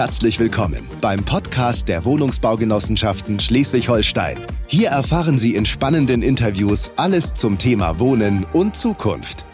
Herzlich 0.00 0.38
willkommen 0.38 0.88
beim 1.02 1.22
Podcast 1.22 1.86
der 1.86 2.06
Wohnungsbaugenossenschaften 2.06 3.38
Schleswig-Holstein. 3.38 4.40
Hier 4.66 4.88
erfahren 4.88 5.38
Sie 5.38 5.54
in 5.54 5.66
spannenden 5.66 6.22
Interviews 6.22 6.90
alles 6.96 7.34
zum 7.34 7.58
Thema 7.58 7.98
Wohnen 7.98 8.46
und 8.54 8.74
Zukunft. 8.74 9.44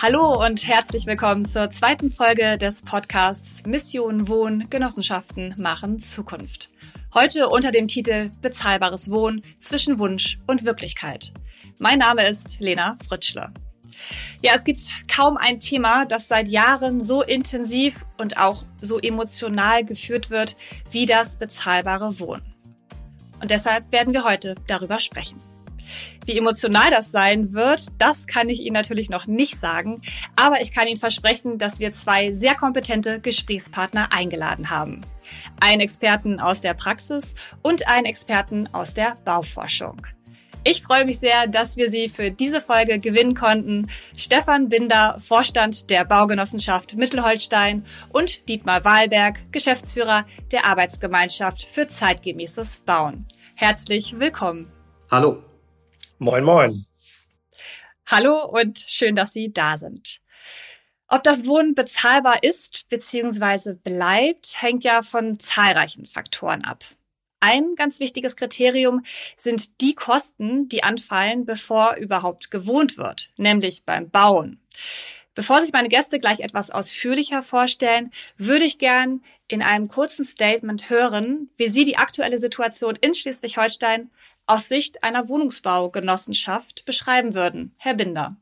Hallo 0.00 0.42
und 0.42 0.66
herzlich 0.66 1.04
willkommen 1.04 1.44
zur 1.44 1.70
zweiten 1.70 2.10
Folge 2.10 2.56
des 2.56 2.80
Podcasts 2.80 3.62
Mission 3.66 4.26
Wohn 4.26 4.70
Genossenschaften 4.70 5.54
machen 5.58 5.98
Zukunft. 5.98 6.70
Heute 7.12 7.50
unter 7.50 7.72
dem 7.72 7.88
Titel 7.88 8.30
Bezahlbares 8.40 9.10
Wohnen 9.10 9.42
zwischen 9.58 9.98
Wunsch 9.98 10.38
und 10.46 10.64
Wirklichkeit. 10.64 11.34
Mein 11.78 11.98
Name 11.98 12.26
ist 12.26 12.58
Lena 12.58 12.96
Fritschle. 13.06 13.52
Ja, 14.42 14.52
es 14.54 14.64
gibt 14.64 14.82
kaum 15.08 15.36
ein 15.36 15.60
Thema, 15.60 16.04
das 16.04 16.28
seit 16.28 16.48
Jahren 16.48 17.00
so 17.00 17.22
intensiv 17.22 18.04
und 18.18 18.38
auch 18.38 18.64
so 18.80 18.98
emotional 18.98 19.84
geführt 19.84 20.30
wird 20.30 20.56
wie 20.90 21.06
das 21.06 21.36
bezahlbare 21.36 22.20
Wohnen. 22.20 22.42
Und 23.40 23.50
deshalb 23.50 23.92
werden 23.92 24.12
wir 24.12 24.24
heute 24.24 24.54
darüber 24.66 24.98
sprechen. 24.98 25.38
Wie 26.26 26.36
emotional 26.36 26.90
das 26.90 27.10
sein 27.10 27.54
wird, 27.54 27.86
das 27.98 28.26
kann 28.26 28.48
ich 28.50 28.60
Ihnen 28.60 28.74
natürlich 28.74 29.08
noch 29.08 29.26
nicht 29.26 29.58
sagen, 29.58 30.02
aber 30.36 30.60
ich 30.60 30.74
kann 30.74 30.86
Ihnen 30.86 30.98
versprechen, 30.98 31.58
dass 31.58 31.80
wir 31.80 31.94
zwei 31.94 32.32
sehr 32.32 32.54
kompetente 32.54 33.20
Gesprächspartner 33.20 34.12
eingeladen 34.12 34.68
haben. 34.68 35.00
Einen 35.60 35.80
Experten 35.80 36.40
aus 36.40 36.60
der 36.60 36.74
Praxis 36.74 37.34
und 37.62 37.88
einen 37.88 38.06
Experten 38.06 38.68
aus 38.74 38.92
der 38.92 39.16
Bauforschung. 39.24 40.06
Ich 40.70 40.82
freue 40.82 41.06
mich 41.06 41.18
sehr, 41.18 41.46
dass 41.46 41.78
wir 41.78 41.90
Sie 41.90 42.10
für 42.10 42.30
diese 42.30 42.60
Folge 42.60 42.98
gewinnen 42.98 43.32
konnten. 43.32 43.88
Stefan 44.14 44.68
Binder, 44.68 45.18
Vorstand 45.18 45.88
der 45.88 46.04
Baugenossenschaft 46.04 46.94
Mittelholstein 46.94 47.86
und 48.10 48.46
Dietmar 48.50 48.84
Wahlberg, 48.84 49.50
Geschäftsführer 49.50 50.26
der 50.52 50.66
Arbeitsgemeinschaft 50.66 51.64
für 51.64 51.88
zeitgemäßes 51.88 52.80
Bauen. 52.80 53.26
Herzlich 53.54 54.18
willkommen. 54.18 54.70
Hallo. 55.10 55.42
Moin, 56.18 56.44
moin. 56.44 56.84
Hallo 58.06 58.44
und 58.44 58.78
schön, 58.78 59.16
dass 59.16 59.32
Sie 59.32 59.50
da 59.50 59.78
sind. 59.78 60.20
Ob 61.06 61.22
das 61.22 61.46
Wohnen 61.46 61.76
bezahlbar 61.76 62.42
ist 62.42 62.90
bzw. 62.90 63.72
bleibt, 63.72 64.60
hängt 64.60 64.84
ja 64.84 65.00
von 65.00 65.40
zahlreichen 65.40 66.04
Faktoren 66.04 66.62
ab. 66.62 66.84
Ein 67.40 67.76
ganz 67.76 68.00
wichtiges 68.00 68.36
Kriterium 68.36 69.02
sind 69.36 69.80
die 69.80 69.94
Kosten, 69.94 70.68
die 70.68 70.82
anfallen, 70.82 71.44
bevor 71.44 71.96
überhaupt 71.96 72.50
gewohnt 72.50 72.96
wird, 72.96 73.30
nämlich 73.36 73.84
beim 73.84 74.10
Bauen. 74.10 74.60
Bevor 75.34 75.60
sich 75.60 75.72
meine 75.72 75.88
Gäste 75.88 76.18
gleich 76.18 76.40
etwas 76.40 76.72
ausführlicher 76.72 77.42
vorstellen, 77.42 78.10
würde 78.36 78.64
ich 78.64 78.78
gern 78.78 79.22
in 79.46 79.62
einem 79.62 79.86
kurzen 79.86 80.24
Statement 80.24 80.90
hören, 80.90 81.48
wie 81.56 81.68
Sie 81.68 81.84
die 81.84 81.96
aktuelle 81.96 82.38
Situation 82.38 82.98
in 83.00 83.14
Schleswig-Holstein 83.14 84.10
aus 84.46 84.66
Sicht 84.66 85.04
einer 85.04 85.28
Wohnungsbaugenossenschaft 85.28 86.84
beschreiben 86.86 87.34
würden. 87.34 87.72
Herr 87.78 87.94
Binder. 87.94 88.36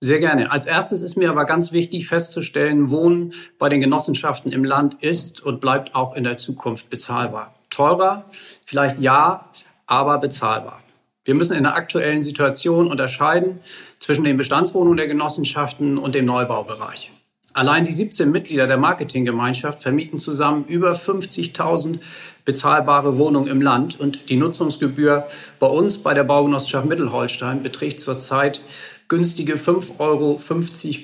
Sehr 0.00 0.18
gerne. 0.18 0.50
Als 0.50 0.66
erstes 0.66 1.00
ist 1.00 1.16
mir 1.16 1.30
aber 1.30 1.46
ganz 1.46 1.72
wichtig 1.72 2.06
festzustellen, 2.06 2.90
Wohnen 2.90 3.32
bei 3.58 3.70
den 3.70 3.80
Genossenschaften 3.80 4.52
im 4.52 4.64
Land 4.64 5.02
ist 5.02 5.40
und 5.40 5.62
bleibt 5.62 5.94
auch 5.94 6.14
in 6.16 6.24
der 6.24 6.36
Zukunft 6.36 6.90
bezahlbar 6.90 7.54
teurer, 7.70 8.24
vielleicht 8.66 9.00
ja, 9.00 9.48
aber 9.86 10.18
bezahlbar. 10.18 10.82
Wir 11.24 11.34
müssen 11.34 11.56
in 11.56 11.64
der 11.64 11.74
aktuellen 11.74 12.22
Situation 12.22 12.88
unterscheiden 12.88 13.60
zwischen 13.98 14.24
den 14.24 14.36
Bestandswohnungen 14.36 14.96
der 14.96 15.06
Genossenschaften 15.06 15.98
und 15.98 16.14
dem 16.14 16.24
Neubaubereich. 16.24 17.12
Allein 17.52 17.84
die 17.84 17.92
17 17.92 18.30
Mitglieder 18.30 18.68
der 18.68 18.76
Marketinggemeinschaft 18.76 19.80
vermieten 19.80 20.20
zusammen 20.20 20.64
über 20.66 20.92
50.000 20.92 21.98
bezahlbare 22.44 23.18
Wohnungen 23.18 23.48
im 23.48 23.60
Land 23.60 23.98
und 23.98 24.30
die 24.30 24.36
Nutzungsgebühr 24.36 25.26
bei 25.58 25.66
uns 25.66 25.98
bei 25.98 26.14
der 26.14 26.24
Baugenossenschaft 26.24 26.86
Mittelholstein 26.86 27.62
beträgt 27.62 28.00
zurzeit 28.00 28.62
günstige 29.08 29.56
5,50 29.56 29.98
Euro 29.98 30.40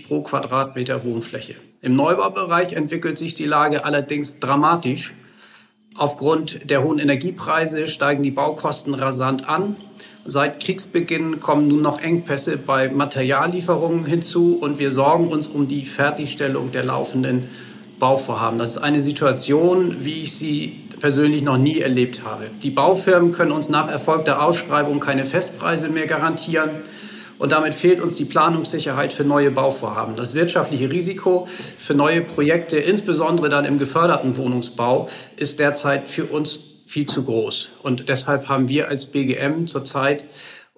pro 0.06 0.22
Quadratmeter 0.22 1.02
Wohnfläche. 1.02 1.56
Im 1.82 1.96
Neubaubereich 1.96 2.72
entwickelt 2.72 3.18
sich 3.18 3.34
die 3.34 3.44
Lage 3.44 3.84
allerdings 3.84 4.38
dramatisch. 4.38 5.12
Aufgrund 5.98 6.70
der 6.70 6.82
hohen 6.82 6.98
Energiepreise 6.98 7.88
steigen 7.88 8.22
die 8.22 8.30
Baukosten 8.30 8.94
rasant 8.94 9.48
an. 9.48 9.76
Seit 10.26 10.60
Kriegsbeginn 10.60 11.40
kommen 11.40 11.68
nun 11.68 11.80
noch 11.82 12.00
Engpässe 12.00 12.58
bei 12.58 12.88
Materiallieferungen 12.88 14.04
hinzu 14.04 14.58
und 14.60 14.78
wir 14.78 14.90
sorgen 14.90 15.28
uns 15.28 15.46
um 15.46 15.68
die 15.68 15.84
Fertigstellung 15.84 16.72
der 16.72 16.84
laufenden 16.84 17.44
Bauvorhaben. 17.98 18.58
Das 18.58 18.72
ist 18.72 18.78
eine 18.78 19.00
Situation, 19.00 20.04
wie 20.04 20.22
ich 20.22 20.36
sie 20.36 20.80
persönlich 21.00 21.42
noch 21.42 21.56
nie 21.56 21.78
erlebt 21.78 22.22
habe. 22.24 22.50
Die 22.62 22.70
Baufirmen 22.70 23.32
können 23.32 23.52
uns 23.52 23.68
nach 23.68 23.88
erfolgter 23.90 24.42
Ausschreibung 24.42 25.00
keine 25.00 25.24
Festpreise 25.24 25.88
mehr 25.88 26.06
garantieren. 26.06 26.70
Und 27.38 27.52
damit 27.52 27.74
fehlt 27.74 28.00
uns 28.00 28.16
die 28.16 28.24
Planungssicherheit 28.24 29.12
für 29.12 29.24
neue 29.24 29.50
Bauvorhaben. 29.50 30.16
Das 30.16 30.34
wirtschaftliche 30.34 30.90
Risiko 30.90 31.46
für 31.78 31.94
neue 31.94 32.22
Projekte, 32.22 32.78
insbesondere 32.78 33.48
dann 33.48 33.64
im 33.64 33.78
geförderten 33.78 34.36
Wohnungsbau, 34.36 35.08
ist 35.36 35.58
derzeit 35.60 36.08
für 36.08 36.26
uns 36.26 36.60
viel 36.86 37.06
zu 37.06 37.24
groß. 37.24 37.68
Und 37.82 38.08
deshalb 38.08 38.48
haben 38.48 38.68
wir 38.68 38.88
als 38.88 39.06
BGM 39.06 39.66
zurzeit 39.66 40.24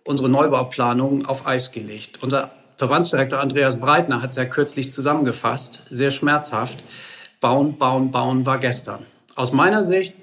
unsere 0.05 0.29
Neubauplanungen 0.29 1.27
auf 1.27 1.47
Eis 1.47 1.71
gelegt. 1.71 2.23
Unser 2.23 2.51
Verbandsdirektor 2.77 3.41
Andreas 3.41 3.79
Breitner 3.79 4.23
hat 4.23 4.31
es 4.31 4.37
ja 4.37 4.45
kürzlich 4.45 4.91
zusammengefasst, 4.91 5.83
sehr 5.91 6.11
schmerzhaft. 6.11 6.83
Bauen, 7.41 7.77
bauen, 7.77 8.11
bauen 8.11 8.47
war 8.47 8.59
gestern. 8.59 9.05
Aus 9.35 9.53
meiner 9.53 9.85
Sicht 9.85 10.15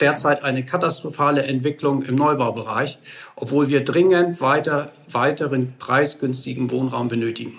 derzeit 0.00 0.42
eine 0.42 0.64
katastrophale 0.64 1.44
Entwicklung 1.44 2.02
im 2.02 2.16
Neubaubereich, 2.16 2.98
obwohl 3.36 3.68
wir 3.68 3.84
dringend 3.84 4.40
weiter, 4.40 4.92
weiteren 5.08 5.74
preisgünstigen 5.78 6.70
Wohnraum 6.70 7.08
benötigen. 7.08 7.58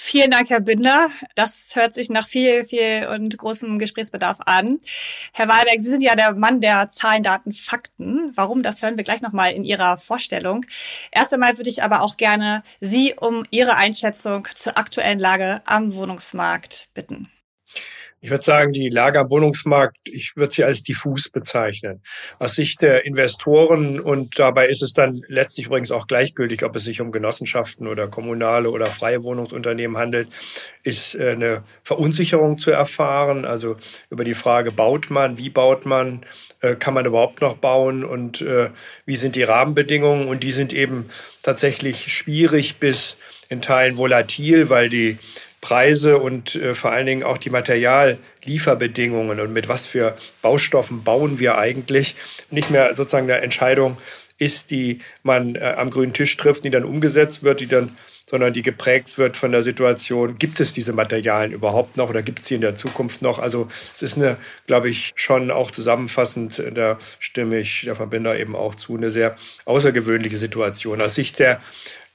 Vielen 0.00 0.30
Dank, 0.30 0.48
Herr 0.48 0.60
Binder. 0.60 1.08
Das 1.34 1.70
hört 1.74 1.96
sich 1.96 2.08
nach 2.08 2.28
viel, 2.28 2.64
viel 2.64 3.08
und 3.12 3.36
großem 3.36 3.80
Gesprächsbedarf 3.80 4.38
an. 4.46 4.78
Herr 5.32 5.48
Wahlberg, 5.48 5.80
Sie 5.80 5.90
sind 5.90 6.02
ja 6.02 6.14
der 6.14 6.34
Mann 6.34 6.60
der 6.60 6.88
Zahlen, 6.88 7.24
Daten, 7.24 7.52
Fakten. 7.52 8.30
Warum, 8.36 8.62
das 8.62 8.80
hören 8.80 8.96
wir 8.96 9.02
gleich 9.02 9.22
nochmal 9.22 9.52
in 9.52 9.64
Ihrer 9.64 9.96
Vorstellung. 9.96 10.64
Erst 11.10 11.34
einmal 11.34 11.58
würde 11.58 11.68
ich 11.68 11.82
aber 11.82 12.02
auch 12.02 12.16
gerne 12.16 12.62
Sie 12.80 13.14
um 13.14 13.42
Ihre 13.50 13.74
Einschätzung 13.74 14.46
zur 14.54 14.78
aktuellen 14.78 15.18
Lage 15.18 15.62
am 15.64 15.92
Wohnungsmarkt 15.92 16.86
bitten. 16.94 17.28
Ich 18.20 18.30
würde 18.30 18.42
sagen, 18.42 18.72
die 18.72 18.88
Lage 18.88 19.20
am 19.20 19.30
Wohnungsmarkt, 19.30 19.96
ich 20.04 20.32
würde 20.34 20.52
sie 20.52 20.64
als 20.64 20.82
diffus 20.82 21.28
bezeichnen. 21.28 22.02
Aus 22.40 22.54
Sicht 22.54 22.82
der 22.82 23.06
Investoren 23.06 24.00
und 24.00 24.40
dabei 24.40 24.66
ist 24.66 24.82
es 24.82 24.92
dann 24.92 25.22
letztlich 25.28 25.66
übrigens 25.66 25.92
auch 25.92 26.08
gleichgültig, 26.08 26.64
ob 26.64 26.74
es 26.74 26.82
sich 26.82 27.00
um 27.00 27.12
Genossenschaften 27.12 27.86
oder 27.86 28.08
kommunale 28.08 28.70
oder 28.70 28.86
freie 28.86 29.22
Wohnungsunternehmen 29.22 29.96
handelt, 29.96 30.28
ist 30.82 31.14
äh, 31.14 31.30
eine 31.30 31.62
Verunsicherung 31.84 32.58
zu 32.58 32.72
erfahren. 32.72 33.44
Also 33.44 33.76
über 34.10 34.24
die 34.24 34.34
Frage, 34.34 34.72
baut 34.72 35.10
man, 35.10 35.38
wie 35.38 35.50
baut 35.50 35.86
man, 35.86 36.26
äh, 36.60 36.74
kann 36.74 36.94
man 36.94 37.06
überhaupt 37.06 37.40
noch 37.40 37.56
bauen 37.56 38.04
und 38.04 38.40
äh, 38.40 38.70
wie 39.06 39.16
sind 39.16 39.36
die 39.36 39.44
Rahmenbedingungen? 39.44 40.26
Und 40.26 40.42
die 40.42 40.50
sind 40.50 40.72
eben 40.72 41.08
tatsächlich 41.44 42.12
schwierig 42.12 42.78
bis 42.78 43.16
in 43.48 43.62
Teilen 43.62 43.96
volatil, 43.96 44.70
weil 44.70 44.90
die 44.90 45.18
Preise 45.60 46.18
und 46.18 46.54
äh, 46.54 46.74
vor 46.74 46.92
allen 46.92 47.06
Dingen 47.06 47.22
auch 47.22 47.38
die 47.38 47.50
Materiallieferbedingungen 47.50 49.40
und 49.40 49.52
mit 49.52 49.68
was 49.68 49.86
für 49.86 50.16
Baustoffen 50.42 51.04
bauen 51.04 51.38
wir 51.38 51.58
eigentlich 51.58 52.16
nicht 52.50 52.70
mehr 52.70 52.94
sozusagen 52.94 53.30
eine 53.30 53.42
Entscheidung 53.42 53.98
ist, 54.38 54.70
die 54.70 55.00
man 55.22 55.56
äh, 55.56 55.74
am 55.76 55.90
grünen 55.90 56.12
Tisch 56.12 56.36
trifft, 56.36 56.64
die 56.64 56.70
dann 56.70 56.84
umgesetzt 56.84 57.42
wird, 57.42 57.60
die 57.60 57.66
dann 57.66 57.96
sondern 58.28 58.52
die 58.52 58.62
geprägt 58.62 59.16
wird 59.16 59.38
von 59.38 59.52
der 59.52 59.62
Situation, 59.62 60.36
gibt 60.38 60.60
es 60.60 60.74
diese 60.74 60.92
Materialien 60.92 61.52
überhaupt 61.52 61.96
noch 61.96 62.10
oder 62.10 62.20
gibt 62.20 62.40
es 62.40 62.46
sie 62.46 62.56
in 62.56 62.60
der 62.60 62.74
Zukunft 62.76 63.22
noch? 63.22 63.38
Also 63.38 63.68
es 63.94 64.02
ist 64.02 64.18
eine, 64.18 64.36
glaube 64.66 64.90
ich, 64.90 65.12
schon 65.16 65.50
auch 65.50 65.70
zusammenfassend, 65.70 66.62
da 66.74 66.98
stimme 67.20 67.58
ich 67.58 67.82
der 67.86 67.94
Verbinder 67.94 68.38
eben 68.38 68.54
auch 68.54 68.74
zu, 68.74 68.96
eine 68.96 69.10
sehr 69.10 69.36
außergewöhnliche 69.64 70.36
Situation. 70.36 71.00
Aus 71.00 71.14
Sicht 71.14 71.38
der 71.38 71.62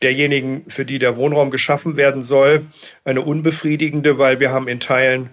derjenigen, 0.03 0.63
für 0.67 0.85
die 0.85 0.99
der 0.99 1.17
Wohnraum 1.17 1.49
geschaffen 1.49 1.97
werden 1.97 2.23
soll, 2.23 2.65
eine 3.05 3.21
unbefriedigende, 3.21 4.17
weil 4.17 4.39
wir 4.39 4.51
haben 4.51 4.67
in 4.67 4.79
Teilen 4.79 5.29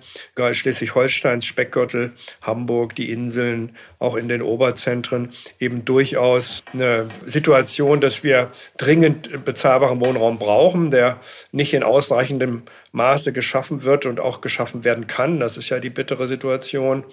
Schleswig-Holsteins, 0.52 1.44
Speckgürtel, 1.44 2.12
Hamburg, 2.43 2.94
die 2.94 3.11
Inseln, 3.11 3.76
auch 3.99 4.14
in 4.14 4.28
den 4.28 4.40
Oberzentren 4.40 5.31
eben 5.58 5.84
durchaus 5.84 6.62
eine 6.72 7.08
Situation, 7.26 8.00
dass 8.00 8.22
wir 8.22 8.50
dringend 8.78 9.44
bezahlbaren 9.44 10.00
Wohnraum 10.00 10.38
brauchen, 10.38 10.90
der 10.90 11.19
nicht 11.52 11.75
in 11.75 11.82
ausreichendem 11.82 12.62
Maße 12.93 13.32
geschaffen 13.32 13.82
wird 13.82 14.06
und 14.06 14.20
auch 14.20 14.40
geschaffen 14.40 14.84
werden 14.84 15.06
kann. 15.06 15.40
Das 15.40 15.56
ist 15.56 15.69
ja 15.69 15.81
die 15.81 15.90
bittere 15.90 16.26
Situation. 16.26 17.05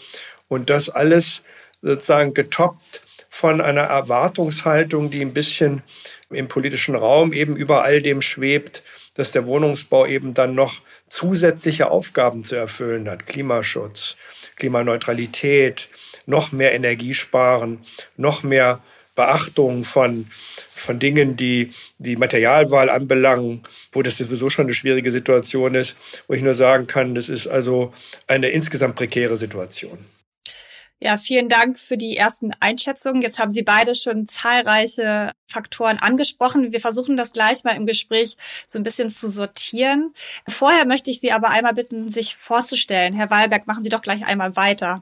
Und 0.47 0.69
das 0.69 0.89
alles 0.89 1.41
sozusagen 1.81 2.33
getoppt 2.33 3.01
von 3.37 3.61
einer 3.61 3.81
Erwartungshaltung, 3.81 5.11
die 5.11 5.21
ein 5.21 5.31
bisschen 5.31 5.83
im 6.31 6.47
politischen 6.47 6.95
Raum 6.95 7.33
eben 7.33 7.55
über 7.55 7.83
all 7.83 8.01
dem 8.01 8.23
schwebt, 8.23 8.81
dass 9.13 9.31
der 9.31 9.45
Wohnungsbau 9.45 10.07
eben 10.07 10.33
dann 10.33 10.55
noch 10.55 10.81
zusätzliche 11.07 11.91
Aufgaben 11.91 12.43
zu 12.43 12.55
erfüllen 12.55 13.07
hat. 13.07 13.27
Klimaschutz, 13.27 14.15
Klimaneutralität, 14.55 15.87
noch 16.25 16.51
mehr 16.51 16.73
Energiesparen, 16.73 17.83
noch 18.15 18.41
mehr 18.41 18.81
Beachtung 19.13 19.83
von, 19.83 20.25
von 20.71 20.97
Dingen, 20.97 21.37
die 21.37 21.69
die 21.99 22.15
Materialwahl 22.15 22.89
anbelangen, 22.89 23.61
wo 23.91 24.01
das 24.01 24.17
sowieso 24.17 24.49
schon 24.49 24.65
eine 24.65 24.73
schwierige 24.73 25.11
Situation 25.11 25.75
ist, 25.75 25.95
wo 26.27 26.33
ich 26.33 26.41
nur 26.41 26.55
sagen 26.55 26.87
kann, 26.87 27.13
das 27.13 27.29
ist 27.29 27.45
also 27.45 27.93
eine 28.25 28.47
insgesamt 28.49 28.95
prekäre 28.95 29.37
Situation. 29.37 29.99
Ja, 30.99 31.17
vielen 31.17 31.47
Dank 31.47 31.77
für 31.77 31.95
die 31.95 32.17
ersten 32.17 32.53
Einschätzungen. 32.59 33.21
Jetzt 33.21 33.37
haben 33.37 33.51
Sie 33.51 33.61
beide 33.61 33.93
schon 33.93 34.25
zahlreiche 34.25 35.31
Faktoren 35.45 35.99
angesprochen. 35.99 36.71
Wir 36.71 36.79
versuchen 36.79 37.15
das 37.15 37.33
gleich 37.33 37.63
mal 37.63 37.75
im 37.75 37.85
Gespräch 37.85 38.35
so 38.65 38.79
ein 38.79 38.83
bisschen 38.83 39.11
zu 39.11 39.29
sortieren. 39.29 40.11
Vorher 40.47 40.87
möchte 40.87 41.11
ich 41.11 41.19
Sie 41.19 41.31
aber 41.31 41.49
einmal 41.49 41.75
bitten, 41.75 42.11
sich 42.11 42.35
vorzustellen. 42.35 43.13
Herr 43.13 43.29
Wahlberg, 43.29 43.67
machen 43.67 43.83
Sie 43.83 43.91
doch 43.91 44.01
gleich 44.01 44.25
einmal 44.25 44.55
weiter. 44.55 45.01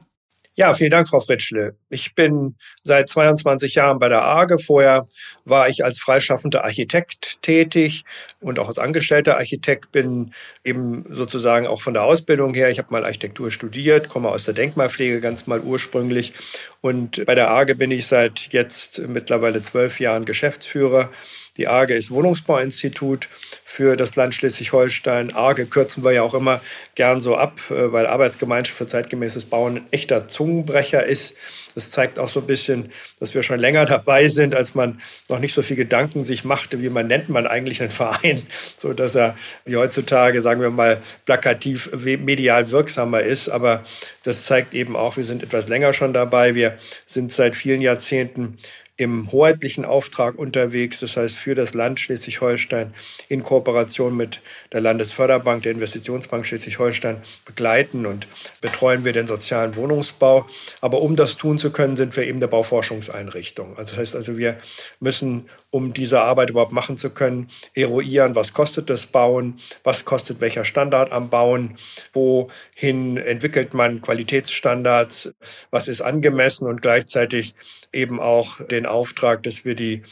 Ja, 0.58 0.72
vielen 0.72 0.88
Dank, 0.88 1.06
Frau 1.06 1.20
Fritschle. 1.20 1.76
Ich 1.90 2.14
bin 2.14 2.56
seit 2.82 3.10
22 3.10 3.74
Jahren 3.74 3.98
bei 3.98 4.08
der 4.08 4.24
AGE. 4.24 4.58
Vorher 4.58 5.06
war 5.44 5.68
ich 5.68 5.84
als 5.84 5.98
freischaffender 5.98 6.64
Architekt 6.64 7.42
tätig 7.42 8.04
und 8.40 8.58
auch 8.58 8.68
als 8.68 8.78
angestellter 8.78 9.36
Architekt 9.36 9.92
bin 9.92 10.32
eben 10.64 11.04
sozusagen 11.14 11.66
auch 11.66 11.82
von 11.82 11.92
der 11.92 12.04
Ausbildung 12.04 12.54
her. 12.54 12.70
Ich 12.70 12.78
habe 12.78 12.90
mal 12.90 13.04
Architektur 13.04 13.50
studiert, 13.50 14.08
komme 14.08 14.30
aus 14.30 14.44
der 14.44 14.54
Denkmalpflege 14.54 15.20
ganz 15.20 15.46
mal 15.46 15.60
ursprünglich. 15.60 16.32
Und 16.80 17.26
bei 17.26 17.34
der 17.34 17.50
AGE 17.50 17.74
bin 17.74 17.90
ich 17.90 18.06
seit 18.06 18.48
jetzt 18.52 18.98
mittlerweile 19.06 19.60
zwölf 19.60 20.00
Jahren 20.00 20.24
Geschäftsführer 20.24 21.10
die 21.56 21.68
AGE 21.68 21.94
ist 21.94 22.10
Wohnungsbauinstitut 22.10 23.28
für 23.64 23.96
das 23.96 24.16
Land 24.16 24.34
Schleswig-Holstein. 24.34 25.34
AGE 25.34 25.66
kürzen 25.66 26.04
wir 26.04 26.12
ja 26.12 26.22
auch 26.22 26.34
immer 26.34 26.60
gern 26.94 27.20
so 27.20 27.36
ab, 27.36 27.60
äh, 27.70 27.92
weil 27.92 28.06
Arbeitsgemeinschaft 28.06 28.76
für 28.76 28.86
zeitgemäßes 28.86 29.46
Bauen 29.46 29.76
ein 29.76 29.86
echter 29.90 30.28
Zungenbrecher 30.28 31.04
ist. 31.04 31.34
Das 31.74 31.90
zeigt 31.90 32.18
auch 32.18 32.28
so 32.28 32.40
ein 32.40 32.46
bisschen, 32.46 32.90
dass 33.20 33.34
wir 33.34 33.42
schon 33.42 33.60
länger 33.60 33.84
dabei 33.84 34.28
sind, 34.28 34.54
als 34.54 34.74
man 34.74 35.00
noch 35.28 35.38
nicht 35.38 35.54
so 35.54 35.60
viel 35.62 35.76
Gedanken 35.76 36.24
sich 36.24 36.42
machte, 36.42 36.80
wie 36.80 36.88
man 36.88 37.06
nennt 37.06 37.28
man 37.28 37.46
eigentlich 37.46 37.82
einen 37.82 37.90
Verein, 37.90 38.42
so 38.76 38.94
dass 38.94 39.14
er 39.14 39.36
wie 39.64 39.76
heutzutage, 39.76 40.40
sagen 40.40 40.62
wir 40.62 40.70
mal, 40.70 41.02
plakativ 41.26 41.90
medial 41.94 42.70
wirksamer 42.70 43.20
ist. 43.20 43.50
Aber 43.50 43.82
das 44.24 44.44
zeigt 44.44 44.74
eben 44.74 44.96
auch, 44.96 45.16
wir 45.16 45.24
sind 45.24 45.42
etwas 45.42 45.68
länger 45.68 45.92
schon 45.92 46.14
dabei. 46.14 46.54
Wir 46.54 46.78
sind 47.04 47.30
seit 47.30 47.56
vielen 47.56 47.82
Jahrzehnten 47.82 48.56
im 48.96 49.30
hoheitlichen 49.30 49.84
Auftrag 49.84 50.36
unterwegs, 50.36 51.00
das 51.00 51.16
heißt 51.16 51.36
für 51.36 51.54
das 51.54 51.74
Land 51.74 52.00
Schleswig-Holstein 52.00 52.94
in 53.28 53.42
Kooperation 53.42 54.16
mit 54.16 54.40
der 54.72 54.80
Landesförderbank, 54.80 55.62
der 55.64 55.72
Investitionsbank 55.72 56.46
Schleswig-Holstein 56.46 57.20
begleiten 57.44 58.06
und 58.06 58.26
betreuen 58.62 59.04
wir 59.04 59.12
den 59.12 59.26
sozialen 59.26 59.76
Wohnungsbau. 59.76 60.46
Aber 60.80 61.02
um 61.02 61.14
das 61.14 61.36
tun 61.36 61.58
zu 61.58 61.70
können, 61.70 61.96
sind 61.96 62.16
wir 62.16 62.24
eben 62.24 62.38
eine 62.38 62.48
Bauforschungseinrichtung. 62.48 63.76
Also 63.76 63.92
das 63.92 63.98
heißt 63.98 64.16
also, 64.16 64.38
wir 64.38 64.56
müssen 65.00 65.48
um 65.76 65.92
diese 65.92 66.22
Arbeit 66.22 66.48
überhaupt 66.48 66.72
machen 66.72 66.96
zu 66.96 67.10
können, 67.10 67.48
eruieren, 67.74 68.34
was 68.34 68.54
kostet 68.54 68.88
das 68.88 69.04
Bauen, 69.04 69.56
was 69.84 70.06
kostet 70.06 70.40
welcher 70.40 70.64
Standard 70.64 71.12
am 71.12 71.28
Bauen, 71.28 71.76
wohin 72.14 73.18
entwickelt 73.18 73.74
man 73.74 74.00
Qualitätsstandards, 74.00 75.34
was 75.70 75.88
ist 75.88 76.00
angemessen? 76.00 76.66
Und 76.66 76.80
gleichzeitig 76.80 77.54
eben 77.92 78.20
auch 78.20 78.62
den 78.66 78.86
Auftrag, 78.86 79.42
dass 79.42 79.66
wir 79.66 79.74
die 79.74 80.02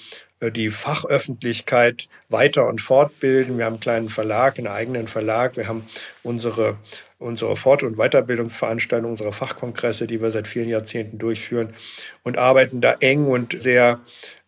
die 0.51 0.71
Fachöffentlichkeit 0.71 2.09
weiter 2.29 2.67
und 2.67 2.81
fortbilden. 2.81 3.57
Wir 3.57 3.65
haben 3.65 3.75
einen 3.75 3.81
kleinen 3.81 4.09
Verlag, 4.11 4.59
einen 4.59 4.67
eigenen 4.67 5.09
Verlag. 5.09 5.57
Wir 5.57 5.69
haben 5.69 5.87
unsere, 6.23 6.77
unsere 7.19 7.57
Fort- 7.57 7.83
und 7.83 7.97
Weiterbildungsveranstaltungen, 7.97 9.13
unsere 9.13 9.33
Fachkongresse, 9.33 10.07
die 10.07 10.21
wir 10.21 10.31
seit 10.31 10.49
vielen 10.49 10.69
Jahrzehnten 10.69 11.19
durchführen 11.19 11.75
und 12.25 12.37
arbeiten 12.37 12.81
da 12.83 12.93
eng 13.01 13.27
und 13.27 13.59
sehr 13.59 14.01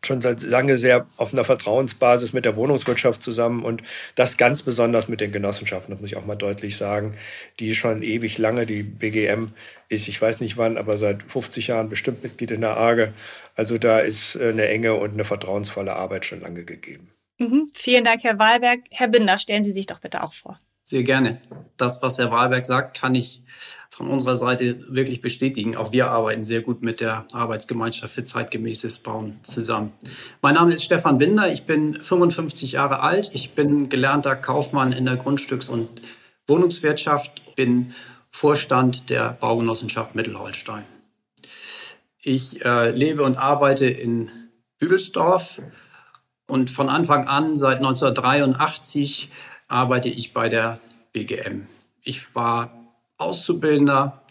schon 0.06 0.20
seit 0.20 0.42
lange 0.42 0.78
sehr 0.78 1.06
auf 1.16 1.32
einer 1.32 1.44
Vertrauensbasis 1.44 2.32
mit 2.32 2.44
der 2.44 2.56
Wohnungswirtschaft 2.56 3.22
zusammen 3.22 3.64
und 3.64 3.82
das 4.14 4.36
ganz 4.36 4.62
besonders 4.62 5.08
mit 5.08 5.20
den 5.20 5.32
Genossenschaften, 5.32 5.92
das 5.92 6.00
muss 6.00 6.10
ich 6.10 6.16
auch 6.16 6.24
mal 6.24 6.36
deutlich 6.36 6.76
sagen, 6.76 7.16
die 7.58 7.74
schon 7.74 8.02
ewig 8.02 8.38
lange, 8.38 8.66
die 8.66 8.82
BGM 8.82 9.52
ist, 9.88 10.08
ich 10.08 10.20
weiß 10.20 10.40
nicht 10.40 10.56
wann, 10.56 10.78
aber 10.78 10.98
seit 10.98 11.22
50 11.22 11.68
Jahren 11.68 11.88
bestimmt 11.88 12.22
Mitglied 12.22 12.50
in 12.50 12.60
der 12.62 12.76
AGE. 12.76 13.12
Also 13.54 13.78
da 13.78 14.00
ist 14.00 14.36
äh, 14.36 14.48
eine 14.48 14.68
enge 14.68 14.94
und 14.94 15.12
eine 15.12 15.24
vertrauensvolle 15.24 15.94
Arbeit 15.94 16.26
schon 16.26 16.40
lange 16.40 16.64
gegeben. 16.64 17.12
Mhm. 17.38 17.70
Vielen 17.74 18.04
Dank, 18.04 18.24
Herr 18.24 18.38
Wahlberg. 18.38 18.80
Herr 18.90 19.08
Binder, 19.08 19.38
stellen 19.38 19.64
Sie 19.64 19.72
sich 19.72 19.86
doch 19.86 20.00
bitte 20.00 20.22
auch 20.22 20.32
vor. 20.32 20.58
Sehr 20.88 21.02
gerne. 21.02 21.40
Das, 21.76 22.00
was 22.00 22.16
Herr 22.16 22.30
Wahlberg 22.30 22.64
sagt, 22.64 23.00
kann 23.00 23.16
ich 23.16 23.42
von 23.90 24.06
unserer 24.06 24.36
Seite 24.36 24.84
wirklich 24.88 25.20
bestätigen. 25.20 25.76
Auch 25.76 25.90
wir 25.90 26.10
arbeiten 26.10 26.44
sehr 26.44 26.60
gut 26.60 26.82
mit 26.82 27.00
der 27.00 27.26
Arbeitsgemeinschaft 27.32 28.14
für 28.14 28.22
zeitgemäßes 28.22 29.00
Bauen 29.00 29.42
zusammen. 29.42 29.92
Mein 30.42 30.54
Name 30.54 30.72
ist 30.72 30.84
Stefan 30.84 31.18
Binder. 31.18 31.52
Ich 31.52 31.64
bin 31.64 31.94
55 31.94 32.72
Jahre 32.72 33.00
alt. 33.00 33.32
Ich 33.34 33.54
bin 33.54 33.88
gelernter 33.88 34.36
Kaufmann 34.36 34.92
in 34.92 35.06
der 35.06 35.16
Grundstücks- 35.16 35.68
und 35.68 35.88
Wohnungswirtschaft, 36.46 37.56
bin 37.56 37.92
Vorstand 38.30 39.10
der 39.10 39.32
Baugenossenschaft 39.40 40.14
Mittelholstein. 40.14 40.84
Ich 42.22 42.64
äh, 42.64 42.90
lebe 42.90 43.24
und 43.24 43.38
arbeite 43.38 43.86
in 43.86 44.30
Büdelsdorf 44.78 45.60
und 46.46 46.70
von 46.70 46.88
Anfang 46.88 47.26
an, 47.26 47.56
seit 47.56 47.78
1983, 47.78 49.30
arbeite 49.68 50.08
ich 50.08 50.32
bei 50.32 50.48
der 50.48 50.80
BGM. 51.12 51.66
Ich 52.02 52.34
war 52.34 52.70
Auszubildender 53.18 54.22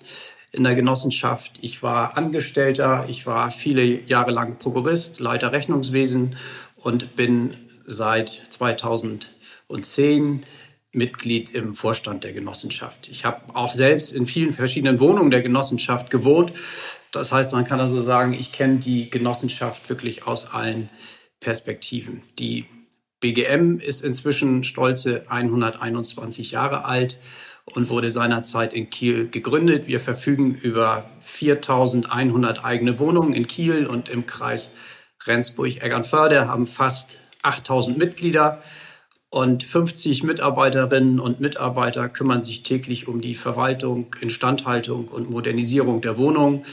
in 0.52 0.64
der 0.64 0.76
Genossenschaft, 0.76 1.54
ich 1.62 1.84
war 1.84 2.18
Angestellter, 2.18 3.06
ich 3.10 3.26
war 3.26 3.52
viele 3.52 3.84
Jahre 3.84 4.32
lang 4.32 4.58
Prokurist, 4.58 5.20
Leiter 5.20 5.52
Rechnungswesen 5.52 6.38
und 6.78 7.16
bin 7.16 7.54
seit 7.86 8.30
2010 8.50 10.46
Mitglied 10.94 11.54
im 11.54 11.76
Vorstand 11.76 12.24
der 12.24 12.32
Genossenschaft. 12.32 13.10
Ich 13.10 13.26
habe 13.26 13.54
auch 13.54 13.72
selbst 13.72 14.14
in 14.14 14.26
vielen 14.26 14.54
verschiedenen 14.54 15.00
Wohnungen 15.02 15.30
der 15.30 15.42
Genossenschaft 15.42 16.10
gewohnt. 16.10 16.54
Das 17.12 17.32
heißt, 17.32 17.52
man 17.52 17.66
kann 17.66 17.82
also 17.82 18.00
sagen, 18.00 18.34
ich 18.34 18.54
kenne 18.54 18.78
die 18.78 19.10
Genossenschaft 19.10 19.90
wirklich 19.90 20.26
aus 20.26 20.54
allen 20.54 20.90
Perspektiven. 21.42 22.24
Die 22.40 22.66
BGM 23.26 23.80
ist 23.80 24.04
inzwischen 24.04 24.64
stolze 24.64 25.24
121 25.28 26.52
Jahre 26.52 26.86
alt 26.86 27.18
und 27.74 27.90
wurde 27.90 28.12
seinerzeit 28.12 28.72
in 28.72 28.92
Kiel 28.92 29.30
gegründet. 29.30 29.88
Wir 29.88 30.00
verfügen 30.00 30.54
über 30.54 31.10
4100 31.22 32.64
eigene 32.64 33.00
Wohnungen 33.00 33.34
in 33.34 33.48
Kiel 33.48 33.88
und 33.88 34.10
im 34.10 34.28
Kreis 34.28 34.70
Rendsburg-Eggernförde, 35.26 36.48
haben 36.48 36.68
fast 36.68 37.18
8000 37.42 37.98
Mitglieder 37.98 38.62
und 39.32 39.64
50 39.64 40.22
Mitarbeiterinnen 40.22 41.20
und 41.20 41.40
Mitarbeiter 41.40 42.10
kümmern 42.10 42.44
sich 42.44 42.62
täglich 42.62 43.08
um 43.08 43.22
die 43.22 43.34
Verwaltung, 43.34 44.16
Instandhaltung 44.22 45.08
und 45.08 45.32
Modernisierung 45.32 46.02
der 46.02 46.20
Wohnungen, 46.20 46.64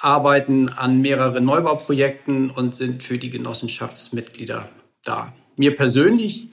arbeiten 0.00 0.68
an 0.68 1.00
mehreren 1.00 1.44
Neubauprojekten 1.44 2.50
und 2.50 2.74
sind 2.74 3.04
für 3.04 3.18
die 3.18 3.30
Genossenschaftsmitglieder 3.30 4.68
da. 5.04 5.34
Mir 5.56 5.74
persönlich 5.74 6.48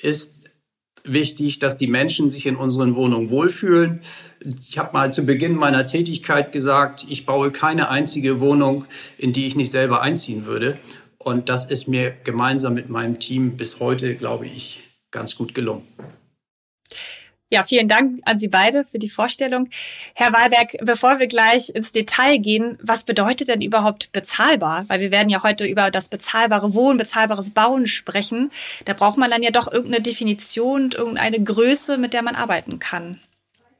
ist 0.00 0.40
wichtig, 1.04 1.58
dass 1.58 1.76
die 1.76 1.86
Menschen 1.86 2.30
sich 2.30 2.46
in 2.46 2.56
unseren 2.56 2.94
Wohnungen 2.94 3.30
wohlfühlen. 3.30 4.00
Ich 4.44 4.78
habe 4.78 4.92
mal 4.92 5.12
zu 5.12 5.24
Beginn 5.24 5.54
meiner 5.54 5.86
Tätigkeit 5.86 6.52
gesagt, 6.52 7.06
ich 7.08 7.26
baue 7.26 7.50
keine 7.50 7.88
einzige 7.88 8.40
Wohnung, 8.40 8.84
in 9.18 9.32
die 9.32 9.46
ich 9.46 9.56
nicht 9.56 9.70
selber 9.70 10.02
einziehen 10.02 10.46
würde. 10.46 10.78
Und 11.18 11.48
das 11.48 11.66
ist 11.70 11.88
mir 11.88 12.14
gemeinsam 12.24 12.74
mit 12.74 12.88
meinem 12.88 13.18
Team 13.18 13.56
bis 13.56 13.80
heute, 13.80 14.14
glaube 14.14 14.46
ich, 14.46 14.80
ganz 15.10 15.36
gut 15.36 15.54
gelungen. 15.54 15.82
Ja, 17.52 17.64
vielen 17.64 17.88
Dank 17.88 18.20
an 18.26 18.38
Sie 18.38 18.46
beide 18.46 18.84
für 18.84 19.00
die 19.00 19.10
Vorstellung. 19.10 19.68
Herr 20.14 20.32
Wahlberg, 20.32 20.68
bevor 20.84 21.18
wir 21.18 21.26
gleich 21.26 21.68
ins 21.70 21.90
Detail 21.90 22.38
gehen, 22.38 22.78
was 22.80 23.02
bedeutet 23.02 23.48
denn 23.48 23.60
überhaupt 23.60 24.12
bezahlbar? 24.12 24.84
Weil 24.86 25.00
wir 25.00 25.10
werden 25.10 25.28
ja 25.30 25.42
heute 25.42 25.66
über 25.66 25.90
das 25.90 26.08
bezahlbare 26.08 26.74
Wohnen, 26.74 26.96
bezahlbares 26.96 27.50
Bauen 27.50 27.88
sprechen. 27.88 28.52
Da 28.84 28.94
braucht 28.94 29.18
man 29.18 29.32
dann 29.32 29.42
ja 29.42 29.50
doch 29.50 29.70
irgendeine 29.70 30.00
Definition 30.00 30.84
und 30.84 30.94
irgendeine 30.94 31.42
Größe, 31.42 31.98
mit 31.98 32.12
der 32.14 32.22
man 32.22 32.36
arbeiten 32.36 32.78
kann. 32.78 33.18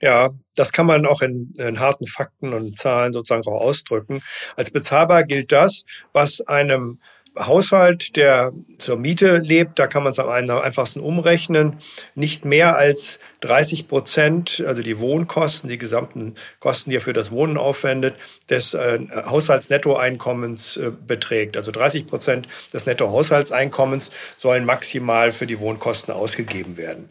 Ja, 0.03 0.31
das 0.57 0.73
kann 0.73 0.87
man 0.87 1.07
auch 1.07 1.23
in, 1.23 1.55
in, 1.57 1.79
harten 1.79 2.07
Fakten 2.07 2.53
und 2.53 2.77
Zahlen 2.77 3.13
sozusagen 3.13 3.47
auch 3.47 3.61
ausdrücken. 3.61 4.21
Als 4.57 4.73
bezahlbar 4.73 5.23
gilt 5.23 5.53
das, 5.53 5.85
was 6.13 6.41
einem 6.41 6.99
Haushalt, 7.39 8.17
der 8.17 8.53
zur 8.79 8.97
Miete 8.97 9.39
lebt, 9.39 9.79
da 9.79 9.87
kann 9.87 10.03
man 10.03 10.11
es 10.11 10.19
am 10.19 10.29
einfachsten 10.29 11.01
umrechnen, 11.01 11.77
nicht 12.17 12.45
mehr 12.45 12.77
als 12.77 13.21
30 13.41 13.89
Prozent, 13.89 14.63
also 14.67 14.83
die 14.83 14.99
Wohnkosten, 14.99 15.69
die 15.71 15.79
gesamten 15.79 16.35
Kosten, 16.59 16.91
die 16.91 16.97
er 16.97 17.01
für 17.01 17.13
das 17.13 17.31
Wohnen 17.31 17.57
aufwendet, 17.57 18.15
des 18.49 18.75
äh, 18.75 18.99
Haushaltsnettoeinkommens 19.27 20.77
äh, 20.77 20.91
beträgt. 21.07 21.57
Also 21.57 21.71
30 21.71 22.07
Prozent 22.07 22.49
des 22.73 22.87
Nettohaushaltseinkommens 22.87 24.11
sollen 24.37 24.65
maximal 24.65 25.33
für 25.33 25.47
die 25.47 25.59
Wohnkosten 25.59 26.13
ausgegeben 26.13 26.77
werden. 26.77 27.09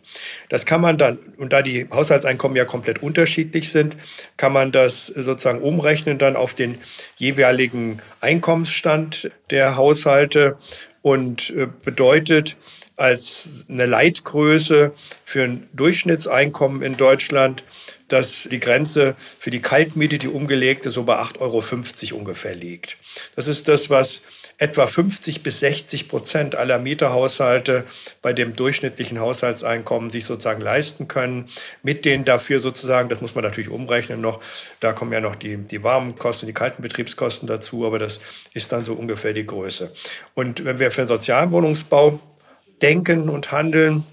Das 0.50 0.66
kann 0.66 0.82
man 0.82 0.98
dann, 0.98 1.18
und 1.38 1.52
da 1.54 1.62
die 1.62 1.88
Haushaltseinkommen 1.90 2.56
ja 2.56 2.66
komplett 2.66 3.02
unterschiedlich 3.02 3.72
sind, 3.72 3.98
kann 4.38 4.54
man 4.54 4.72
das 4.72 5.08
sozusagen 5.08 5.62
umrechnen 5.62 6.18
dann 6.18 6.36
auf 6.36 6.54
den 6.54 6.78
jeweiligen 7.18 8.02
Einkommensstand 8.22 9.32
der 9.50 9.76
Haushalte 9.76 10.58
und 11.02 11.50
äh, 11.52 11.68
bedeutet, 11.84 12.58
als 13.00 13.64
eine 13.70 13.86
Leitgröße 13.86 14.92
für 15.24 15.44
ein 15.44 15.68
Durchschnittseinkommen 15.74 16.82
in 16.82 16.98
Deutschland, 16.98 17.64
dass 18.10 18.48
die 18.52 18.60
Grenze 18.60 19.16
für 19.38 19.52
die 19.52 19.62
Kaltmiete, 19.62 20.18
die 20.18 20.28
umgelegte, 20.28 20.90
so 20.90 21.04
bei 21.04 21.20
8,50 21.20 21.40
Euro 22.12 22.20
ungefähr 22.20 22.56
liegt. 22.56 22.98
Das 23.36 23.48
ist 23.48 23.68
das, 23.68 23.90
was 23.90 24.22
etwa 24.58 24.86
50 24.86 25.42
bis 25.42 25.62
60 25.62 26.10
Prozent 26.10 26.56
aller 26.56 26.80
Mieterhaushalte 26.80 27.86
bei 28.22 28.34
dem 28.34 28.56
durchschnittlichen 28.56 29.20
Haushaltseinkommen 29.20 30.12
sich 30.12 30.26
sozusagen 30.26 30.62
leisten 30.62 31.08
können. 31.08 31.46
Mit 31.82 32.04
den 32.04 32.26
dafür 32.26 32.60
sozusagen, 32.60 33.08
das 33.08 33.22
muss 33.22 33.36
man 33.36 33.46
natürlich 33.46 33.70
umrechnen 33.70 34.20
noch, 34.20 34.42
da 34.82 34.92
kommen 34.92 35.14
ja 35.14 35.22
noch 35.22 35.38
die, 35.38 35.58
die 35.58 35.84
warmen 35.84 36.18
Kosten, 36.18 36.46
die 36.46 36.54
kalten 36.54 36.82
Betriebskosten 36.82 37.48
dazu, 37.48 37.86
aber 37.86 38.00
das 38.00 38.20
ist 38.54 38.72
dann 38.74 38.84
so 38.84 38.94
ungefähr 38.94 39.34
die 39.34 39.46
Größe. 39.46 39.94
Und 40.34 40.66
wenn 40.66 40.80
wir 40.80 40.92
für 40.92 41.02
den 41.02 41.08
Sozialwohnungsbau 41.08 42.20
denken 42.80 43.30
und 43.30 43.52
handeln, 43.52 44.04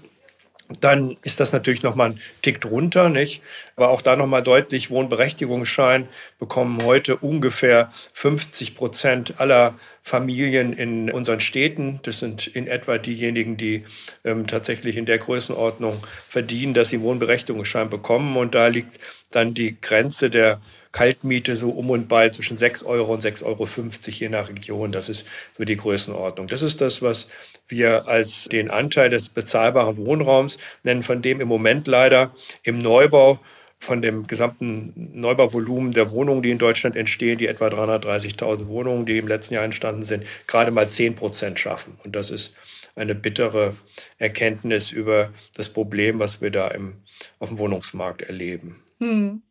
dann 0.81 1.15
ist 1.23 1.39
das 1.39 1.53
natürlich 1.53 1.81
nochmal 1.81 2.11
ein 2.11 2.19
Tick 2.41 2.59
drunter, 2.59 3.07
nicht? 3.09 3.41
Aber 3.77 3.89
auch 3.89 4.01
da 4.01 4.15
nochmal 4.17 4.43
deutlich, 4.43 4.89
Wohnberechtigungsschein 4.89 6.09
bekommen 6.39 6.83
heute 6.83 7.15
ungefähr 7.15 7.91
50 8.13 8.75
Prozent 8.75 9.39
aller 9.39 9.75
Familien 10.03 10.73
in 10.73 11.09
unseren 11.09 11.39
Städten. 11.39 11.99
Das 12.03 12.19
sind 12.19 12.47
in 12.47 12.67
etwa 12.67 12.97
diejenigen, 12.97 13.55
die 13.55 13.85
ähm, 14.25 14.45
tatsächlich 14.45 14.97
in 14.97 15.05
der 15.05 15.19
Größenordnung 15.19 16.05
verdienen, 16.27 16.73
dass 16.73 16.89
sie 16.89 17.01
Wohnberechtigungsschein 17.01 17.89
bekommen. 17.89 18.35
Und 18.35 18.53
da 18.53 18.67
liegt 18.67 18.99
dann 19.31 19.53
die 19.53 19.79
Grenze 19.79 20.29
der 20.29 20.59
Kaltmiete 20.91 21.55
so 21.55 21.69
um 21.69 21.89
und 21.89 22.07
bei 22.07 22.29
zwischen 22.29 22.57
6 22.57 22.83
Euro 22.83 23.13
und 23.13 23.23
6,50 23.23 23.45
Euro 23.45 23.67
je 24.05 24.29
nach 24.29 24.49
Region. 24.49 24.91
Das 24.91 25.09
ist 25.09 25.25
so 25.57 25.65
die 25.65 25.77
Größenordnung. 25.77 26.47
Das 26.47 26.61
ist 26.61 26.81
das, 26.81 27.01
was 27.01 27.27
wir 27.67 28.07
als 28.07 28.45
den 28.45 28.69
Anteil 28.69 29.09
des 29.09 29.29
bezahlbaren 29.29 29.97
Wohnraums 29.97 30.57
nennen, 30.83 31.03
von 31.03 31.21
dem 31.21 31.41
im 31.41 31.47
Moment 31.47 31.87
leider 31.87 32.31
im 32.63 32.79
Neubau 32.79 33.39
von 33.79 34.01
dem 34.01 34.25
gesamten 34.25 34.93
Neubauvolumen 35.13 35.91
der 35.91 36.11
Wohnungen, 36.11 36.41
die 36.41 36.49
in 36.49 36.57
Deutschland 36.57 36.95
entstehen, 36.95 37.37
die 37.37 37.47
etwa 37.47 37.67
330.000 37.67 38.67
Wohnungen, 38.67 39.05
die 39.05 39.17
im 39.17 39.27
letzten 39.27 39.53
Jahr 39.53 39.63
entstanden 39.63 40.03
sind, 40.03 40.25
gerade 40.47 40.71
mal 40.71 40.89
10 40.89 41.15
Prozent 41.15 41.59
schaffen. 41.59 41.97
Und 42.03 42.15
das 42.15 42.31
ist 42.31 42.53
eine 42.95 43.13
bittere 43.13 43.75
Erkenntnis 44.17 44.91
über 44.91 45.31
das 45.55 45.69
Problem, 45.69 46.19
was 46.19 46.41
wir 46.41 46.49
da 46.49 46.67
im, 46.69 46.95
auf 47.39 47.49
dem 47.49 47.59
Wohnungsmarkt 47.59 48.23
erleben. 48.23 48.81
Hm. 48.99 49.43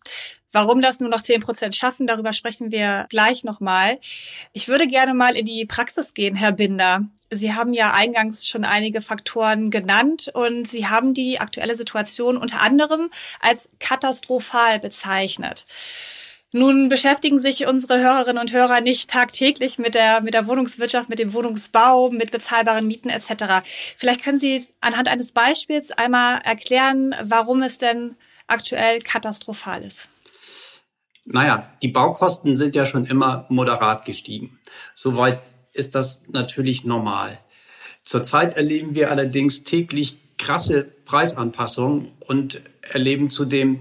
Warum 0.56 0.80
das 0.80 1.00
nur 1.00 1.10
noch 1.10 1.20
10 1.20 1.42
Prozent 1.42 1.76
schaffen, 1.76 2.06
darüber 2.06 2.32
sprechen 2.32 2.72
wir 2.72 3.04
gleich 3.10 3.44
nochmal. 3.44 3.96
Ich 4.54 4.68
würde 4.68 4.86
gerne 4.86 5.12
mal 5.12 5.36
in 5.36 5.44
die 5.44 5.66
Praxis 5.66 6.14
gehen, 6.14 6.34
Herr 6.34 6.52
Binder. 6.52 7.02
Sie 7.30 7.52
haben 7.52 7.74
ja 7.74 7.92
eingangs 7.92 8.48
schon 8.48 8.64
einige 8.64 9.02
Faktoren 9.02 9.70
genannt 9.70 10.30
und 10.32 10.66
Sie 10.66 10.86
haben 10.86 11.12
die 11.12 11.40
aktuelle 11.40 11.74
Situation 11.74 12.38
unter 12.38 12.62
anderem 12.62 13.10
als 13.38 13.68
katastrophal 13.80 14.78
bezeichnet. 14.78 15.66
Nun 16.52 16.88
beschäftigen 16.88 17.38
sich 17.38 17.66
unsere 17.66 17.98
Hörerinnen 17.98 18.40
und 18.40 18.50
Hörer 18.50 18.80
nicht 18.80 19.10
tagtäglich 19.10 19.78
mit 19.78 19.94
der, 19.94 20.22
mit 20.22 20.32
der 20.32 20.46
Wohnungswirtschaft, 20.46 21.10
mit 21.10 21.18
dem 21.18 21.34
Wohnungsbau, 21.34 22.08
mit 22.08 22.30
bezahlbaren 22.30 22.86
Mieten 22.86 23.10
etc. 23.10 23.62
Vielleicht 23.98 24.24
können 24.24 24.38
Sie 24.38 24.64
anhand 24.80 25.08
eines 25.08 25.32
Beispiels 25.32 25.92
einmal 25.92 26.38
erklären, 26.44 27.14
warum 27.22 27.60
es 27.60 27.76
denn 27.76 28.16
aktuell 28.46 29.00
katastrophal 29.00 29.82
ist. 29.82 30.08
Naja, 31.26 31.64
die 31.82 31.88
Baukosten 31.88 32.56
sind 32.56 32.76
ja 32.76 32.86
schon 32.86 33.04
immer 33.04 33.46
moderat 33.48 34.04
gestiegen. 34.04 34.58
Soweit 34.94 35.40
ist 35.72 35.94
das 35.94 36.28
natürlich 36.28 36.84
normal. 36.84 37.38
Zurzeit 38.02 38.56
erleben 38.56 38.94
wir 38.94 39.10
allerdings 39.10 39.64
täglich 39.64 40.18
krasse 40.38 40.84
Preisanpassungen 41.04 42.12
und 42.20 42.62
erleben 42.82 43.30
zudem 43.30 43.80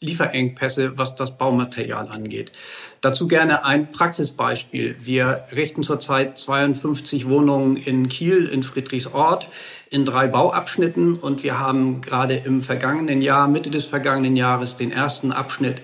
Lieferengpässe, 0.00 0.98
was 0.98 1.14
das 1.14 1.38
Baumaterial 1.38 2.08
angeht. 2.08 2.52
Dazu 3.00 3.28
gerne 3.28 3.64
ein 3.64 3.90
Praxisbeispiel. 3.90 4.96
Wir 4.98 5.44
richten 5.54 5.82
zurzeit 5.82 6.36
52 6.36 7.28
Wohnungen 7.28 7.76
in 7.76 8.08
Kiel, 8.08 8.46
in 8.46 8.62
Friedrichsort, 8.62 9.48
in 9.88 10.04
drei 10.04 10.28
Bauabschnitten 10.28 11.18
und 11.18 11.42
wir 11.42 11.58
haben 11.58 12.02
gerade 12.02 12.34
im 12.36 12.60
vergangenen 12.60 13.22
Jahr, 13.22 13.48
Mitte 13.48 13.70
des 13.70 13.86
vergangenen 13.86 14.36
Jahres, 14.36 14.76
den 14.76 14.92
ersten 14.92 15.32
Abschnitt 15.32 15.80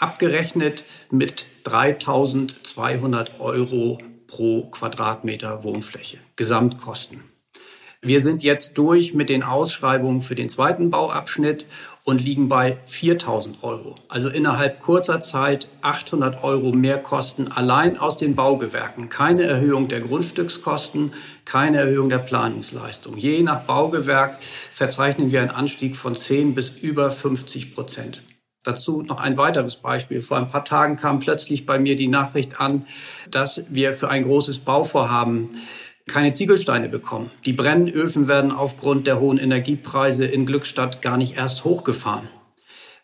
abgerechnet 0.00 0.84
mit 1.10 1.46
3200 1.64 3.40
Euro 3.40 3.98
pro 4.26 4.66
Quadratmeter 4.66 5.64
Wohnfläche, 5.64 6.18
Gesamtkosten. 6.36 7.22
Wir 8.06 8.20
sind 8.20 8.42
jetzt 8.42 8.76
durch 8.76 9.14
mit 9.14 9.30
den 9.30 9.42
Ausschreibungen 9.42 10.20
für 10.20 10.34
den 10.34 10.50
zweiten 10.50 10.90
Bauabschnitt 10.90 11.64
und 12.02 12.22
liegen 12.22 12.50
bei 12.50 12.76
4000 12.84 13.64
Euro. 13.64 13.94
Also 14.08 14.28
innerhalb 14.28 14.78
kurzer 14.80 15.22
Zeit 15.22 15.68
800 15.80 16.44
Euro 16.44 16.72
mehr 16.72 16.98
Kosten 16.98 17.48
allein 17.48 17.96
aus 17.96 18.18
den 18.18 18.34
Baugewerken. 18.34 19.08
Keine 19.08 19.44
Erhöhung 19.44 19.88
der 19.88 20.00
Grundstückskosten, 20.00 21.14
keine 21.46 21.78
Erhöhung 21.78 22.10
der 22.10 22.18
Planungsleistung. 22.18 23.16
Je 23.16 23.42
nach 23.42 23.62
Baugewerk 23.62 24.36
verzeichnen 24.70 25.32
wir 25.32 25.40
einen 25.40 25.48
Anstieg 25.48 25.96
von 25.96 26.14
10 26.14 26.54
bis 26.54 26.68
über 26.68 27.10
50 27.10 27.74
Prozent. 27.74 28.22
Dazu 28.64 29.02
noch 29.02 29.20
ein 29.20 29.36
weiteres 29.36 29.76
Beispiel. 29.76 30.22
Vor 30.22 30.38
ein 30.38 30.48
paar 30.48 30.64
Tagen 30.64 30.96
kam 30.96 31.20
plötzlich 31.20 31.66
bei 31.66 31.78
mir 31.78 31.96
die 31.96 32.08
Nachricht 32.08 32.60
an, 32.60 32.86
dass 33.30 33.64
wir 33.68 33.92
für 33.92 34.08
ein 34.08 34.24
großes 34.24 34.60
Bauvorhaben 34.60 35.50
keine 36.06 36.32
Ziegelsteine 36.32 36.88
bekommen. 36.88 37.30
Die 37.44 37.52
Brennöfen 37.52 38.26
werden 38.26 38.52
aufgrund 38.52 39.06
der 39.06 39.20
hohen 39.20 39.38
Energiepreise 39.38 40.26
in 40.26 40.46
Glückstadt 40.46 41.02
gar 41.02 41.16
nicht 41.16 41.36
erst 41.36 41.64
hochgefahren. 41.64 42.28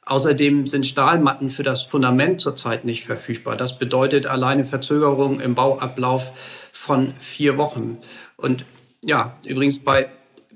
Außerdem 0.07 0.67
sind 0.67 0.87
Stahlmatten 0.87 1.51
für 1.51 1.63
das 1.63 1.83
Fundament 1.83 2.41
zurzeit 2.41 2.85
nicht 2.85 3.05
verfügbar. 3.05 3.57
Das 3.57 3.79
bedeutet 3.79 4.27
alleine 4.27 4.65
Verzögerung 4.65 5.41
im 5.41 5.55
Bauablauf 5.55 6.33
von 6.73 7.13
vier 7.19 7.59
Wochen. 7.59 7.99
Und 8.37 8.65
ja, 9.05 9.37
übrigens 9.45 9.79
bei 9.85 10.11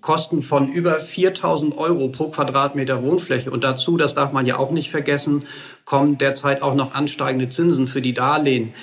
Kosten 0.05 0.43
von 0.43 0.71
über 0.71 1.01
4000 1.01 1.79
Euro 1.79 2.11
pro 2.11 2.29
Quadratmeter 2.29 3.03
Wohnfläche. 3.03 3.51
Und 3.51 3.65
dazu, 3.65 3.97
das 3.97 4.13
darf 4.13 4.33
man 4.33 4.45
ja 4.45 4.59
auch 4.59 4.71
nicht 4.71 4.91
vergessen, 4.91 5.47
kommen 5.87 6.19
derzeit 6.19 6.61
auch 6.61 6.75
noch 6.75 6.93
ansteigende 6.93 7.49
Zinsen 7.49 7.87
für 7.87 8.03
die 8.03 8.13
Darlehen, 8.13 8.75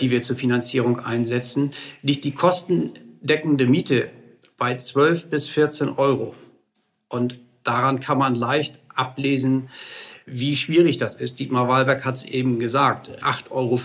die 0.00 0.10
wir 0.10 0.22
zur 0.22 0.36
Finanzierung 0.36 0.98
einsetzen, 0.98 1.74
liegt 2.00 2.24
die 2.24 2.32
kostendeckende 2.32 3.66
Miete 3.66 4.10
bei 4.56 4.74
12 4.74 5.28
bis 5.28 5.50
14 5.50 5.90
Euro. 5.90 6.34
Und 7.10 7.38
daran 7.62 8.00
kann 8.00 8.16
man 8.16 8.34
leicht 8.34 8.80
ablesen, 8.94 9.68
wie 10.24 10.56
schwierig 10.56 10.96
das 10.96 11.14
ist. 11.14 11.40
Dietmar 11.40 11.68
Wahlberg 11.68 12.06
hat 12.06 12.14
es 12.16 12.24
eben 12.24 12.58
gesagt. 12.58 13.22
8,50 13.22 13.50
Euro 13.50 13.78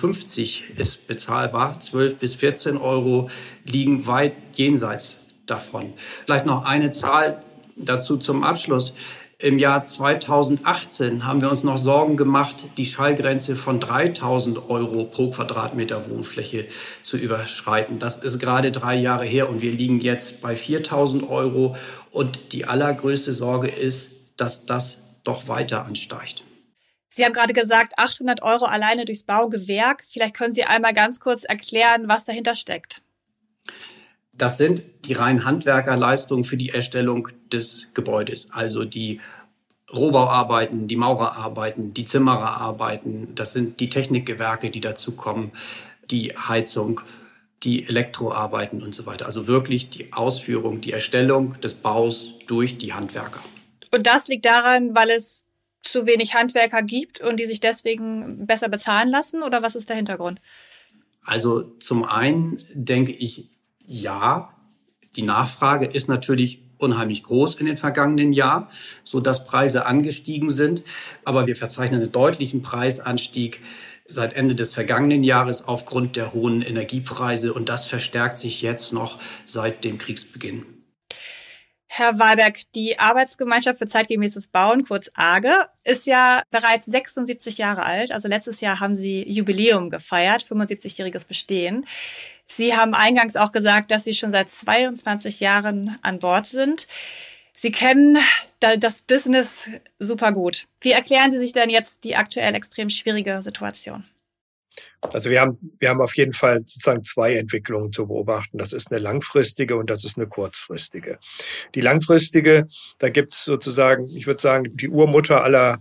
ist 0.78 1.08
bezahlbar. 1.08 1.78
12 1.78 2.20
bis 2.20 2.36
14 2.36 2.78
Euro 2.78 3.30
liegen 3.66 4.08
weit 4.08 4.32
jenseits 4.54 5.18
davon. 5.46 5.94
Vielleicht 6.26 6.46
noch 6.46 6.66
eine 6.66 6.92
Zahl 6.92 7.40
dazu 7.76 8.18
zum 8.18 8.44
Abschluss. 8.44 8.94
Im 9.38 9.60
Jahr 9.60 9.84
2018 9.84 11.26
haben 11.26 11.42
wir 11.42 11.50
uns 11.50 11.66
noch 11.66 11.78
Sorgen 11.78 12.16
gemacht, 12.16 12.68
die 12.78 12.86
Schallgrenze 12.86 13.58
von 13.58 13.82
3000 13.82 14.70
Euro 14.70 15.04
pro 15.04 15.30
Quadratmeter 15.30 16.10
Wohnfläche 16.10 16.68
zu 17.02 17.18
überschreiten. 17.18 18.00
Das 18.00 18.16
ist 18.16 18.40
gerade 18.40 18.72
drei 18.72 18.96
Jahre 18.96 19.26
her 19.26 19.50
und 19.50 19.62
wir 19.62 19.74
liegen 19.74 20.00
jetzt 20.00 20.42
bei 20.42 20.56
4000 20.56 21.30
Euro. 21.30 21.76
Und 22.12 22.54
die 22.54 22.64
allergrößte 22.66 23.34
Sorge 23.34 23.68
ist, 23.68 24.12
dass 24.38 24.66
das 24.66 25.00
doch 25.26 25.50
weiter 25.50 25.86
ansteigt. 25.86 26.46
Sie 27.10 27.26
haben 27.26 27.34
gerade 27.34 27.54
gesagt, 27.54 27.94
800 27.98 28.42
Euro 28.42 28.66
alleine 28.66 29.04
durchs 29.04 29.24
Baugewerk. 29.24 30.04
Vielleicht 30.08 30.36
können 30.36 30.54
Sie 30.54 30.64
einmal 30.64 30.94
ganz 30.94 31.20
kurz 31.20 31.44
erklären, 31.44 32.08
was 32.08 32.24
dahinter 32.24 32.56
steckt. 32.56 33.02
Das 34.38 34.58
sind 34.58 34.84
die 35.06 35.14
reinen 35.14 35.46
Handwerkerleistungen 35.46 36.44
für 36.44 36.58
die 36.58 36.70
Erstellung 36.70 37.30
des 37.52 37.88
Gebäudes, 37.94 38.52
also 38.52 38.84
die 38.84 39.22
Rohbauarbeiten, 39.94 40.88
die 40.88 40.96
Maurerarbeiten, 40.96 41.94
die 41.94 42.06
Zimmererarbeiten, 42.06 43.36
das 43.36 43.54
sind 43.54 43.80
die 43.80 43.90
Technikgewerke, 43.90 44.72
die 44.72 44.82
dazu 44.82 45.12
kommen, 45.12 45.52
die 46.10 46.36
Heizung, 46.36 47.02
die 47.64 47.88
Elektroarbeiten 47.88 48.82
und 48.82 48.94
so 48.94 49.06
weiter. 49.06 49.26
Also 49.26 49.48
wirklich 49.48 49.90
die 49.90 50.12
Ausführung, 50.12 50.82
die 50.82 50.92
Erstellung 50.92 51.54
des 51.62 51.76
Baus 51.76 52.28
durch 52.48 52.78
die 52.78 52.94
Handwerker. 52.94 53.40
Und 53.92 54.08
das 54.08 54.28
liegt 54.28 54.46
daran, 54.46 54.96
weil 54.96 55.12
es 55.12 55.46
zu 55.86 56.06
wenig 56.06 56.34
Handwerker 56.34 56.82
gibt 56.82 57.22
und 57.22 57.40
die 57.40 57.46
sich 57.46 57.60
deswegen 57.60 58.46
besser 58.46 58.70
bezahlen 58.70 59.10
lassen? 59.10 59.44
Oder 59.44 59.62
was 59.62 59.76
ist 59.76 59.90
der 59.90 59.96
Hintergrund? 59.96 60.42
Also 61.24 61.64
zum 61.80 62.04
einen 62.04 62.60
denke 62.74 63.12
ich, 63.12 63.50
ja, 63.86 64.54
die 65.16 65.22
Nachfrage 65.22 65.86
ist 65.86 66.10
natürlich 66.10 66.62
unheimlich 66.78 67.24
groß 67.24 67.56
in 67.56 67.66
den 67.66 67.78
vergangenen 67.78 68.34
Jahren, 68.34 68.68
so 69.04 69.20
dass 69.20 69.46
Preise 69.46 69.86
angestiegen 69.86 70.50
sind. 70.50 70.84
Aber 71.24 71.48
wir 71.48 71.56
verzeichnen 71.56 72.02
einen 72.02 72.12
deutlichen 72.12 72.62
Preisanstieg 72.62 73.62
seit 74.06 74.34
Ende 74.34 74.56
des 74.56 74.74
vergangenen 74.74 75.24
Jahres 75.24 75.68
aufgrund 75.68 76.16
der 76.16 76.34
hohen 76.34 76.62
Energiepreise. 76.62 77.54
Und 77.54 77.70
das 77.70 77.88
verstärkt 77.88 78.38
sich 78.38 78.62
jetzt 78.62 78.94
noch 78.94 79.20
seit 79.46 79.84
dem 79.84 79.98
Kriegsbeginn. 79.98 80.66
Herr 81.88 82.20
Wahlberg, 82.20 82.58
die 82.76 83.00
Arbeitsgemeinschaft 83.00 83.80
für 83.80 83.88
zeitgemäßes 83.88 84.50
Bauen, 84.50 84.84
kurz 84.84 85.10
AGE, 85.14 85.70
ist 85.86 86.06
ja 86.08 86.44
bereits 86.52 86.88
76 86.88 87.58
Jahre 87.58 87.84
alt. 87.84 88.12
Also 88.12 88.28
letztes 88.28 88.60
Jahr 88.60 88.82
haben 88.82 88.98
Sie 88.98 89.24
Jubiläum 89.32 89.90
gefeiert, 89.90 90.44
75-jähriges 90.44 91.26
Bestehen. 91.26 91.86
Sie 92.46 92.76
haben 92.76 92.94
eingangs 92.94 93.36
auch 93.36 93.52
gesagt, 93.52 93.92
dass 93.92 94.04
Sie 94.04 94.14
schon 94.14 94.32
seit 94.32 94.52
22 94.52 95.40
Jahren 95.40 95.98
an 96.02 96.20
Bord 96.20 96.48
sind. 96.48 96.88
Sie 97.56 97.72
kennen 97.72 98.18
das 98.60 99.02
Business 99.02 99.70
super 99.98 100.34
gut. 100.34 100.66
Wie 100.82 100.92
erklären 100.92 101.32
Sie 101.32 101.38
sich 101.38 101.54
denn 101.54 101.70
jetzt 101.70 102.04
die 102.04 102.16
aktuell 102.16 102.54
extrem 102.54 102.90
schwierige 102.90 103.42
Situation? 103.42 104.06
Also 105.14 105.30
wir 105.30 105.40
haben, 105.40 105.58
wir 105.80 105.90
haben 105.90 106.02
auf 106.02 106.16
jeden 106.18 106.34
Fall 106.34 106.60
sozusagen 106.60 107.04
zwei 107.04 107.36
Entwicklungen 107.36 107.94
zu 107.94 108.08
beobachten. 108.08 108.58
Das 108.58 108.74
ist 108.74 108.92
eine 108.92 109.00
langfristige 109.00 109.78
und 109.78 109.90
das 109.90 110.04
ist 110.04 110.18
eine 110.18 110.28
kurzfristige. 110.28 111.20
Die 111.76 111.82
langfristige, 111.82 112.68
da 113.00 113.10
gibt 113.10 113.34
es 113.34 113.46
sozusagen, 113.46 114.08
ich 114.16 114.28
würde 114.28 114.42
sagen, 114.42 114.66
die 114.74 114.90
Urmutter 114.90 115.44
aller 115.44 115.80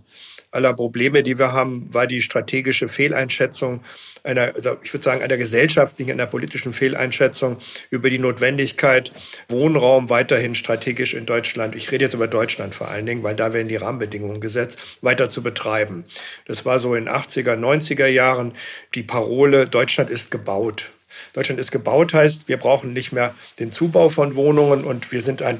aller 0.55 0.73
Probleme, 0.73 1.21
die 1.21 1.37
wir 1.37 1.51
haben, 1.53 1.93
war 1.93 2.07
die 2.07 2.21
strategische 2.21 2.87
Fehleinschätzung 2.87 3.81
einer, 4.25 4.55
also 4.55 4.77
ich 4.81 4.93
würde 4.93 5.03
sagen, 5.03 5.21
einer 5.21 5.37
gesellschaftlichen, 5.37 6.11
einer 6.11 6.25
politischen 6.25 6.73
Fehleinschätzung 6.73 7.57
über 7.89 8.09
die 8.09 8.17
Notwendigkeit, 8.17 9.11
Wohnraum 9.49 10.09
weiterhin 10.09 10.55
strategisch 10.55 11.13
in 11.13 11.25
Deutschland, 11.25 11.75
ich 11.75 11.91
rede 11.91 12.05
jetzt 12.05 12.13
über 12.13 12.27
Deutschland 12.27 12.73
vor 12.73 12.89
allen 12.89 13.05
Dingen, 13.05 13.23
weil 13.23 13.35
da 13.35 13.53
werden 13.53 13.67
die 13.67 13.75
Rahmenbedingungen 13.75 14.41
gesetzt, 14.41 14.79
weiter 15.01 15.29
zu 15.29 15.43
betreiben. 15.43 16.05
Das 16.45 16.65
war 16.65 16.79
so 16.79 16.95
in 16.95 17.07
80er, 17.07 17.55
90er 17.55 18.07
Jahren 18.07 18.53
die 18.95 19.03
Parole, 19.03 19.67
Deutschland 19.67 20.09
ist 20.09 20.31
gebaut. 20.31 20.89
Deutschland 21.33 21.59
ist 21.59 21.71
gebaut 21.71 22.13
heißt, 22.13 22.47
wir 22.47 22.57
brauchen 22.57 22.93
nicht 22.93 23.11
mehr 23.11 23.35
den 23.59 23.71
Zubau 23.71 24.09
von 24.09 24.35
Wohnungen 24.35 24.83
und 24.83 25.11
wir 25.11 25.21
sind 25.21 25.41
ein, 25.41 25.59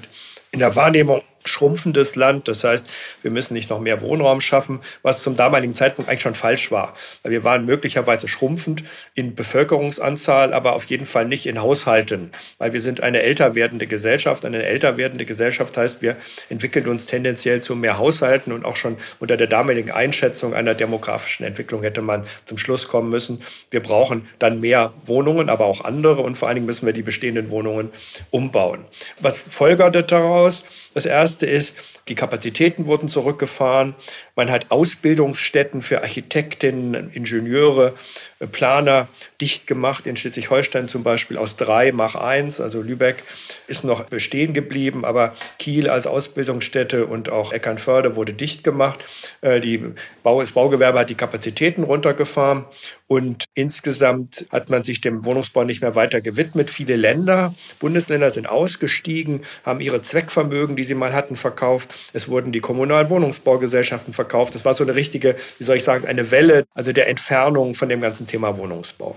in 0.52 0.60
der 0.60 0.76
Wahrnehmung 0.76 1.22
schrumpfendes 1.48 2.16
Land. 2.16 2.48
Das 2.48 2.64
heißt, 2.64 2.88
wir 3.22 3.32
müssen 3.32 3.54
nicht 3.54 3.70
noch 3.70 3.80
mehr 3.80 4.02
Wohnraum 4.02 4.42
schaffen, 4.42 4.80
was 5.02 5.22
zum 5.22 5.36
damaligen 5.36 5.74
Zeitpunkt 5.74 6.10
eigentlich 6.10 6.22
schon 6.22 6.36
falsch 6.36 6.72
war. 6.72 6.96
Wir 7.24 7.44
waren 7.44 7.66
möglicherweise 7.66 8.28
schrumpfend 8.28 8.84
in 9.14 9.36
Bevölkerungsanzahl, 9.36 10.54
aber 10.54 10.74
auf 10.74 10.86
jeden 10.86 11.06
Fall 11.06 11.26
nicht 11.26 11.46
in 11.46 11.62
Haushalten. 11.62 12.32
Weil 12.58 12.74
wir 12.74 12.82
sind 12.82 13.02
eine 13.02 13.22
älter 13.22 13.56
werdende 13.56 13.88
Gesellschaft. 13.88 14.46
Eine 14.46 14.64
älter 14.64 14.98
werdende 14.98 15.26
Gesellschaft 15.26 15.78
heißt, 15.78 16.02
wir 16.02 16.18
entwickeln 16.50 16.88
uns 16.88 17.06
tendenziell 17.06 17.62
zu 17.62 17.76
mehr 17.76 17.98
Haushalten 17.98 18.52
und 18.52 18.66
auch 18.66 18.76
schon 18.76 18.98
unter 19.20 19.38
der 19.38 19.48
damaligen 19.48 19.92
Einschätzung 19.92 20.54
einer 20.54 20.74
demografischen 20.74 21.46
Entwicklung 21.46 21.84
hätte 21.84 22.02
man 22.02 22.26
zum 22.46 22.58
Schluss 22.58 22.88
kommen 22.88 23.10
müssen, 23.10 23.42
wir 23.72 23.82
brauchen 23.82 24.28
dann 24.40 24.60
mehr 24.60 24.94
Wohnungen, 25.06 25.50
aber 25.50 25.66
auch 25.66 25.84
andere 25.84 26.22
und 26.22 26.36
vor 26.36 26.48
allen 26.48 26.56
Dingen 26.56 26.68
müssen 26.68 26.86
wir 26.86 26.94
die 26.94 27.02
bestehenden 27.02 27.50
Wohnungen 27.50 27.92
umbauen. 28.32 28.86
Was 29.20 29.44
folgerte 29.50 30.04
daraus? 30.04 30.64
Das 30.94 31.06
erste 31.06 31.35
ist, 31.44 31.76
die 32.08 32.16
Kapazitäten 32.16 32.86
wurden 32.86 33.10
zurückgefahren. 33.10 33.96
Man 34.36 34.52
hat 34.52 34.72
Ausbildungsstätten 34.72 35.82
für 35.82 36.02
Architektinnen, 36.02 37.12
Ingenieure, 37.12 37.96
äh, 38.40 38.48
Planer 38.48 39.08
dicht 39.42 39.68
gemacht. 39.68 40.08
In 40.08 40.16
Schleswig-Holstein 40.16 40.88
zum 40.88 41.04
Beispiel 41.04 41.38
aus 41.38 41.58
drei 41.58 41.92
mach 41.92 42.16
eins. 42.16 42.62
Also 42.62 42.82
Lübeck 42.82 43.24
ist 43.68 43.84
noch 43.84 44.04
bestehen 44.06 44.54
geblieben, 44.54 45.04
aber 45.04 45.34
Kiel 45.60 45.90
als 45.90 46.08
Ausbildungsstätte 46.08 47.06
und 47.06 47.30
auch 47.30 47.52
Eckernförde 47.52 48.16
wurde 48.16 48.34
dicht 48.34 48.64
gemacht. 48.64 49.00
Äh, 49.42 49.60
die 49.60 49.84
Bau, 50.24 50.42
das 50.42 50.54
Baugewerbe 50.54 51.00
hat 51.00 51.10
die 51.10 51.16
Kapazitäten 51.16 51.84
runtergefahren 51.84 52.66
und 53.08 53.46
insgesamt 53.54 54.48
hat 54.50 54.70
man 54.70 54.84
sich 54.84 55.00
dem 55.00 55.26
Wohnungsbau 55.26 55.64
nicht 55.64 55.82
mehr 55.82 55.96
weiter 55.96 56.22
gewidmet. 56.22 56.72
Viele 56.72 56.96
Länder, 56.96 57.54
Bundesländer 57.80 58.32
sind 58.32 58.50
ausgestiegen, 58.50 59.42
haben 59.64 59.80
ihre 59.80 60.02
Zweckvermögen, 60.02 60.76
die 60.76 60.84
sie 60.84 60.96
mal 60.96 61.14
hatten, 61.14 61.36
verkauft. 61.36 61.94
Es 62.14 62.30
wurden 62.30 62.52
die 62.52 62.62
kommunalen 62.62 63.10
Wohnungsbaugesellschaften 63.10 64.14
verkauft. 64.14 64.56
Das 64.56 64.66
war 64.66 64.74
so 64.74 64.84
eine 64.84 64.96
richtige, 64.96 65.36
wie 65.60 65.64
soll 65.64 65.78
ich 65.78 65.84
sagen, 65.84 66.08
eine 66.08 66.32
Welle, 66.32 66.66
also 66.74 66.92
der 66.92 67.08
Entfernung 67.08 67.76
von 67.76 67.90
dem 67.90 68.02
ganzen 68.02 68.26
Thema 68.26 68.58
Wohnungsbau. 68.58 69.16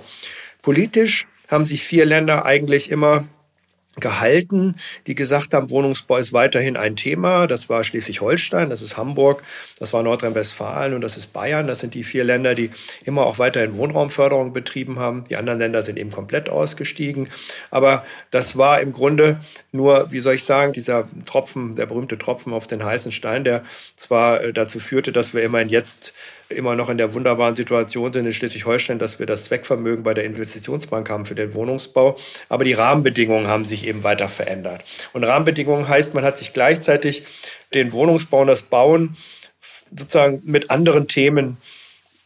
Politisch 0.61 1.27
haben 1.49 1.65
sich 1.65 1.83
vier 1.83 2.05
Länder 2.05 2.45
eigentlich 2.45 2.91
immer 2.91 3.27
gehalten, 4.01 4.77
die 5.07 5.15
gesagt 5.15 5.55
haben, 5.55 5.71
Wohnungsbau 5.71 6.17
ist 6.17 6.33
weiterhin 6.33 6.77
ein 6.77 6.97
Thema. 6.97 7.47
Das 7.47 7.69
war 7.69 7.85
Schleswig-Holstein, 7.85 8.71
das 8.71 8.83
ist 8.83 8.97
Hamburg, 8.97 9.43
das 9.79 9.93
war 9.93 10.03
Nordrhein-Westfalen 10.03 10.95
und 10.95 11.01
das 11.01 11.17
ist 11.17 11.33
Bayern. 11.33 11.67
Das 11.67 11.81
sind 11.81 11.95
die 11.95 12.05
vier 12.05 12.25
Länder, 12.25 12.55
die 12.55 12.71
immer 13.05 13.27
auch 13.27 13.39
weiterhin 13.39 13.77
Wohnraumförderung 13.77 14.53
betrieben 14.53 14.99
haben. 14.99 15.25
Die 15.31 15.37
anderen 15.37 15.59
Länder 15.59 15.83
sind 15.83 15.99
eben 15.99 16.11
komplett 16.11 16.49
ausgestiegen. 16.49 17.29
Aber 17.71 18.05
das 18.31 18.57
war 18.57 18.81
im 18.81 18.93
Grunde 18.93 19.41
nur, 19.73 20.11
wie 20.11 20.21
soll 20.21 20.35
ich 20.35 20.45
sagen, 20.45 20.73
dieser 20.73 21.09
Tropfen, 21.27 21.77
der 21.77 21.87
berühmte 21.87 22.19
Tropfen 22.19 22.53
auf 22.53 22.67
den 22.67 22.85
heißen 22.85 23.13
Stein, 23.13 23.45
der 23.45 23.63
zwar 23.97 24.43
äh, 24.43 24.53
dazu 24.53 24.81
führte, 24.81 25.13
dass 25.13 25.35
wir 25.35 25.43
immerhin 25.43 25.69
jetzt 25.69 26.15
immer 26.49 26.75
noch 26.75 26.89
in 26.89 26.99
der 26.99 27.15
wunderbaren 27.15 27.57
Situation 27.57 28.13
sind 28.13 28.27
in 28.27 28.33
Schleswig-Holstein, 28.33 28.99
dass 28.99 29.19
wir 29.19 29.27
das 29.27 29.45
Zweckvermögen 29.45 30.03
bei 30.03 30.15
der 30.15 30.25
Investitionsbank 30.25 31.11
haben 31.11 31.27
für 31.27 31.35
den 31.35 31.55
Wohnungsbau. 31.55 32.17
Aber 32.49 32.65
die 32.65 32.73
Rahmenbedingungen 32.73 33.47
haben 33.47 33.65
sich 33.65 33.87
eben 33.87 34.05
weiter 34.05 34.29
verändert. 34.29 34.83
Und 35.13 35.25
Rahmenbedingungen 35.25 35.89
heißt, 35.89 36.15
man 36.15 36.25
hat 36.25 36.39
sich 36.39 36.53
gleichzeitig 36.53 37.25
den 37.75 37.93
Wohnungsbau 37.93 38.41
und 38.41 38.47
das 38.47 38.63
Bauen 38.63 39.17
sozusagen 39.95 40.43
mit 40.45 40.71
anderen 40.71 41.09
Themen 41.09 41.59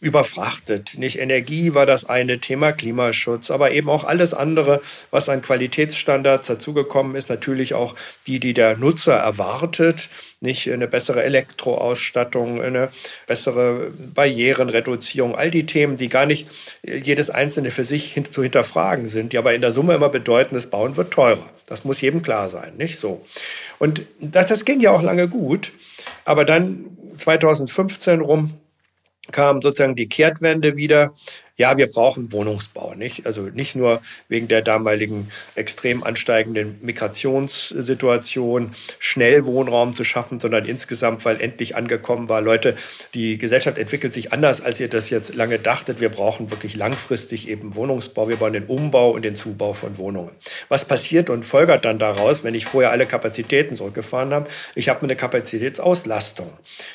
überfrachtet. 0.03 0.99
Nicht 0.99 1.21
Energie 1.21 1.75
war 1.75 1.87
das 1.87 2.05
eine 2.05 2.41
Thema, 2.41 2.73
Klimaschutz, 2.73 3.53
aber 3.53 3.71
eben 3.71 3.89
auch 3.89 4.03
alles 4.03 4.35
andere, 4.35 4.83
was 5.13 5.29
an 5.29 5.43
Qualitätsstandards 5.43 6.49
dazugekommen 6.49 7.15
ist. 7.15 7.31
Natürlich 7.31 7.75
auch 7.75 7.95
die, 8.27 8.41
die 8.41 8.53
der 8.53 8.77
Nutzer 8.77 9.15
erwartet. 9.15 10.09
Nicht 10.41 10.69
eine 10.69 10.89
bessere 10.89 11.23
Elektroausstattung, 11.23 12.61
eine 12.61 12.89
bessere 13.29 13.93
Barrierenreduzierung, 14.13 15.37
all 15.37 15.53
die 15.53 15.67
Themen, 15.67 15.95
die 15.95 16.09
gar 16.09 16.27
nicht 16.27 16.49
jedes 16.83 17.31
einzelne 17.31 17.71
für 17.71 17.85
sich 17.85 18.21
zu 18.29 18.43
hinterfragen 18.43 19.07
sind, 19.07 19.33
die 19.33 19.39
aber 19.39 19.55
in 19.55 19.61
der 19.61 19.71
Summe 19.71 19.95
immer 19.95 20.09
bedeuten, 20.09 20.57
das 20.57 20.67
Bauen 20.67 20.97
wird 20.97 21.13
teurer. 21.13 21.49
Das 21.69 21.85
muss 21.85 22.01
jedem 22.01 22.23
klar 22.23 22.51
sein, 22.51 22.73
nicht 22.77 22.99
so. 22.99 23.25
Und 23.79 24.03
das, 24.19 24.49
das 24.49 24.65
ging 24.65 24.81
ja 24.81 24.91
auch 24.91 25.03
lange 25.03 25.29
gut, 25.29 25.71
aber 26.25 26.45
dann 26.45 26.87
2015 27.17 28.21
rum 28.21 28.59
kam 29.31 29.63
sozusagen 29.63 29.95
die 29.95 30.09
Kehrtwende 30.09 30.77
wieder 30.77 31.15
ja, 31.63 31.77
wir 31.77 31.87
brauchen 31.87 32.33
Wohnungsbau, 32.33 32.95
nicht? 32.95 33.25
Also 33.25 33.43
nicht 33.43 33.77
nur 33.77 34.03
wegen 34.29 34.49
der 34.49 34.63
damaligen 34.63 35.31
extrem 35.55 36.03
ansteigenden 36.03 36.77
Migrationssituation 36.83 38.73
schnell 38.99 39.47
Wohnraum 39.47 39.95
zu 39.95 40.03
schaffen, 40.03 40.41
sondern 40.41 40.65
insgesamt, 40.65 41.25
weil 41.25 41.41
endlich 41.41 41.77
angekommen 41.77 42.29
war, 42.29 42.41
Leute, 42.41 42.77
die 43.15 43.39
Gesellschaft 43.39 43.79
entwickelt 43.79 44.13
sich 44.13 44.33
anders, 44.33 44.61
als 44.61 44.81
ihr 44.81 44.89
das 44.89 45.09
jetzt 45.11 45.37
lange 45.37 45.61
dachtet. 45.61 46.01
Wir 46.01 46.09
brauchen 46.09 46.51
wirklich 46.51 46.75
langfristig 46.75 47.49
eben 47.49 47.77
Wohnungsbau. 47.77 48.29
Wir 48.29 48.35
brauchen 48.35 48.55
den 48.55 48.65
Umbau 48.65 49.13
und 49.13 49.23
den 49.23 49.37
Zubau 49.37 49.73
von 49.73 49.99
Wohnungen. 49.99 50.33
Was 50.69 50.85
passiert 50.85 51.31
und 51.31 51.47
folgert 51.47 51.85
dann 51.85 52.01
daraus, 52.01 52.43
wenn 52.43 52.57
ich 52.57 52.65
vorher 52.65 52.91
alle 52.91 53.07
Kapazitäten 53.07 53.77
zurückgefahren 53.77 54.35
habe? 54.35 54.51
Ich 54.75 54.89
habe 54.89 55.03
eine 55.03 55.15
Kapazitätsauslastung. 55.15 56.51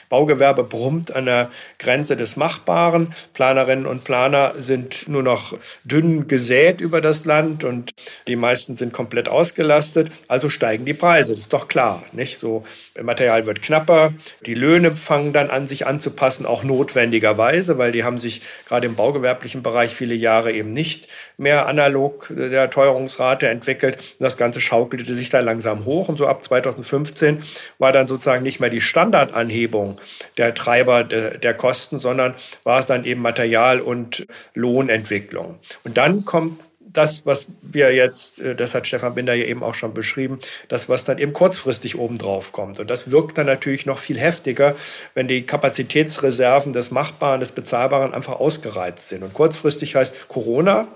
Baugewerbe 0.10 0.66
brummt 0.66 1.16
an 1.16 1.24
der 1.24 1.52
Grenze 1.80 2.18
des 2.18 2.36
Machbaren. 2.36 3.14
Planerinnen 3.34 3.86
und 3.86 4.04
Planer 4.04 4.57
sind 4.58 5.08
nur 5.08 5.24
noch 5.24 5.58
dünn 5.84 6.28
gesät 6.28 6.82
über 6.82 7.02
das 7.02 7.26
Land 7.26 7.64
und 7.64 7.92
die 8.28 8.36
meisten 8.36 8.76
sind 8.76 8.94
komplett 8.94 9.30
ausgelastet. 9.30 10.12
Also 10.28 10.50
steigen 10.50 10.86
die 10.86 10.94
Preise. 10.94 11.34
Das 11.34 11.44
ist 11.44 11.54
doch 11.54 11.68
klar, 11.68 12.04
nicht? 12.12 12.38
So, 12.38 12.66
Material 13.02 13.46
wird 13.46 13.62
knapper. 13.62 14.14
Die 14.46 14.54
Löhne 14.54 14.96
fangen 14.96 15.34
dann 15.34 15.50
an, 15.50 15.68
sich 15.68 15.88
anzupassen, 15.88 16.46
auch 16.46 16.64
notwendigerweise, 16.64 17.78
weil 17.78 17.92
die 17.92 18.04
haben 18.04 18.18
sich 18.18 18.42
gerade 18.68 18.88
im 18.88 18.96
baugewerblichen 18.96 19.64
Bereich 19.64 19.96
viele 19.96 20.16
Jahre 20.16 20.52
eben 20.52 20.72
nicht 20.72 21.08
mehr 21.38 21.68
analog 21.68 22.28
der 22.30 22.70
Teuerungsrate 22.70 23.48
entwickelt. 23.48 23.98
Und 24.20 24.24
das 24.24 24.38
Ganze 24.38 24.62
schaukelte 24.62 25.14
sich 25.14 25.30
da 25.30 25.40
langsam 25.40 25.86
hoch. 25.86 26.10
Und 26.10 26.18
so 26.18 26.28
ab 26.28 26.44
2015 26.44 27.44
war 27.78 27.92
dann 27.92 28.08
sozusagen 28.08 28.44
nicht 28.44 28.60
mehr 28.60 28.70
die 28.70 28.82
Standardanhebung 28.82 30.00
der 30.38 30.54
Treiber 30.54 31.04
der, 31.04 31.38
der 31.38 31.54
Kosten, 31.54 32.00
sondern 32.00 32.36
war 32.64 32.80
es 32.80 32.86
dann 32.86 33.06
eben 33.06 33.22
Material 33.22 33.80
und 33.80 34.26
Lohnentwicklung. 34.54 35.60
Und 35.84 35.98
dann 35.98 36.26
kommt 36.26 36.60
das, 36.80 37.26
was 37.26 37.48
wir 37.62 37.94
jetzt, 37.94 38.40
äh, 38.40 38.56
das 38.56 38.74
hat 38.74 38.88
Stefan 38.88 39.16
Binder 39.16 39.34
ja 39.34 39.46
eben 39.46 39.64
auch 39.64 39.76
schon 39.76 39.94
beschrieben, 39.94 40.40
das, 40.68 40.90
was 40.90 41.06
dann 41.06 41.18
eben 41.20 41.34
kurzfristig 41.34 41.98
obendrauf 41.98 42.52
kommt. 42.52 42.80
Und 42.80 42.90
das 42.90 43.12
wirkt 43.12 43.38
dann 43.38 43.46
natürlich 43.46 43.86
noch 43.86 44.00
viel 44.00 44.20
heftiger, 44.20 44.76
wenn 45.14 45.28
die 45.28 45.44
Kapazitätsreserven 45.44 46.74
des 46.74 46.92
Machbaren, 46.92 47.40
des 47.40 47.52
Bezahlbaren 47.52 48.14
einfach 48.14 48.40
ausgereizt 48.40 49.10
sind. 49.10 49.24
Und 49.24 49.34
kurzfristig 49.34 49.96
heißt 49.96 50.28
Corona, 50.28 50.88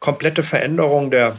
komplette 0.00 0.42
Veränderung 0.42 1.10
der 1.10 1.36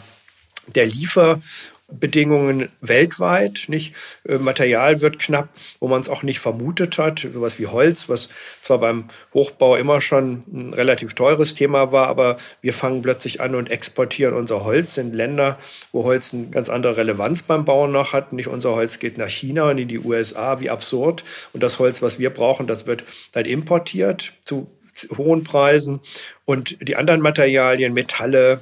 der 0.75 0.85
Liefer- 0.85 1.41
Bedingungen 1.89 2.67
weltweit, 2.81 3.65
nicht? 3.67 3.95
Äh, 4.27 4.39
Material 4.39 5.01
wird 5.01 5.19
knapp, 5.19 5.49
wo 5.79 5.87
man 5.87 6.01
es 6.01 6.09
auch 6.09 6.21
nicht 6.21 6.39
vermutet 6.39 6.97
hat. 6.97 7.25
Sowas 7.33 7.59
wie 7.59 7.67
Holz, 7.67 8.09
was 8.09 8.27
zwar 8.59 8.79
beim 8.79 9.05
Hochbau 9.33 9.77
immer 9.77 10.01
schon 10.01 10.43
ein 10.51 10.73
relativ 10.73 11.13
teures 11.13 11.55
Thema 11.55 11.93
war, 11.93 12.07
aber 12.07 12.37
wir 12.61 12.73
fangen 12.73 13.01
plötzlich 13.01 13.39
an 13.39 13.55
und 13.55 13.71
exportieren 13.71 14.33
unser 14.33 14.65
Holz 14.65 14.97
in 14.97 15.13
Länder, 15.13 15.57
wo 15.93 16.03
Holz 16.03 16.33
eine 16.33 16.47
ganz 16.47 16.67
andere 16.67 16.97
Relevanz 16.97 17.43
beim 17.43 17.63
Bauen 17.63 17.93
noch 17.93 18.11
hat. 18.11 18.33
Nicht 18.33 18.47
unser 18.47 18.75
Holz 18.75 18.99
geht 18.99 19.17
nach 19.17 19.29
China 19.29 19.69
und 19.69 19.77
in 19.77 19.87
die 19.87 19.99
USA, 19.99 20.59
wie 20.59 20.69
absurd. 20.69 21.23
Und 21.53 21.63
das 21.63 21.79
Holz, 21.79 22.01
was 22.01 22.19
wir 22.19 22.31
brauchen, 22.31 22.67
das 22.67 22.85
wird 22.85 23.05
dann 23.31 23.45
importiert 23.45 24.33
zu 24.43 24.67
hohen 25.17 25.43
Preisen 25.43 25.99
und 26.45 26.77
die 26.87 26.95
anderen 26.95 27.21
Materialien, 27.21 27.93
Metalle, 27.93 28.61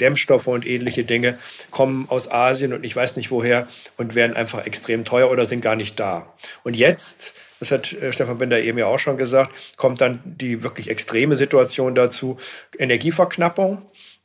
Dämmstoffe 0.00 0.46
und 0.46 0.66
ähnliche 0.66 1.04
Dinge 1.04 1.38
kommen 1.70 2.06
aus 2.08 2.30
Asien 2.30 2.72
und 2.72 2.84
ich 2.84 2.94
weiß 2.94 3.16
nicht 3.16 3.30
woher 3.30 3.66
und 3.96 4.14
werden 4.14 4.36
einfach 4.36 4.66
extrem 4.66 5.04
teuer 5.04 5.30
oder 5.30 5.46
sind 5.46 5.60
gar 5.60 5.76
nicht 5.76 5.98
da. 5.98 6.32
Und 6.64 6.76
jetzt, 6.76 7.34
das 7.60 7.70
hat 7.70 7.92
äh, 7.92 8.12
Stefan 8.12 8.38
Bender 8.38 8.60
eben 8.60 8.78
ja 8.78 8.86
auch 8.86 8.98
schon 8.98 9.16
gesagt, 9.16 9.76
kommt 9.76 10.00
dann 10.00 10.20
die 10.24 10.62
wirklich 10.62 10.90
extreme 10.90 11.36
Situation 11.36 11.94
dazu, 11.94 12.38
Energieverknappung. 12.78 13.82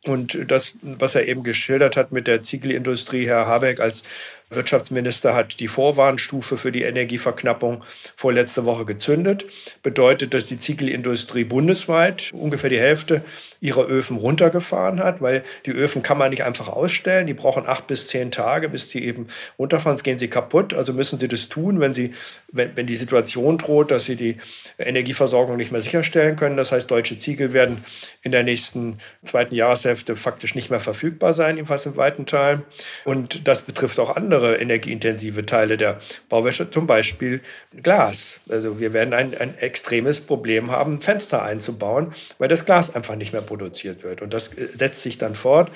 Und 0.08 0.50
das, 0.50 0.74
was 0.82 1.14
er 1.14 1.28
eben 1.28 1.44
geschildert 1.44 1.96
hat 1.96 2.12
mit 2.12 2.26
der 2.26 2.42
Ziegelindustrie, 2.42 3.28
Herr 3.28 3.46
Habeck 3.46 3.80
als 3.80 4.04
Wirtschaftsminister 4.52 5.34
hat 5.34 5.60
die 5.60 5.68
Vorwarnstufe 5.68 6.58
für 6.58 6.72
die 6.72 6.84
Energieverknappung 6.84 7.84
vorletzte 8.16 8.66
Woche 8.66 8.86
gezündet. 8.86 9.46
Bedeutet, 9.82 10.34
dass 10.34 10.48
die 10.48 10.60
Ziegelindustrie 10.60 11.46
bundesweit 11.46 12.32
ungefähr 12.34 12.70
die 12.70 12.80
Hälfte 12.80 13.24
ihrer 13.62 13.88
Öfen 13.88 14.18
runtergefahren 14.18 15.02
hat, 15.02 15.22
weil 15.22 15.44
die 15.66 15.72
Öfen 15.72 16.04
kann 16.04 16.18
man 16.18 16.32
nicht 16.32 16.44
einfach 16.44 16.68
ausstellen. 16.68 17.28
Die 17.28 17.34
brauchen 17.34 17.66
acht 17.66 17.88
bis 17.88 18.08
zehn 18.08 18.32
Tage, 18.32 18.70
bis 18.70 18.90
sie 18.90 19.04
eben 19.04 19.28
runterfahren. 19.58 19.98
Sonst 19.98 20.04
gehen 20.04 20.18
sie 20.18 20.28
kaputt. 20.30 20.74
Also 20.74 20.94
müssen 20.94 21.20
sie 21.20 21.28
das 21.28 21.48
tun, 21.48 21.80
wenn 21.80 21.94
sie, 21.94 22.14
wenn, 22.52 22.76
wenn 22.76 22.88
die 22.88 22.96
Situation 22.96 23.58
droht, 23.58 23.92
dass 23.92 24.06
sie 24.06 24.16
die 24.16 24.38
Energieversorgung 24.78 25.56
nicht 25.56 25.72
mehr 25.72 25.82
sicherstellen 25.82 26.36
können. 26.36 26.58
Das 26.58 26.72
heißt, 26.72 26.92
deutsche 26.92 27.18
Ziegel 27.18 27.54
werden 27.54 27.84
in 28.22 28.32
der 28.32 28.44
nächsten 28.44 28.98
zweiten 29.24 29.56
Jahreshälfte 29.56 30.16
faktisch 30.16 30.56
nicht 30.56 30.70
mehr 30.70 30.80
verfügbar 30.80 31.34
sein, 31.34 31.56
jedenfalls 31.56 31.86
in 31.86 31.96
weiten 31.96 32.26
Teilen. 32.26 32.64
Und 33.06 33.48
das 33.48 33.62
betrifft 33.62 34.00
auch 34.00 34.16
andere 34.16 34.41
andere 34.42 34.60
energieintensive 34.60 35.46
Teile 35.46 35.78
der 35.78 36.00
Bauwäsche, 36.30 36.70
zum 36.70 36.88
Beispiel 36.88 37.42
Glas. 37.84 38.40
Also 38.50 38.80
wir 38.80 38.94
werden 38.94 39.14
ein, 39.14 39.38
ein 39.38 39.58
extremes 39.60 40.22
Problem 40.22 40.72
haben, 40.72 41.02
Fenster 41.02 41.44
einzubauen, 41.44 42.12
weil 42.40 42.48
das 42.48 42.66
Glas 42.66 42.96
einfach 42.96 43.16
nicht 43.16 43.34
mehr 43.34 43.42
produziert 43.42 44.04
wird. 44.04 44.22
Und 44.22 44.34
das 44.34 44.50
äh, 44.50 44.68
setzt 44.68 45.02
sich 45.02 45.18
dann 45.18 45.36
fort. 45.36 45.72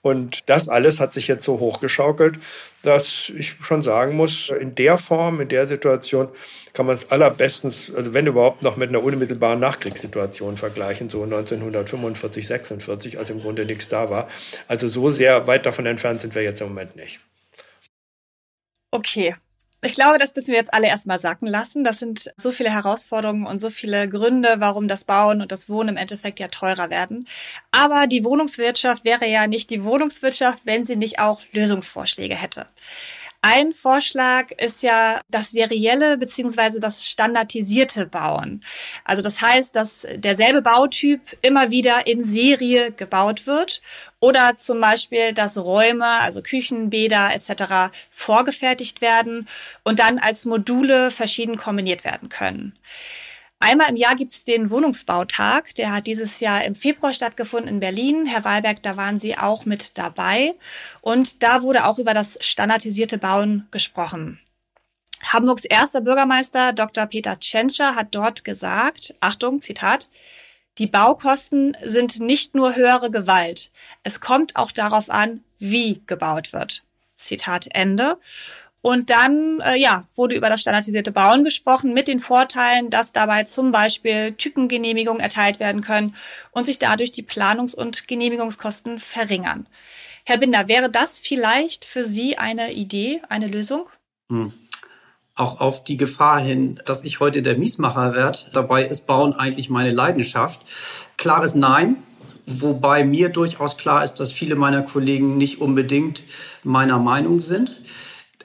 Und 0.00 0.48
das 0.48 0.68
alles 0.68 1.00
hat 1.00 1.12
sich 1.12 1.28
jetzt 1.28 1.44
so 1.44 1.58
hochgeschaukelt, 1.58 2.38
dass 2.82 3.30
ich 3.36 3.56
schon 3.62 3.82
sagen 3.82 4.16
muss, 4.16 4.48
in 4.48 4.74
der 4.74 4.96
Form, 4.96 5.40
in 5.40 5.48
der 5.48 5.66
Situation 5.66 6.28
kann 6.72 6.86
man 6.86 6.94
es 6.94 7.10
allerbestens, 7.10 7.92
also 7.94 8.14
wenn 8.14 8.26
überhaupt 8.26 8.62
noch 8.62 8.76
mit 8.76 8.90
einer 8.90 9.02
unmittelbaren 9.02 9.58
Nachkriegssituation 9.58 10.56
vergleichen, 10.56 11.10
so 11.10 11.24
1945, 11.24 12.46
46, 12.46 13.18
als 13.18 13.30
im 13.30 13.40
Grunde 13.40 13.64
nichts 13.64 13.88
da 13.88 14.08
war. 14.08 14.28
Also 14.68 14.86
so 14.86 15.10
sehr 15.10 15.46
weit 15.48 15.66
davon 15.66 15.86
entfernt 15.86 16.20
sind 16.20 16.34
wir 16.34 16.42
jetzt 16.42 16.60
im 16.60 16.68
Moment 16.68 16.94
nicht. 16.94 17.18
Okay. 18.90 19.34
Ich 19.80 19.92
glaube, 19.92 20.18
das 20.18 20.34
müssen 20.34 20.48
wir 20.48 20.58
jetzt 20.58 20.74
alle 20.74 20.88
erstmal 20.88 21.20
sacken 21.20 21.46
lassen. 21.46 21.84
Das 21.84 22.00
sind 22.00 22.32
so 22.36 22.50
viele 22.50 22.70
Herausforderungen 22.70 23.46
und 23.46 23.58
so 23.58 23.70
viele 23.70 24.08
Gründe, 24.08 24.56
warum 24.58 24.88
das 24.88 25.04
Bauen 25.04 25.40
und 25.40 25.52
das 25.52 25.68
Wohnen 25.68 25.90
im 25.90 25.96
Endeffekt 25.96 26.40
ja 26.40 26.48
teurer 26.48 26.90
werden. 26.90 27.28
Aber 27.70 28.08
die 28.08 28.24
Wohnungswirtschaft 28.24 29.04
wäre 29.04 29.28
ja 29.28 29.46
nicht 29.46 29.70
die 29.70 29.84
Wohnungswirtschaft, 29.84 30.66
wenn 30.66 30.84
sie 30.84 30.96
nicht 30.96 31.20
auch 31.20 31.42
Lösungsvorschläge 31.52 32.34
hätte. 32.34 32.66
Ein 33.40 33.70
Vorschlag 33.70 34.50
ist 34.50 34.82
ja 34.82 35.20
das 35.30 35.52
serielle 35.52 36.18
beziehungsweise 36.18 36.80
das 36.80 37.06
standardisierte 37.06 38.04
Bauen. 38.04 38.64
Also 39.04 39.22
das 39.22 39.40
heißt, 39.40 39.76
dass 39.76 40.04
derselbe 40.16 40.60
Bautyp 40.60 41.20
immer 41.40 41.70
wieder 41.70 42.08
in 42.08 42.24
Serie 42.24 42.90
gebaut 42.90 43.46
wird 43.46 43.80
oder 44.18 44.56
zum 44.56 44.80
Beispiel, 44.80 45.32
dass 45.34 45.56
Räume, 45.56 46.04
also 46.04 46.42
Küchen, 46.42 46.90
Bäder 46.90 47.32
etc. 47.32 47.96
vorgefertigt 48.10 49.00
werden 49.00 49.46
und 49.84 50.00
dann 50.00 50.18
als 50.18 50.44
Module 50.44 51.12
verschieden 51.12 51.56
kombiniert 51.56 52.04
werden 52.04 52.28
können. 52.28 52.76
Einmal 53.60 53.90
im 53.90 53.96
Jahr 53.96 54.14
gibt 54.14 54.30
es 54.30 54.44
den 54.44 54.70
Wohnungsbautag. 54.70 55.74
Der 55.74 55.92
hat 55.92 56.06
dieses 56.06 56.38
Jahr 56.40 56.64
im 56.64 56.74
Februar 56.74 57.12
stattgefunden 57.12 57.68
in 57.68 57.80
Berlin. 57.80 58.24
Herr 58.26 58.44
Wahlberg, 58.44 58.82
da 58.82 58.96
waren 58.96 59.18
Sie 59.18 59.36
auch 59.36 59.66
mit 59.66 59.98
dabei. 59.98 60.54
Und 61.00 61.42
da 61.42 61.62
wurde 61.62 61.84
auch 61.86 61.98
über 61.98 62.14
das 62.14 62.38
standardisierte 62.40 63.18
Bauen 63.18 63.66
gesprochen. 63.70 64.38
Hamburgs 65.24 65.64
erster 65.64 66.00
Bürgermeister 66.00 66.72
Dr. 66.72 67.06
Peter 67.06 67.38
Tschentscher 67.40 67.96
hat 67.96 68.14
dort 68.14 68.44
gesagt, 68.44 69.14
Achtung, 69.18 69.60
Zitat, 69.60 70.08
die 70.78 70.86
Baukosten 70.86 71.76
sind 71.82 72.20
nicht 72.20 72.54
nur 72.54 72.76
höhere 72.76 73.10
Gewalt. 73.10 73.72
Es 74.04 74.20
kommt 74.20 74.54
auch 74.54 74.70
darauf 74.70 75.10
an, 75.10 75.42
wie 75.58 76.00
gebaut 76.06 76.52
wird. 76.52 76.84
Zitat 77.16 77.66
Ende. 77.72 78.18
Und 78.80 79.10
dann 79.10 79.60
äh, 79.60 79.76
ja, 79.76 80.04
wurde 80.14 80.36
über 80.36 80.48
das 80.48 80.60
standardisierte 80.60 81.10
Bauen 81.10 81.42
gesprochen 81.42 81.92
mit 81.94 82.06
den 82.06 82.20
Vorteilen, 82.20 82.90
dass 82.90 83.12
dabei 83.12 83.44
zum 83.44 83.72
Beispiel 83.72 84.32
Typengenehmigungen 84.32 85.20
erteilt 85.20 85.58
werden 85.58 85.80
können 85.80 86.14
und 86.52 86.66
sich 86.66 86.78
dadurch 86.78 87.10
die 87.10 87.24
Planungs- 87.24 87.74
und 87.74 88.06
Genehmigungskosten 88.06 88.98
verringern. 88.98 89.66
Herr 90.24 90.38
Binder, 90.38 90.68
wäre 90.68 90.90
das 90.90 91.18
vielleicht 91.18 91.84
für 91.84 92.04
Sie 92.04 92.38
eine 92.38 92.72
Idee, 92.72 93.22
eine 93.28 93.48
Lösung? 93.48 93.86
Hm. 94.30 94.52
Auch 95.34 95.60
auf 95.60 95.84
die 95.84 95.96
Gefahr 95.96 96.40
hin, 96.40 96.80
dass 96.84 97.04
ich 97.04 97.20
heute 97.20 97.42
der 97.42 97.56
Miesmacher 97.56 98.14
werde. 98.14 98.40
Dabei 98.52 98.84
ist 98.84 99.06
Bauen 99.06 99.32
eigentlich 99.32 99.70
meine 99.70 99.92
Leidenschaft. 99.92 100.60
Klares 101.16 101.54
Nein. 101.54 101.96
Wobei 102.44 103.04
mir 103.04 103.28
durchaus 103.28 103.76
klar 103.76 104.02
ist, 104.02 104.14
dass 104.14 104.32
viele 104.32 104.54
meiner 104.54 104.82
Kollegen 104.82 105.36
nicht 105.36 105.60
unbedingt 105.60 106.24
meiner 106.64 106.98
Meinung 106.98 107.40
sind. 107.40 107.80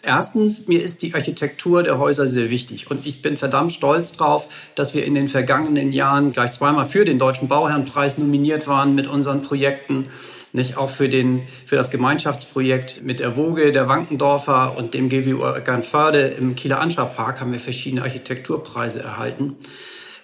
Erstens, 0.06 0.68
mir 0.68 0.84
ist 0.84 1.02
die 1.02 1.14
Architektur 1.14 1.82
der 1.82 1.98
Häuser 1.98 2.28
sehr 2.28 2.50
wichtig 2.50 2.92
und 2.92 3.08
ich 3.08 3.22
bin 3.22 3.38
verdammt 3.38 3.72
stolz 3.72 4.12
drauf, 4.12 4.50
dass 4.76 4.94
wir 4.94 5.06
in 5.06 5.16
den 5.16 5.30
vergangenen 5.30 5.94
Jahren 5.94 6.34
gleich 6.34 6.52
zweimal 6.52 6.90
für 6.90 7.06
den 7.06 7.20
Deutschen 7.20 7.48
Bauherrenpreis 7.48 8.18
nominiert 8.18 8.68
waren 8.68 8.96
mit 8.96 9.08
unseren 9.08 9.42
Projekten. 9.42 10.08
Nicht 10.52 10.76
auch 10.76 10.90
für, 10.90 11.08
den, 11.08 11.44
für 11.66 11.78
das 11.78 11.90
Gemeinschaftsprojekt 11.90 13.02
mit 13.02 13.22
der 13.22 13.38
Woge, 13.38 13.72
der 13.72 13.88
Wankendorfer 13.88 14.78
und 14.78 14.94
dem 14.94 15.08
GWU 15.08 15.42
Eckernförde 15.46 16.28
im 16.28 16.56
Kieler 16.56 16.82
Anscha-Park 16.82 17.40
haben 17.40 17.54
wir 17.54 17.60
verschiedene 17.60 18.02
Architekturpreise 18.02 19.02
erhalten. 19.02 19.56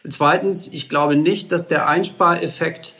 Zweitens, 0.09 0.67
ich 0.67 0.89
glaube 0.89 1.15
nicht, 1.15 1.53
dass 1.53 1.69
der 1.69 1.87
Einspareffekt 1.87 2.95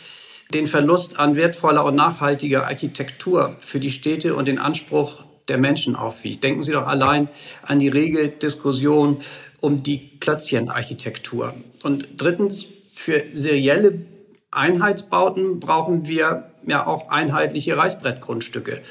den 0.54 0.66
Verlust 0.66 1.20
an 1.20 1.36
wertvoller 1.36 1.84
und 1.84 1.96
nachhaltiger 1.96 2.68
Architektur 2.68 3.58
für 3.60 3.82
die 3.82 3.92
Städte 3.92 4.34
und 4.34 4.48
den 4.48 4.60
Anspruch 4.60 5.26
der 5.50 5.58
Menschen 5.58 5.96
aufwiegt. 5.96 6.44
Denken 6.44 6.64
Sie 6.64 6.72
doch 6.72 6.88
allein 6.88 7.30
an 7.64 7.80
die 7.80 7.90
rege 7.90 8.30
Diskussion 8.30 9.18
um 9.62 9.84
die 9.84 10.18
Klötzchenarchitektur. 10.20 11.54
Und 11.84 12.08
drittens, 12.18 12.68
für 12.92 13.24
serielle 13.34 14.06
Einheitsbauten 14.52 15.60
brauchen 15.60 16.08
wir 16.08 16.52
ja 16.66 16.86
auch 16.86 17.10
einheitliche 17.10 17.78
Reißbrettgrundstücke. 17.78 18.82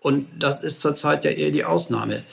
Und 0.00 0.28
das 0.38 0.62
ist 0.62 0.80
zurzeit 0.80 1.24
ja 1.24 1.30
eher 1.30 1.50
die 1.50 1.64
Ausnahme. 1.64 2.24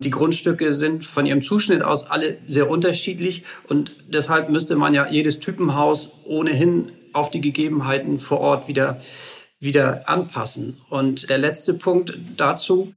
Die 0.00 0.10
Grundstücke 0.10 0.74
sind 0.74 1.04
von 1.04 1.24
ihrem 1.24 1.40
Zuschnitt 1.40 1.82
aus 1.82 2.06
alle 2.06 2.38
sehr 2.46 2.68
unterschiedlich 2.68 3.44
und 3.68 3.92
deshalb 4.08 4.50
müsste 4.50 4.76
man 4.76 4.92
ja 4.92 5.08
jedes 5.08 5.40
Typenhaus 5.40 6.12
ohnehin 6.24 6.92
auf 7.14 7.30
die 7.30 7.40
Gegebenheiten 7.40 8.18
vor 8.18 8.40
Ort 8.40 8.68
wieder, 8.68 9.00
wieder 9.58 10.06
anpassen. 10.08 10.76
Und 10.90 11.30
der 11.30 11.38
letzte 11.38 11.72
Punkt 11.72 12.18
dazu, 12.36 12.92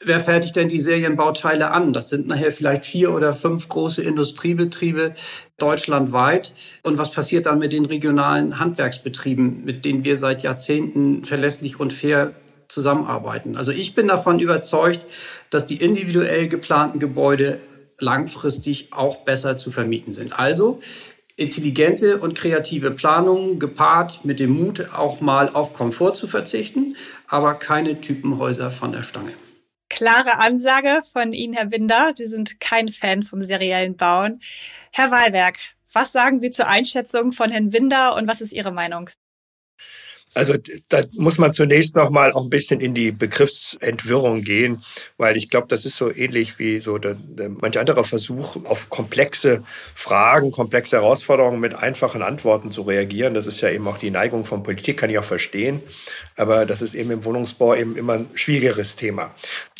Wer 0.00 0.20
fertigt 0.20 0.54
denn 0.54 0.68
die 0.68 0.78
Serienbauteile 0.78 1.72
an? 1.72 1.92
Das 1.92 2.08
sind 2.08 2.28
nachher 2.28 2.52
vielleicht 2.52 2.86
vier 2.86 3.12
oder 3.12 3.32
fünf 3.32 3.68
große 3.68 4.00
Industriebetriebe 4.00 5.14
deutschlandweit. 5.58 6.54
Und 6.84 6.98
was 6.98 7.10
passiert 7.10 7.46
dann 7.46 7.58
mit 7.58 7.72
den 7.72 7.84
regionalen 7.84 8.60
Handwerksbetrieben, 8.60 9.64
mit 9.64 9.84
denen 9.84 10.04
wir 10.04 10.16
seit 10.16 10.44
Jahrzehnten 10.44 11.24
verlässlich 11.24 11.80
und 11.80 11.92
fair 11.92 12.32
zusammenarbeiten? 12.68 13.56
Also 13.56 13.72
ich 13.72 13.96
bin 13.96 14.06
davon 14.06 14.38
überzeugt, 14.38 15.04
dass 15.50 15.66
die 15.66 15.82
individuell 15.82 16.46
geplanten 16.46 17.00
Gebäude 17.00 17.58
langfristig 17.98 18.92
auch 18.92 19.24
besser 19.24 19.56
zu 19.56 19.72
vermieten 19.72 20.14
sind. 20.14 20.38
Also 20.38 20.78
intelligente 21.34 22.18
und 22.18 22.36
kreative 22.36 22.92
Planung 22.92 23.58
gepaart 23.58 24.24
mit 24.24 24.38
dem 24.38 24.50
Mut, 24.50 24.90
auch 24.94 25.20
mal 25.20 25.48
auf 25.48 25.74
Komfort 25.74 26.14
zu 26.14 26.28
verzichten, 26.28 26.94
aber 27.26 27.54
keine 27.54 28.00
Typenhäuser 28.00 28.70
von 28.70 28.92
der 28.92 29.02
Stange. 29.02 29.32
Klare 29.88 30.38
Ansage 30.38 31.02
von 31.12 31.32
Ihnen, 31.32 31.54
Herr 31.54 31.66
Binder. 31.66 32.12
Sie 32.14 32.26
sind 32.26 32.60
kein 32.60 32.88
Fan 32.88 33.22
vom 33.22 33.42
seriellen 33.42 33.96
Bauen. 33.96 34.38
Herr 34.92 35.10
Wahlberg, 35.10 35.56
was 35.92 36.12
sagen 36.12 36.40
Sie 36.40 36.50
zur 36.50 36.66
Einschätzung 36.68 37.32
von 37.32 37.50
Herrn 37.50 37.72
Winder 37.72 38.14
und 38.16 38.28
was 38.28 38.40
ist 38.40 38.52
Ihre 38.52 38.72
Meinung? 38.72 39.10
Also 40.34 40.54
da 40.88 41.02
muss 41.16 41.38
man 41.38 41.52
zunächst 41.52 41.96
noch 41.96 42.10
mal 42.10 42.32
auch 42.32 42.42
ein 42.42 42.50
bisschen 42.50 42.80
in 42.80 42.94
die 42.94 43.10
Begriffsentwirrung 43.10 44.42
gehen, 44.42 44.82
weil 45.16 45.36
ich 45.36 45.48
glaube, 45.48 45.66
das 45.68 45.84
ist 45.84 45.96
so 45.96 46.14
ähnlich 46.14 46.58
wie 46.58 46.80
so 46.80 46.98
der, 46.98 47.14
der, 47.14 47.48
manch 47.48 47.78
anderer 47.78 48.04
Versuch, 48.04 48.56
auf 48.64 48.90
komplexe 48.90 49.64
Fragen, 49.94 50.52
komplexe 50.52 50.96
Herausforderungen 50.96 51.60
mit 51.60 51.74
einfachen 51.74 52.22
Antworten 52.22 52.70
zu 52.70 52.82
reagieren. 52.82 53.34
Das 53.34 53.46
ist 53.46 53.60
ja 53.60 53.70
eben 53.70 53.88
auch 53.88 53.98
die 53.98 54.10
Neigung 54.10 54.44
von 54.44 54.62
Politik, 54.62 54.98
kann 54.98 55.10
ich 55.10 55.18
auch 55.18 55.24
verstehen. 55.24 55.80
Aber 56.36 56.66
das 56.66 56.82
ist 56.82 56.94
eben 56.94 57.10
im 57.10 57.24
Wohnungsbau 57.24 57.74
eben 57.74 57.96
immer 57.96 58.14
ein 58.14 58.28
schwierigeres 58.34 58.96
Thema. 58.96 59.34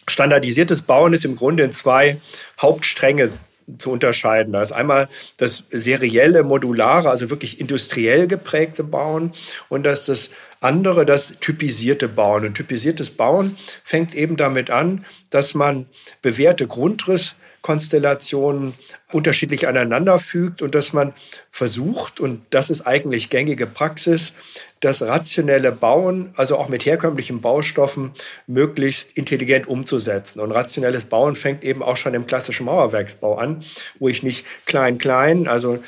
Standardisiertes 0.09 0.83
Bauen 0.83 1.13
ist 1.13 1.25
im 1.25 1.37
Grunde 1.37 1.63
in 1.65 1.73
zwei 1.73 2.19
Hauptstränge 2.61 3.31
zu 3.77 3.91
unterscheiden. 3.91 4.53
Da 4.53 4.63
ist 4.63 4.73
einmal 4.73 5.09
das 5.37 5.65
serielle, 5.71 6.43
modulare, 6.43 7.11
also 7.11 7.31
wirklich 7.31 7.61
industriell 7.61 8.27
geprägte 8.27 8.85
Bauen 8.85 9.33
und 9.69 9.85
das 9.85 10.01
ist 10.01 10.09
das 10.09 10.31
andere 10.61 11.07
das 11.07 11.35
typisierte 11.41 12.09
Bauen. 12.09 12.47
Und 12.47 12.55
typisiertes 12.55 13.11
Bauen 13.11 13.57
fängt 13.85 14.15
eben 14.15 14.37
damit 14.37 14.71
an, 14.71 15.05
dass 15.31 15.55
man 15.55 15.87
bewährte 16.23 16.67
Grundrisskonstellationen 16.67 18.75
unterschiedlich 19.13 19.69
aneinander 19.69 20.19
fügt 20.19 20.63
und 20.63 20.75
dass 20.75 20.93
man 20.93 21.13
versucht, 21.51 22.21
und 22.21 22.43
das 22.51 22.71
ist 22.71 22.83
eigentlich 22.83 23.31
gängige 23.31 23.67
Praxis, 23.67 24.33
das 24.81 25.03
rationelle 25.03 25.73
Bauen, 25.73 26.33
also 26.37 26.57
auch 26.57 26.69
mit 26.69 26.87
herkömmlichen 26.87 27.41
Baustoffen, 27.41 28.13
möglichst 28.47 29.11
intelligent 29.15 29.67
umzusetzen. 29.67 30.41
Und 30.41 30.53
rationelles 30.53 31.07
Bauen 31.07 31.35
fängt 31.35 31.65
eben 31.65 31.83
auch 31.83 31.97
schon 31.97 32.15
im 32.15 32.27
klassischen 32.27 32.67
Mauerwerksbau 32.67 33.37
an, 33.37 33.63
wo 33.99 34.09
ich 34.09 34.23
nicht 34.23 34.47
klein-klein, 34.67 35.49
also 35.49 35.81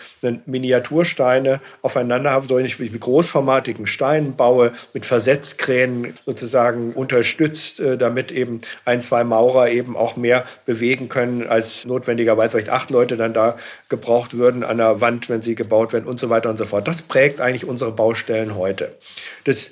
Miniatursteine 0.46 1.61
aufeinander 1.83 2.31
habe, 2.31 2.46
sondern 2.46 2.66
ich 2.66 2.79
mit 2.79 3.00
großformatigen 3.00 3.87
Steinen 3.87 4.35
baue, 4.35 4.72
mit 4.92 5.07
Versetzkränen 5.07 6.14
sozusagen 6.26 6.92
unterstützt, 6.92 7.81
äh, 7.81 7.96
damit 7.96 8.33
eben 8.33 8.61
ein, 8.85 9.00
zwei 9.00 9.24
Maurer 9.24 9.70
eben 9.70 9.96
auch 9.96 10.16
mehr 10.16 10.44
bewegen 10.66 11.09
können, 11.09 11.46
als 11.46 11.85
notwendigerweise 11.85 12.53
vielleicht 12.53 12.70
acht 12.70 12.90
Leute 12.90 13.16
dann 13.16 13.35
da 13.35 13.57
gebraucht 13.88 14.37
würden 14.37 14.64
an 14.64 14.79
der 14.79 15.00
Wand, 15.00 15.29
wenn 15.29 15.42
sie 15.42 15.55
gebaut 15.55 15.92
werden 15.92 16.07
und 16.07 16.18
so 16.18 16.31
weiter 16.31 16.50
und 16.50 16.57
so 16.57 16.64
fort. 16.64 16.88
Das 16.88 17.03
prägt 17.03 17.40
eigentlich 17.40 17.64
unsere 17.64 17.92
Baustellen 17.92 18.57
heute 18.57 18.79
heute. 18.80 18.96
Das 19.44 19.70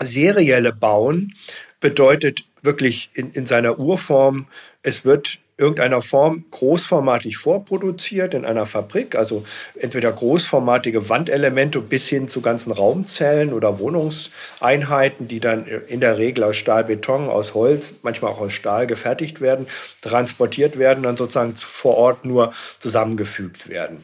serielle 0.00 0.72
Bauen 0.72 1.34
bedeutet 1.80 2.44
wirklich 2.62 3.10
in, 3.14 3.32
in 3.32 3.46
seiner 3.46 3.78
Urform, 3.78 4.46
es 4.82 5.04
wird 5.04 5.38
irgendeiner 5.56 6.00
Form 6.00 6.46
großformatig 6.50 7.36
vorproduziert 7.36 8.32
in 8.32 8.46
einer 8.46 8.64
Fabrik, 8.64 9.14
also 9.14 9.44
entweder 9.78 10.10
großformatige 10.10 11.10
Wandelemente 11.10 11.82
bis 11.82 12.08
hin 12.08 12.28
zu 12.28 12.40
ganzen 12.40 12.72
Raumzellen 12.72 13.52
oder 13.52 13.78
Wohnungseinheiten, 13.78 15.28
die 15.28 15.38
dann 15.38 15.66
in 15.66 16.00
der 16.00 16.16
Regel 16.16 16.44
aus 16.44 16.56
Stahl, 16.56 16.84
Beton, 16.84 17.28
aus 17.28 17.52
Holz, 17.52 17.94
manchmal 18.00 18.32
auch 18.32 18.40
aus 18.40 18.54
Stahl 18.54 18.86
gefertigt 18.86 19.42
werden, 19.42 19.66
transportiert 20.00 20.78
werden, 20.78 21.02
dann 21.02 21.18
sozusagen 21.18 21.54
vor 21.56 21.98
Ort 21.98 22.24
nur 22.24 22.54
zusammengefügt 22.78 23.68
werden. 23.68 24.02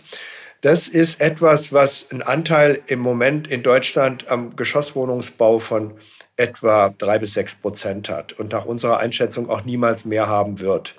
Das 0.67 0.89
ist 0.89 1.21
etwas, 1.21 1.73
was 1.73 2.07
einen 2.11 2.23
Anteil 2.23 2.83
im 2.89 2.99
Moment 2.99 3.47
in 3.47 3.63
Deutschland 3.63 4.29
am 4.29 4.57
Geschosswohnungsbau 4.57 5.61
von 5.61 5.93
etwa 6.37 6.93
drei 6.99 7.21
bis 7.21 7.35
sechs 7.35 7.55
Prozent 7.55 8.09
hat 8.09 8.33
und 8.33 8.51
nach 8.51 8.65
unserer 8.65 8.99
Einschätzung 8.99 9.49
auch 9.49 9.65
niemals 9.65 10.05
mehr 10.05 10.27
haben 10.27 10.59
wird. 10.59 10.97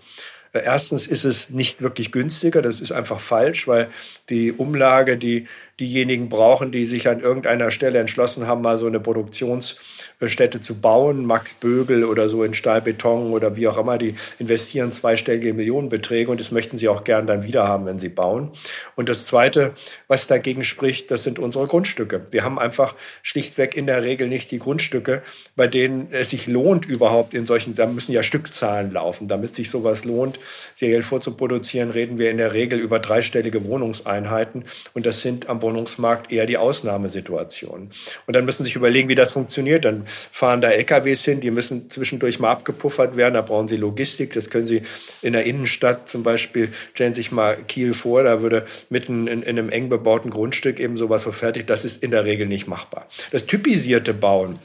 Äh, 0.54 0.62
erstens 0.64 1.06
ist 1.06 1.26
es 1.26 1.50
nicht 1.50 1.82
wirklich 1.82 2.14
günstiger, 2.14 2.62
das 2.62 2.80
ist 2.80 2.94
einfach 2.94 3.20
falsch, 3.20 3.68
weil 3.68 3.90
die 4.30 4.54
Umlage, 4.54 5.18
die 5.18 5.48
diejenigen 5.80 6.28
brauchen, 6.28 6.72
die 6.72 6.86
sich 6.86 7.08
an 7.08 7.20
irgendeiner 7.20 7.70
Stelle 7.70 8.00
entschlossen 8.00 8.48
haben, 8.48 8.62
mal 8.62 8.78
so 8.80 8.88
eine 8.88 9.00
Produktionsstätte 9.00 10.60
zu 10.60 10.76
bauen. 10.82 11.26
Max 11.26 11.54
Bögel 11.54 12.04
oder 12.04 12.30
so 12.30 12.44
in 12.44 12.56
Stahlbeton 12.56 13.32
oder 13.32 13.56
wie 13.56 13.68
auch 13.68 13.78
immer, 13.78 14.00
die 14.00 14.16
investieren 14.40 14.92
zweistellige 14.92 15.54
Millionenbeträge 15.54 16.32
und 16.32 16.40
das 16.40 16.52
möchten 16.52 16.78
sie 16.78 16.90
auch 16.90 17.04
gern 17.04 17.28
dann 17.28 17.44
wieder 17.44 17.68
haben, 17.68 17.86
wenn 17.86 18.00
sie 18.00 18.10
bauen. 18.10 18.52
Und 18.96 19.08
das 19.08 19.28
Zweite, 19.28 19.74
was 20.08 20.26
dagegen 20.26 20.64
spricht, 20.64 21.12
das 21.12 21.24
sind 21.24 21.38
unsere 21.38 21.68
Grundstücke. 21.68 22.26
Wir 22.32 22.44
haben 22.44 22.58
einfach 22.58 22.96
schlichtweg 23.22 23.78
in 23.78 23.86
der 23.86 24.04
Regel 24.04 24.30
nicht 24.30 24.50
die 24.50 24.60
Grundstücke, 24.60 25.22
bei 25.56 25.68
denen 25.68 26.08
es 26.12 26.32
sich 26.32 26.48
lohnt 26.48 26.86
überhaupt 26.86 27.36
in 27.36 27.46
solchen, 27.46 27.76
da 27.76 27.86
müssen 27.86 28.14
ja 28.14 28.24
Stückzahlen 28.24 28.90
laufen. 28.90 29.28
Damit 29.28 29.54
sich 29.54 29.70
sowas 29.70 30.06
lohnt, 30.06 30.40
seriell 30.74 31.04
vorzuproduzieren, 31.04 31.92
reden 31.92 32.18
wir 32.18 32.32
in 32.32 32.38
der 32.38 32.54
Regel 32.56 32.80
über 32.80 32.98
dreistellige 32.98 33.66
Wohnungseinheiten 33.66 34.66
und 34.94 35.06
das 35.06 35.22
sind 35.22 35.48
am 35.48 35.60
Wohnungsmarkt 35.68 36.32
eher 36.32 36.46
die 36.46 36.58
Ausnahmesituation. 36.58 37.90
Und 38.26 38.36
dann 38.36 38.46
müssen 38.46 38.64
Sie 38.64 38.70
sich 38.70 38.76
überlegen, 38.76 39.10
wie 39.10 39.16
das 39.16 39.32
funktioniert. 39.32 39.84
Dann 39.84 40.06
fahren 40.08 40.62
da 40.62 40.70
LKWs 40.70 41.26
hin, 41.26 41.42
die 41.42 41.52
müssen 41.52 41.90
zwischendurch 41.90 42.40
mal 42.40 42.52
abgepuffert 42.52 43.18
werden. 43.18 43.34
Da 43.34 43.42
brauchen 43.42 43.68
Sie 43.68 43.76
Logistik. 43.76 44.34
Das 44.34 44.50
können 44.50 44.66
Sie 44.66 44.84
in 45.22 45.34
der 45.34 45.44
Innenstadt 45.44 46.08
zum 46.08 46.24
Beispiel, 46.24 46.70
stellen 46.94 47.14
Sie 47.14 47.22
sich 47.22 47.32
mal 47.32 47.58
Kiel 47.68 47.94
vor, 47.94 48.24
da 48.24 48.42
würde 48.42 48.66
mitten 48.90 49.28
in, 49.28 49.42
in 49.42 49.60
einem 49.60 49.70
eng 49.70 49.90
bebauten 49.90 50.30
Grundstück 50.30 50.80
eben 50.80 50.96
sowas 50.96 51.24
verfertigt. 51.24 51.70
Das 51.70 51.84
ist 51.84 52.02
in 52.02 52.12
der 52.12 52.24
Regel 52.24 52.48
nicht 52.48 52.68
machbar. 52.68 53.08
Das 53.32 53.46
typisierte 53.46 54.14
Bauen, 54.14 54.60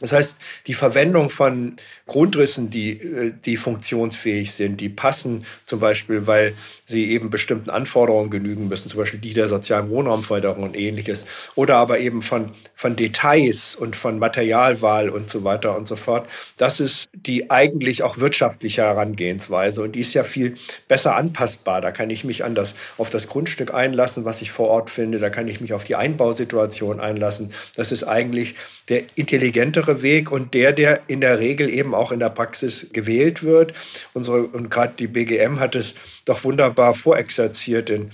das 0.00 0.12
heißt, 0.12 0.38
die 0.66 0.74
Verwendung 0.74 1.28
von 1.28 1.74
Grundrissen, 2.08 2.70
die, 2.70 2.98
äh, 2.98 3.32
die 3.44 3.56
funktionsfähig 3.56 4.50
sind, 4.50 4.80
die 4.80 4.88
passen 4.88 5.44
zum 5.66 5.78
Beispiel, 5.78 6.26
weil 6.26 6.54
sie 6.86 7.12
eben 7.12 7.30
bestimmten 7.30 7.70
Anforderungen 7.70 8.30
genügen 8.30 8.66
müssen, 8.66 8.90
zum 8.90 8.98
Beispiel 8.98 9.20
die 9.20 9.34
der 9.34 9.48
sozialen 9.48 9.90
Wohnraumförderung 9.90 10.64
und 10.64 10.76
ähnliches, 10.76 11.26
oder 11.54 11.76
aber 11.76 12.00
eben 12.00 12.22
von, 12.22 12.50
von 12.74 12.96
Details 12.96 13.76
und 13.76 13.96
von 13.96 14.18
Materialwahl 14.18 15.10
und 15.10 15.30
so 15.30 15.44
weiter 15.44 15.76
und 15.76 15.86
so 15.86 15.94
fort. 15.94 16.26
Das 16.56 16.80
ist 16.80 17.08
die 17.12 17.50
eigentlich 17.50 18.02
auch 18.02 18.18
wirtschaftliche 18.18 18.82
Herangehensweise 18.82 19.82
und 19.82 19.92
die 19.92 20.00
ist 20.00 20.14
ja 20.14 20.24
viel 20.24 20.54
besser 20.88 21.14
anpassbar. 21.14 21.80
Da 21.82 21.92
kann 21.92 22.08
ich 22.10 22.24
mich 22.24 22.42
an 22.42 22.54
das, 22.54 22.74
auf 22.96 23.10
das 23.10 23.28
Grundstück 23.28 23.74
einlassen, 23.74 24.24
was 24.24 24.40
ich 24.40 24.50
vor 24.50 24.68
Ort 24.68 24.88
finde. 24.88 25.18
Da 25.18 25.28
kann 25.28 25.46
ich 25.46 25.60
mich 25.60 25.74
auf 25.74 25.84
die 25.84 25.94
Einbausituation 25.94 27.00
einlassen. 27.00 27.52
Das 27.76 27.92
ist 27.92 28.04
eigentlich 28.04 28.54
der 28.88 29.02
intelligentere 29.14 30.02
Weg 30.02 30.32
und 30.32 30.54
der, 30.54 30.72
der 30.72 31.00
in 31.06 31.20
der 31.20 31.38
Regel 31.38 31.68
eben 31.68 31.94
auch 31.98 32.12
in 32.12 32.20
der 32.20 32.30
Praxis 32.30 32.86
gewählt 32.92 33.42
wird. 33.42 33.72
Unsere, 34.14 34.46
und 34.46 34.70
gerade 34.70 34.94
die 34.98 35.06
BGM 35.06 35.60
hat 35.60 35.74
es 35.74 35.94
doch 36.24 36.44
wunderbar 36.44 36.94
vorexerziert 36.94 37.90
in 37.90 38.10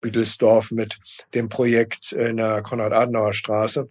Biedelsdorf 0.00 0.70
mit 0.70 0.98
dem 1.34 1.48
Projekt 1.48 2.12
in 2.12 2.36
der 2.36 2.62
Konrad-Adenauer-Straße. 2.62 3.88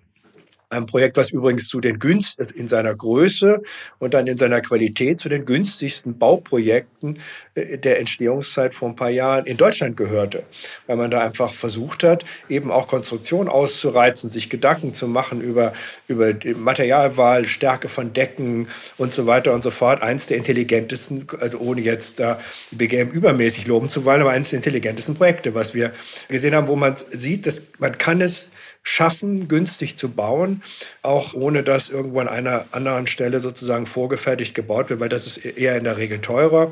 Ein 0.72 0.86
Projekt, 0.86 1.18
was 1.18 1.32
übrigens 1.32 1.68
zu 1.68 1.82
den 1.82 2.00
günst 2.00 2.40
also 2.40 2.56
in 2.56 2.70
seiner 2.70 2.96
Größe 2.96 3.62
und 4.00 4.14
dann 4.14 4.26
in 4.28 4.38
seiner 4.38 4.62
Qualität 4.62 5.20
zu 5.20 5.28
den 5.28 5.44
günstigsten 5.44 6.18
Bauprojekten 6.18 7.20
äh, 7.56 7.78
der 7.78 8.00
Entstehungszeit 8.00 8.74
vor 8.74 8.88
ein 8.88 8.96
paar 8.96 9.10
Jahren 9.10 9.46
in 9.46 9.58
Deutschland 9.58 9.98
gehörte, 9.98 10.44
weil 10.88 10.96
man 10.96 11.12
da 11.12 11.20
einfach 11.20 11.54
versucht 11.54 12.06
hat, 12.06 12.24
eben 12.48 12.72
auch 12.72 12.88
Konstruktion 12.88 13.50
auszureizen, 13.50 14.30
sich 14.30 14.50
Gedanken 14.50 14.94
zu 14.94 15.10
machen 15.10 15.42
über 15.42 15.74
über 16.08 16.34
Materialwahl, 16.56 17.48
Stärke 17.48 17.90
von 17.90 18.14
Decken 18.14 18.70
und 18.98 19.12
so 19.12 19.28
weiter 19.28 19.54
und 19.54 19.64
so 19.64 19.72
fort. 19.72 20.02
Eins 20.02 20.28
der 20.28 20.38
intelligentesten, 20.38 21.28
also 21.42 21.60
ohne 21.60 21.82
jetzt 21.82 22.22
da 22.22 22.40
die 22.72 22.76
BGM 22.76 23.10
übermäßig 23.10 23.68
loben 23.68 23.90
zu 23.90 24.06
wollen, 24.06 24.22
aber 24.22 24.32
eines 24.32 24.52
der 24.52 24.58
intelligentesten 24.58 25.16
Projekte, 25.16 25.54
was 25.54 25.74
wir 25.74 25.92
gesehen 26.30 26.56
haben, 26.56 26.70
wo 26.70 26.78
man 26.78 26.96
sieht, 27.10 27.46
dass 27.46 27.68
man 27.80 27.98
kann 27.98 28.22
es 28.22 28.48
schaffen, 28.84 29.48
günstig 29.48 29.98
zu 29.98 30.10
bauen, 30.10 30.64
auch 31.02 31.34
ohne 31.34 31.64
dass 31.64 31.90
irgendwo 31.90 32.20
an 32.20 32.28
einer 32.28 32.66
anderen 32.72 33.08
Stelle 33.08 33.40
sozusagen 33.40 33.86
vorgefertigt 33.86 34.56
gebaut 34.56 34.90
wird, 34.90 35.00
weil 35.00 35.10
das 35.10 35.28
ist 35.28 35.38
eher 35.38 35.78
in 35.78 35.84
der 35.84 35.98
Regel 35.98 36.20
teurer. 36.20 36.72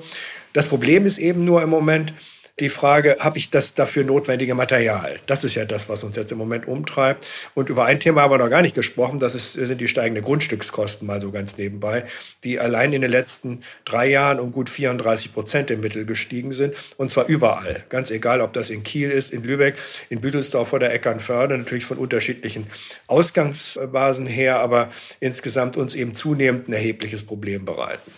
Das 0.53 0.67
Problem 0.67 1.05
ist 1.05 1.17
eben 1.17 1.45
nur 1.45 1.61
im 1.61 1.69
Moment, 1.69 2.13
die 2.59 2.69
Frage, 2.69 3.17
habe 3.19 3.37
ich 3.37 3.49
das 3.49 3.73
dafür 3.73 4.03
notwendige 4.03 4.55
Material? 4.55 5.19
Das 5.27 5.43
ist 5.43 5.55
ja 5.55 5.65
das, 5.65 5.87
was 5.89 6.03
uns 6.03 6.15
jetzt 6.15 6.31
im 6.31 6.37
Moment 6.37 6.67
umtreibt. 6.67 7.25
Und 7.53 7.69
über 7.69 7.85
ein 7.85 7.99
Thema 7.99 8.21
haben 8.21 8.31
wir 8.31 8.37
noch 8.37 8.49
gar 8.49 8.61
nicht 8.61 8.75
gesprochen, 8.75 9.19
das 9.19 9.35
ist, 9.35 9.53
sind 9.53 9.79
die 9.79 9.87
steigenden 9.87 10.23
Grundstückskosten 10.23 11.07
mal 11.07 11.21
so 11.21 11.31
ganz 11.31 11.57
nebenbei, 11.57 12.05
die 12.43 12.59
allein 12.59 12.93
in 12.93 13.01
den 13.01 13.11
letzten 13.11 13.63
drei 13.85 14.09
Jahren 14.09 14.39
um 14.39 14.51
gut 14.51 14.69
34 14.69 15.33
Prozent 15.33 15.71
im 15.71 15.79
Mittel 15.79 16.05
gestiegen 16.05 16.51
sind. 16.51 16.75
Und 16.97 17.11
zwar 17.11 17.27
überall. 17.27 17.83
Ganz 17.89 18.11
egal, 18.11 18.41
ob 18.41 18.53
das 18.53 18.69
in 18.69 18.83
Kiel 18.83 19.09
ist, 19.09 19.31
in 19.31 19.43
Lübeck, 19.43 19.75
in 20.09 20.21
Büdelsdorf 20.21 20.73
oder 20.73 20.91
Eckernförde, 20.91 21.57
natürlich 21.57 21.85
von 21.85 21.97
unterschiedlichen 21.97 22.67
Ausgangsbasen 23.07 24.27
her, 24.27 24.59
aber 24.59 24.89
insgesamt 25.19 25.77
uns 25.77 25.95
eben 25.95 26.13
zunehmend 26.13 26.67
ein 26.67 26.73
erhebliches 26.73 27.25
Problem 27.25 27.65
bereiten. 27.65 28.11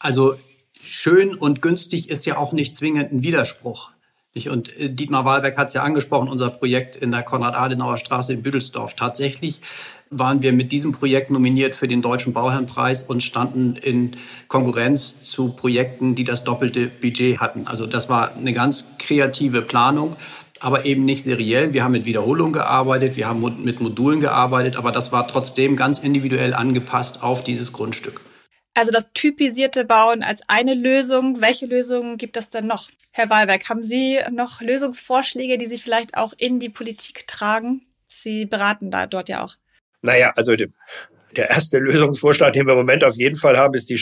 Also 0.00 0.36
schön 0.88 1.34
und 1.34 1.62
günstig 1.62 2.08
ist 2.08 2.26
ja 2.26 2.36
auch 2.36 2.52
nicht 2.52 2.74
zwingend 2.74 3.12
ein 3.12 3.22
Widerspruch. 3.22 3.90
Und 4.46 4.76
äh, 4.78 4.88
Dietmar 4.88 5.24
Wahlberg 5.24 5.56
hat 5.58 5.68
es 5.68 5.74
ja 5.74 5.82
angesprochen, 5.82 6.28
unser 6.28 6.50
Projekt 6.50 6.94
in 6.94 7.10
der 7.10 7.22
Konrad-Adenauer-Straße 7.22 8.34
in 8.34 8.42
Büdelsdorf. 8.42 8.94
Tatsächlich 8.94 9.60
waren 10.10 10.42
wir 10.42 10.52
mit 10.52 10.70
diesem 10.72 10.92
Projekt 10.92 11.30
nominiert 11.30 11.74
für 11.74 11.88
den 11.88 12.02
Deutschen 12.02 12.32
Bauherrenpreis 12.32 13.04
und 13.04 13.22
standen 13.22 13.74
in 13.76 14.12
Konkurrenz 14.46 15.22
zu 15.22 15.50
Projekten, 15.50 16.14
die 16.14 16.24
das 16.24 16.44
doppelte 16.44 16.86
Budget 16.86 17.40
hatten. 17.40 17.66
Also 17.66 17.86
das 17.86 18.08
war 18.08 18.34
eine 18.34 18.52
ganz 18.52 18.84
kreative 18.98 19.60
Planung, 19.60 20.12
aber 20.60 20.84
eben 20.84 21.04
nicht 21.04 21.24
seriell. 21.24 21.74
Wir 21.74 21.84
haben 21.84 21.92
mit 21.92 22.06
Wiederholung 22.06 22.52
gearbeitet, 22.52 23.16
wir 23.16 23.28
haben 23.28 23.42
mit 23.62 23.80
Modulen 23.80 24.20
gearbeitet, 24.20 24.76
aber 24.76 24.92
das 24.92 25.12
war 25.12 25.28
trotzdem 25.28 25.76
ganz 25.76 25.98
individuell 25.98 26.54
angepasst 26.54 27.22
auf 27.22 27.42
dieses 27.42 27.72
Grundstück. 27.72 28.22
Also 28.78 28.92
das 28.92 29.12
typisierte 29.12 29.84
Bauen 29.84 30.22
als 30.22 30.48
eine 30.48 30.72
Lösung. 30.72 31.40
Welche 31.40 31.66
Lösungen 31.66 32.16
gibt 32.16 32.36
es 32.36 32.50
denn 32.50 32.68
noch? 32.68 32.88
Herr 33.10 33.28
Wahlberg, 33.28 33.68
haben 33.68 33.82
Sie 33.82 34.20
noch 34.30 34.60
Lösungsvorschläge, 34.60 35.58
die 35.58 35.66
Sie 35.66 35.78
vielleicht 35.78 36.16
auch 36.16 36.32
in 36.38 36.60
die 36.60 36.68
Politik 36.68 37.26
tragen? 37.26 37.88
Sie 38.06 38.46
beraten 38.46 38.92
da 38.92 39.08
dort 39.08 39.28
ja 39.28 39.42
auch. 39.42 39.56
Naja, 40.00 40.32
also 40.36 40.54
der 40.54 40.70
erste 41.50 41.78
Lösungsvorschlag, 41.78 42.52
den 42.52 42.66
wir 42.66 42.74
im 42.74 42.78
Moment 42.78 43.02
auf 43.02 43.16
jeden 43.16 43.36
Fall 43.36 43.56
haben, 43.58 43.74
ist 43.74 43.90
die 43.90 43.98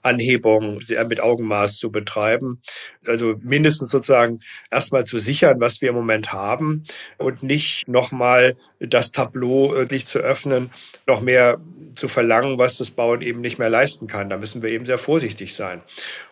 Standardanhebung 0.00 0.80
sehr 0.80 1.04
mit 1.06 1.20
Augenmaß 1.20 1.76
zu 1.76 1.90
betreiben. 1.90 2.60
Also 3.06 3.36
mindestens 3.42 3.90
sozusagen 3.90 4.40
erstmal 4.70 5.04
zu 5.04 5.18
sichern, 5.18 5.60
was 5.60 5.80
wir 5.80 5.90
im 5.90 5.94
Moment 5.94 6.32
haben 6.32 6.84
und 7.18 7.42
nicht 7.42 7.88
nochmal 7.88 8.56
das 8.78 9.12
Tableau 9.12 9.72
wirklich 9.72 10.06
zu 10.06 10.18
öffnen, 10.18 10.70
noch 11.06 11.20
mehr 11.20 11.58
zu 11.94 12.08
verlangen, 12.08 12.58
was 12.58 12.78
das 12.78 12.90
Bauen 12.90 13.20
eben 13.20 13.40
nicht 13.40 13.58
mehr 13.58 13.70
leisten 13.70 14.06
kann. 14.06 14.30
Da 14.30 14.36
müssen 14.36 14.62
wir 14.62 14.70
eben 14.70 14.86
sehr 14.86 14.98
vorsichtig 14.98 15.54
sein. 15.54 15.82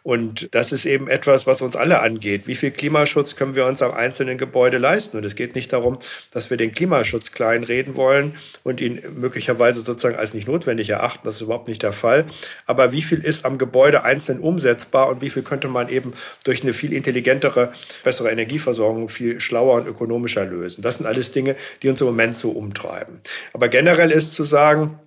Und 0.02 0.48
das 0.52 0.72
ist 0.72 0.86
eben 0.86 1.08
etwas, 1.08 1.46
was 1.46 1.60
uns 1.60 1.76
alle 1.76 2.00
angeht. 2.00 2.46
Wie 2.46 2.54
viel 2.54 2.70
Klimaschutz 2.70 3.36
können 3.36 3.54
wir 3.54 3.66
uns 3.66 3.82
am 3.82 3.92
einzelnen 3.92 4.38
Gebäude 4.38 4.78
leisten? 4.78 5.16
Und 5.16 5.24
es 5.24 5.36
geht 5.36 5.54
nicht 5.54 5.72
darum, 5.72 5.98
dass 6.32 6.48
wir 6.50 6.56
den 6.56 6.72
Klimaschutz 6.72 7.32
kleinreden 7.32 7.96
wollen 7.96 8.34
und 8.62 8.80
ihn 8.80 9.02
möglicherweise 9.16 9.80
sozusagen 9.80 10.16
als 10.16 10.32
nicht 10.32 10.48
notwendig 10.48 10.90
erachten. 10.90 11.20
Das 11.24 11.36
ist 11.36 11.42
überhaupt 11.42 11.68
nicht 11.68 11.82
der 11.82 11.92
Fall. 11.92 12.24
Aber 12.66 12.92
wie 12.92 13.02
viel 13.02 13.18
ist 13.18 13.37
am 13.44 13.58
Gebäude 13.58 14.04
einzeln 14.04 14.40
umsetzbar 14.40 15.08
und 15.08 15.20
wie 15.20 15.30
viel 15.30 15.42
könnte 15.42 15.68
man 15.68 15.88
eben 15.88 16.12
durch 16.44 16.62
eine 16.62 16.72
viel 16.72 16.92
intelligentere, 16.92 17.72
bessere 18.04 18.30
Energieversorgung 18.30 19.08
viel 19.08 19.40
schlauer 19.40 19.74
und 19.74 19.86
ökonomischer 19.86 20.44
lösen? 20.44 20.82
Das 20.82 20.98
sind 20.98 21.06
alles 21.06 21.32
Dinge, 21.32 21.56
die 21.82 21.88
uns 21.88 22.00
im 22.00 22.06
Moment 22.06 22.36
so 22.36 22.50
umtreiben. 22.50 23.20
Aber 23.52 23.68
generell 23.68 24.10
ist 24.10 24.34
zu 24.34 24.44
sagen, 24.44 24.98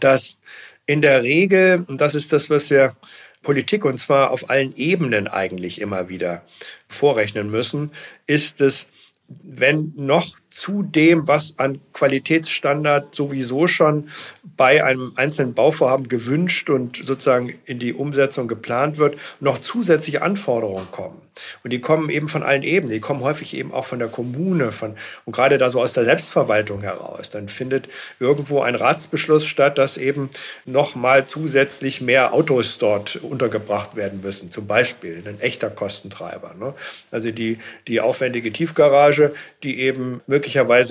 dass 0.00 0.38
in 0.86 1.02
der 1.02 1.22
Regel, 1.22 1.84
und 1.88 2.00
das 2.00 2.14
ist 2.14 2.32
das, 2.32 2.48
was 2.48 2.70
wir 2.70 2.96
Politik, 3.42 3.84
und 3.84 3.98
zwar 3.98 4.30
auf 4.30 4.50
allen 4.50 4.74
Ebenen 4.76 5.28
eigentlich 5.28 5.80
immer 5.80 6.08
wieder 6.08 6.42
vorrechnen 6.88 7.50
müssen, 7.50 7.92
ist 8.26 8.60
es, 8.60 8.86
wenn 9.28 9.92
noch 9.96 10.36
zu 10.56 10.82
dem, 10.82 11.28
was 11.28 11.52
an 11.58 11.80
Qualitätsstandard 11.92 13.14
sowieso 13.14 13.66
schon 13.66 14.08
bei 14.56 14.82
einem 14.82 15.12
einzelnen 15.14 15.52
Bauvorhaben 15.52 16.08
gewünscht 16.08 16.70
und 16.70 16.96
sozusagen 16.96 17.52
in 17.66 17.78
die 17.78 17.92
Umsetzung 17.92 18.48
geplant 18.48 18.96
wird, 18.96 19.18
noch 19.38 19.58
zusätzliche 19.58 20.22
Anforderungen 20.22 20.90
kommen. 20.90 21.20
Und 21.62 21.72
die 21.74 21.80
kommen 21.80 22.08
eben 22.08 22.28
von 22.30 22.42
allen 22.42 22.62
Ebenen. 22.62 22.94
Die 22.94 23.00
kommen 23.00 23.20
häufig 23.20 23.54
eben 23.54 23.72
auch 23.72 23.84
von 23.84 23.98
der 23.98 24.08
Kommune, 24.08 24.72
von, 24.72 24.96
und 25.26 25.34
gerade 25.34 25.58
da 25.58 25.68
so 25.68 25.82
aus 25.82 25.92
der 25.92 26.06
Selbstverwaltung 26.06 26.80
heraus. 26.80 27.30
Dann 27.30 27.50
findet 27.50 27.90
irgendwo 28.18 28.62
ein 28.62 28.74
Ratsbeschluss 28.74 29.44
statt, 29.44 29.76
dass 29.76 29.98
eben 29.98 30.30
nochmal 30.64 31.26
zusätzlich 31.26 32.00
mehr 32.00 32.32
Autos 32.32 32.78
dort 32.78 33.16
untergebracht 33.16 33.96
werden 33.96 34.22
müssen. 34.22 34.50
Zum 34.50 34.66
Beispiel 34.66 35.22
ein 35.26 35.38
echter 35.40 35.68
Kostentreiber. 35.68 36.54
Ne? 36.58 36.72
Also 37.10 37.30
die, 37.30 37.58
die 37.86 38.00
aufwendige 38.00 38.52
Tiefgarage, 38.52 39.34
die 39.62 39.80
eben 39.80 40.22
möglicherweise 40.26 40.45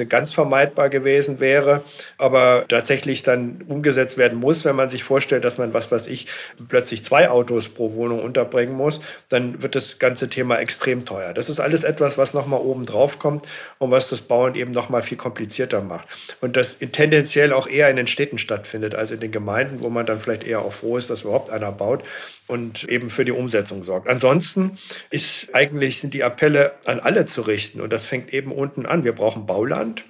ganz 0.09 0.33
vermeidbar 0.33 0.89
gewesen 0.89 1.39
wäre, 1.39 1.83
aber 2.17 2.65
tatsächlich 2.67 3.23
dann 3.23 3.63
umgesetzt 3.67 4.17
werden 4.17 4.39
muss, 4.39 4.65
wenn 4.65 4.75
man 4.75 4.89
sich 4.89 5.03
vorstellt, 5.03 5.43
dass 5.43 5.57
man, 5.57 5.73
was 5.73 5.91
weiß 5.91 6.07
ich, 6.07 6.27
plötzlich 6.67 7.03
zwei 7.03 7.29
Autos 7.29 7.69
pro 7.69 7.93
Wohnung 7.93 8.23
unterbringen 8.23 8.75
muss, 8.75 9.01
dann 9.29 9.61
wird 9.61 9.75
das 9.75 9.99
ganze 9.99 10.29
Thema 10.29 10.57
extrem 10.59 11.05
teuer. 11.05 11.33
Das 11.33 11.49
ist 11.49 11.59
alles 11.59 11.83
etwas, 11.83 12.17
was 12.17 12.33
nochmal 12.33 12.59
oben 12.59 12.85
drauf 12.85 13.19
kommt 13.19 13.45
und 13.77 13.91
was 13.91 14.09
das 14.09 14.21
Bauen 14.21 14.55
eben 14.55 14.71
nochmal 14.71 15.03
viel 15.03 15.17
komplizierter 15.17 15.81
macht. 15.81 16.07
Und 16.41 16.57
das 16.57 16.77
tendenziell 16.77 17.53
auch 17.53 17.67
eher 17.67 17.89
in 17.89 17.95
den 17.95 18.07
Städten 18.07 18.37
stattfindet 18.37 18.95
als 18.95 19.11
in 19.11 19.19
den 19.19 19.31
Gemeinden, 19.31 19.81
wo 19.81 19.89
man 19.89 20.05
dann 20.05 20.19
vielleicht 20.19 20.43
eher 20.43 20.59
auch 20.59 20.73
froh 20.73 20.97
ist, 20.97 21.09
dass 21.09 21.23
überhaupt 21.23 21.49
einer 21.49 21.71
baut 21.71 22.03
und 22.47 22.83
eben 22.85 23.09
für 23.09 23.25
die 23.25 23.31
Umsetzung 23.31 23.83
sorgt. 23.83 24.07
Ansonsten 24.07 24.77
ist 25.09 25.47
eigentlich 25.53 25.99
sind 25.99 26.13
die 26.13 26.23
Appelle 26.23 26.73
an 26.85 26.99
alle 26.99 27.25
zu 27.25 27.41
richten 27.41 27.81
und 27.81 27.91
das 27.91 28.05
fängt 28.05 28.33
eben 28.33 28.51
unten 28.51 28.85
an. 28.85 29.03
Wir 29.03 29.13
brauchen 29.13 29.45
Bauland. 29.45 30.03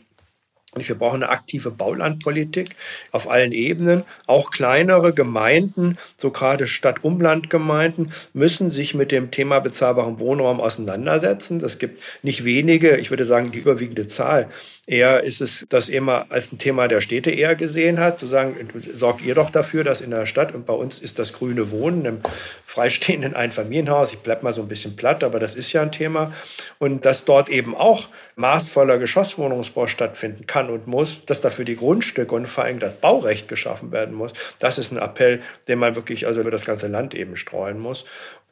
Wir 0.78 0.96
brauchen 0.96 1.24
eine 1.24 1.32
aktive 1.32 1.72
Baulandpolitik 1.72 2.76
auf 3.12 3.30
allen 3.30 3.54
Ebenen. 3.54 4.04
Auch 4.28 4.52
kleinere 4.52 5.14
Gemeinden, 5.14 5.98
so 6.18 6.32
gerade 6.32 6.68
Stadt-Umland-Gemeinden, 6.68 8.12
müssen 8.34 8.70
sich 8.70 8.94
mit 8.94 9.14
dem 9.14 9.32
Thema 9.32 9.60
bezahlbaren 9.60 10.20
Wohnraum 10.20 10.60
auseinandersetzen. 10.60 11.64
Es 11.64 11.80
gibt 11.80 12.02
nicht 12.24 12.44
wenige, 12.44 12.98
ich 12.98 13.10
würde 13.10 13.24
sagen 13.24 13.52
die 13.52 13.60
überwiegende 13.60 14.08
Zahl. 14.08 14.50
Eher 14.88 15.24
ist 15.24 15.42
es 15.42 15.66
das 15.70 15.90
immer 15.90 16.28
als 16.30 16.52
ein 16.52 16.60
Thema 16.60 16.88
der 16.88 17.02
Städte 17.02 17.32
eher 17.32 17.56
gesehen 17.56 18.00
hat, 18.00 18.20
zu 18.20 18.28
sagen, 18.28 18.56
sorgt 18.94 19.22
ihr 19.24 19.34
doch 19.34 19.50
dafür, 19.50 19.84
dass 19.84 20.00
in 20.00 20.12
der 20.12 20.28
Stadt, 20.28 20.54
und 20.54 20.68
bei 20.68 20.74
uns 20.74 21.00
ist 21.00 21.18
das 21.18 21.34
grüne 21.34 21.72
Wohnen 21.72 22.06
im 22.06 22.20
freistehenden 22.68 23.34
Einfamilienhaus, 23.34 24.14
ich 24.14 24.20
bleib 24.20 24.44
mal 24.44 24.54
so 24.54 24.62
ein 24.62 24.68
bisschen 24.68 24.96
platt, 24.96 25.24
aber 25.24 25.40
das 25.40 25.56
ist 25.56 25.74
ja 25.74 25.82
ein 25.82 25.92
Thema, 25.92 26.32
und 26.78 27.04
dass 27.04 27.26
dort 27.26 27.50
eben 27.50 27.76
auch 27.76 28.10
maßvoller 28.36 29.00
Geschosswohnungsbau 29.00 29.88
stattfinden 29.88 30.46
kann 30.46 30.70
und 30.70 30.86
muss, 30.86 31.26
dass 31.26 31.42
dafür 31.42 31.66
die 31.66 31.78
Grundstücke 31.78 32.36
und 32.36 32.48
vor 32.48 32.66
allem 32.66 32.80
das 32.80 32.96
Baurecht 32.96 33.48
geschaffen 33.48 33.92
werden 33.92 34.14
muss. 34.14 34.34
Das 34.60 34.78
ist 34.78 34.92
ein 34.92 34.98
Appell, 34.98 35.42
den 35.68 35.80
man 35.80 35.96
wirklich 35.96 36.28
also 36.28 36.42
über 36.42 36.52
das 36.52 36.66
ganze 36.66 36.88
Land 36.88 37.16
eben 37.16 37.38
streuen 37.38 37.80
muss. 37.80 38.06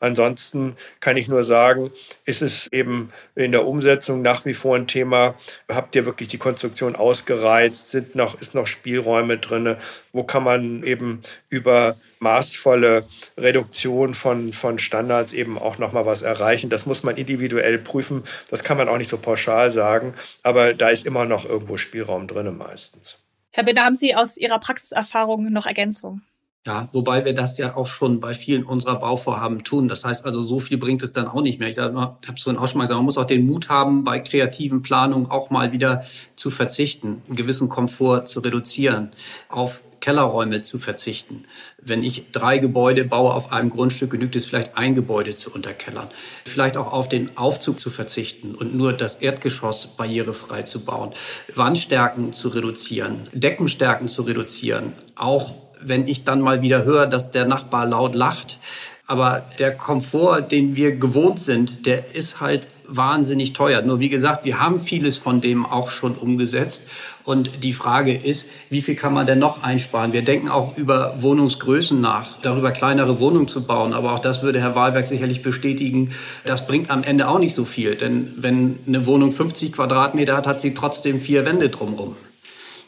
Ansonsten 0.04 0.76
kann 1.00 1.16
ich 1.16 1.30
nur 1.30 1.44
sagen, 1.44 1.90
ist 2.26 2.42
es 2.42 2.68
eben 2.74 3.14
in 3.36 3.54
der 3.54 3.66
Umsetzung 3.66 4.22
nach 4.22 4.44
wie 4.44 4.54
vor 4.54 4.76
ein 4.76 4.86
Thema. 4.86 5.36
Habt 5.70 5.96
ihr 5.96 6.06
wirklich 6.06 6.28
die 6.28 6.38
Konstruktion 6.38 6.98
ausgereizt? 6.98 7.90
Sind 7.90 8.14
noch, 8.14 8.42
ist 8.42 8.54
noch 8.54 8.68
Spielräume 8.68 9.38
drinne? 9.38 9.78
Wo 10.12 10.26
kann 10.26 10.44
man 10.44 10.84
eben 10.84 11.22
über 11.48 11.96
maßvolle 12.20 13.06
Reduktion 13.38 14.14
von, 14.14 14.52
von 14.52 14.78
Standards 14.78 15.32
eben 15.32 15.58
auch 15.58 15.78
nochmal 15.78 16.06
was 16.06 16.22
erreichen? 16.22 16.70
Das 16.70 16.86
muss 16.86 17.04
man 17.04 17.16
individuell 17.16 17.80
prüfen. 17.80 18.26
Das 18.50 18.66
kann 18.66 18.76
man 18.76 18.90
auch 18.90 18.98
nicht 18.98 19.10
so 19.10 19.18
pauschal 19.18 19.72
sagen. 19.72 20.16
Aber 20.42 20.74
da 20.74 20.90
ist 20.90 21.06
immer 21.06 21.24
noch 21.24 21.46
irgendwo 21.46 21.78
Spielraum 21.78 22.28
drinne 22.28 22.52
meistens. 22.52 23.20
Herr 23.52 23.64
Binder, 23.64 23.86
haben 23.86 23.96
Sie 23.96 24.16
aus 24.16 24.36
Ihrer 24.36 24.60
Praxiserfahrung 24.60 25.50
noch 25.50 25.66
Ergänzungen? 25.66 26.24
Ja, 26.66 26.88
wobei 26.94 27.26
wir 27.26 27.34
das 27.34 27.58
ja 27.58 27.76
auch 27.76 27.88
schon 27.88 28.22
bei 28.22 28.34
vielen 28.34 28.64
unserer 28.64 28.98
Bauvorhaben 28.98 29.66
tun. 29.66 29.90
Das 29.90 30.06
heißt 30.06 30.24
also, 30.24 30.42
so 30.42 30.60
viel 30.60 30.78
bringt 30.78 31.04
es 31.04 31.12
dann 31.12 31.28
auch 31.28 31.42
nicht 31.42 31.60
mehr. 31.60 31.70
Ich 31.70 31.78
habe 31.78 32.16
es 32.34 32.44
vorhin 32.44 32.58
auch 32.58 32.68
schon 32.68 32.78
mal 32.78 32.86
gesagt, 32.86 32.98
man 32.98 33.04
muss 33.04 33.18
auch 33.18 33.26
den 33.26 33.46
Mut 33.46 33.68
haben, 33.68 34.06
bei 34.06 34.20
kreativen 34.20 34.82
Planungen 34.82 35.30
auch 35.30 35.50
mal 35.50 35.74
wieder 35.74 36.06
zu 36.36 36.52
verzichten, 36.52 37.22
einen 37.28 37.36
gewissen 37.36 37.68
Komfort 37.68 38.28
zu 38.28 38.40
reduzieren, 38.40 39.12
auf 39.50 39.84
Kellerräume 40.00 40.62
zu 40.62 40.80
verzichten. 40.80 41.46
Wenn 41.82 42.02
ich 42.02 42.32
drei 42.32 42.60
Gebäude 42.60 43.04
baue 43.04 43.34
auf 43.34 43.52
einem 43.52 43.70
Grundstück, 43.70 44.12
genügt 44.12 44.38
es 44.38 44.46
vielleicht 44.46 44.78
ein 44.78 44.96
Gebäude 44.96 45.36
zu 45.36 45.52
unterkellern. 45.52 46.08
Vielleicht 46.46 46.78
auch 46.78 46.94
auf 46.94 47.10
den 47.10 47.38
Aufzug 47.38 47.80
zu 47.80 47.90
verzichten 47.90 48.56
und 48.56 48.74
nur 48.74 48.94
das 48.94 49.16
Erdgeschoss 49.16 49.88
barrierefrei 49.98 50.62
zu 50.62 50.86
bauen. 50.86 51.12
Wandstärken 51.56 52.32
zu 52.32 52.50
reduzieren, 52.50 53.30
Deckenstärken 53.34 54.08
zu 54.08 54.22
reduzieren, 54.22 54.94
auch 55.16 55.56
wenn 55.86 56.08
ich 56.08 56.24
dann 56.24 56.42
mal 56.42 56.62
wieder 56.62 56.84
höre, 56.84 57.08
dass 57.08 57.32
der 57.32 57.46
Nachbar 57.46 57.86
laut 57.86 58.16
lacht. 58.16 58.60
Aber 59.06 59.46
der 59.60 59.76
Komfort, 59.76 60.44
den 60.52 60.78
wir 60.78 60.96
gewohnt 60.96 61.38
sind, 61.38 61.86
der 61.86 62.16
ist 62.16 62.40
halt 62.40 62.70
wahnsinnig 62.88 63.54
teuer. 63.54 63.82
Nur 63.82 64.00
wie 64.00 64.10
gesagt, 64.10 64.46
wir 64.46 64.60
haben 64.60 64.80
vieles 64.80 65.18
von 65.18 65.42
dem 65.42 65.66
auch 65.66 65.92
schon 65.92 66.16
umgesetzt. 66.16 66.84
Und 67.26 67.64
die 67.64 67.74
Frage 67.74 68.14
ist, 68.14 68.48
wie 68.70 68.82
viel 68.82 68.96
kann 68.96 69.14
man 69.14 69.26
denn 69.26 69.40
noch 69.40 69.64
einsparen? 69.64 70.14
Wir 70.14 70.24
denken 70.24 70.50
auch 70.50 70.78
über 70.78 71.16
Wohnungsgrößen 71.22 72.00
nach, 72.00 72.42
darüber 72.42 72.72
kleinere 72.72 73.20
Wohnungen 73.20 73.48
zu 73.48 73.64
bauen. 73.64 73.94
Aber 73.94 74.14
auch 74.14 74.20
das 74.20 74.42
würde 74.42 74.62
Herr 74.62 74.76
Wahlberg 74.76 75.08
sicherlich 75.08 75.42
bestätigen. 75.42 76.12
Das 76.46 76.66
bringt 76.66 76.90
am 76.90 77.04
Ende 77.04 77.28
auch 77.28 77.40
nicht 77.40 77.56
so 77.56 77.66
viel. 77.66 77.96
Denn 77.96 78.32
wenn 78.38 78.80
eine 78.88 79.06
Wohnung 79.06 79.32
50 79.32 79.74
Quadratmeter 79.74 80.36
hat, 80.36 80.48
hat 80.48 80.62
sie 80.62 80.74
trotzdem 80.74 81.20
vier 81.20 81.46
Wände 81.46 81.70
drumherum. 81.70 82.16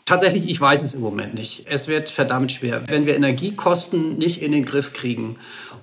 Tatsächlich, 0.06 0.48
ich 0.48 0.62
weiß 0.62 0.84
es 0.84 0.94
im 0.94 1.02
Moment 1.02 1.34
nicht. 1.34 1.64
Es 1.66 1.88
wird 1.88 2.12
verdammt 2.12 2.52
schwer. 2.52 2.84
Wenn 2.88 3.08
wir 3.08 3.16
Energiekosten 3.16 4.20
nicht 4.20 4.40
in 4.40 4.52
den 4.52 4.64
Griff 4.64 4.94
kriegen 4.94 5.40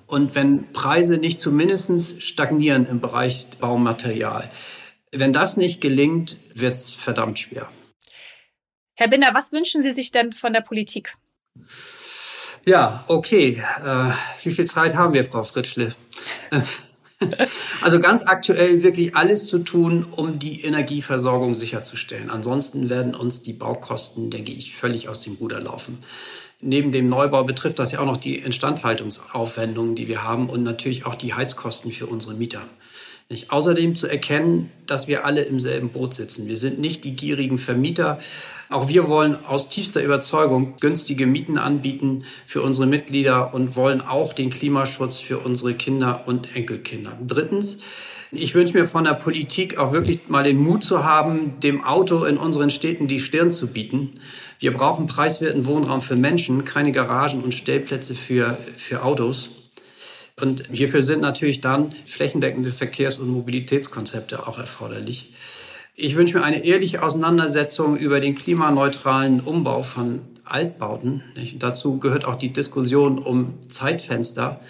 und 0.06 0.36
wenn 0.36 0.72
Preise 0.72 1.18
nicht 1.18 1.40
zumindest 1.40 2.22
stagnieren 2.22 2.86
im 2.86 3.00
Bereich 3.00 3.48
Baumaterial, 3.58 4.48
wenn 5.10 5.32
das 5.32 5.56
nicht 5.56 5.80
gelingt, 5.80 6.38
wird 6.54 6.76
es 6.76 6.92
verdammt 6.92 7.40
schwer. 7.40 7.68
Herr 8.94 9.08
Binder, 9.08 9.30
was 9.32 9.50
wünschen 9.50 9.82
Sie 9.82 9.90
sich 9.90 10.12
denn 10.12 10.32
von 10.32 10.52
der 10.52 10.60
Politik? 10.60 11.16
Ja, 12.64 13.04
okay. 13.08 13.60
Äh, 13.84 14.12
wie 14.44 14.52
viel 14.52 14.66
Zeit 14.66 14.94
haben 14.94 15.14
wir, 15.14 15.24
Frau 15.24 15.42
Fritschle? 15.42 15.94
Also 17.80 18.00
ganz 18.00 18.24
aktuell 18.24 18.82
wirklich 18.82 19.16
alles 19.16 19.46
zu 19.46 19.58
tun, 19.58 20.06
um 20.10 20.38
die 20.38 20.62
Energieversorgung 20.62 21.54
sicherzustellen. 21.54 22.30
Ansonsten 22.30 22.88
werden 22.90 23.14
uns 23.14 23.42
die 23.42 23.52
Baukosten, 23.52 24.30
denke 24.30 24.52
ich, 24.52 24.74
völlig 24.74 25.08
aus 25.08 25.22
dem 25.22 25.34
Ruder 25.34 25.60
laufen. 25.60 25.98
Neben 26.60 26.92
dem 26.92 27.08
Neubau 27.08 27.42
betrifft 27.42 27.80
das 27.80 27.90
ja 27.90 27.98
auch 27.98 28.06
noch 28.06 28.16
die 28.16 28.36
Instandhaltungsaufwendungen, 28.36 29.96
die 29.96 30.06
wir 30.06 30.22
haben 30.22 30.48
und 30.48 30.62
natürlich 30.62 31.06
auch 31.06 31.16
die 31.16 31.34
Heizkosten 31.34 31.90
für 31.90 32.06
unsere 32.06 32.34
Mieter. 32.34 32.62
Nicht? 33.28 33.50
Außerdem 33.50 33.94
zu 33.94 34.08
erkennen, 34.08 34.70
dass 34.86 35.08
wir 35.08 35.24
alle 35.24 35.42
im 35.42 35.58
selben 35.58 35.88
Boot 35.90 36.14
sitzen. 36.14 36.48
Wir 36.48 36.56
sind 36.56 36.78
nicht 36.78 37.04
die 37.04 37.16
gierigen 37.16 37.58
Vermieter. 37.58 38.18
Auch 38.68 38.88
wir 38.88 39.08
wollen 39.08 39.36
aus 39.44 39.68
tiefster 39.68 40.02
Überzeugung 40.02 40.74
günstige 40.80 41.26
Mieten 41.26 41.58
anbieten 41.58 42.24
für 42.46 42.62
unsere 42.62 42.86
Mitglieder 42.86 43.54
und 43.54 43.76
wollen 43.76 44.00
auch 44.00 44.32
den 44.32 44.50
Klimaschutz 44.50 45.20
für 45.20 45.38
unsere 45.38 45.74
Kinder 45.74 46.22
und 46.26 46.56
Enkelkinder. 46.56 47.18
Drittens, 47.26 47.78
ich 48.34 48.54
wünsche 48.54 48.78
mir 48.78 48.86
von 48.86 49.04
der 49.04 49.12
Politik 49.12 49.76
auch 49.76 49.92
wirklich 49.92 50.28
mal 50.28 50.42
den 50.42 50.56
Mut 50.56 50.82
zu 50.82 51.04
haben, 51.04 51.60
dem 51.60 51.84
Auto 51.84 52.24
in 52.24 52.38
unseren 52.38 52.70
Städten 52.70 53.06
die 53.06 53.20
Stirn 53.20 53.50
zu 53.50 53.66
bieten. 53.66 54.14
Wir 54.58 54.72
brauchen 54.72 55.06
preiswerten 55.06 55.66
Wohnraum 55.66 56.00
für 56.00 56.16
Menschen, 56.16 56.64
keine 56.64 56.92
Garagen 56.92 57.42
und 57.42 57.52
Stellplätze 57.52 58.14
für, 58.14 58.56
für 58.76 59.02
Autos. 59.02 59.50
Und 60.42 60.64
hierfür 60.72 61.04
sind 61.04 61.20
natürlich 61.20 61.60
dann 61.60 61.92
flächendeckende 62.04 62.72
Verkehrs- 62.72 63.20
und 63.20 63.28
Mobilitätskonzepte 63.28 64.44
auch 64.48 64.58
erforderlich. 64.58 65.32
Ich 65.94 66.16
wünsche 66.16 66.36
mir 66.36 66.44
eine 66.44 66.64
ehrliche 66.64 67.04
Auseinandersetzung 67.04 67.96
über 67.96 68.18
den 68.18 68.34
klimaneutralen 68.34 69.38
Umbau 69.38 69.84
von 69.84 70.20
Altbauten. 70.44 71.22
Dazu 71.60 71.98
gehört 71.98 72.24
auch 72.24 72.34
die 72.34 72.52
Diskussion 72.52 73.20
um 73.20 73.60
Zeitfenster, 73.68 74.60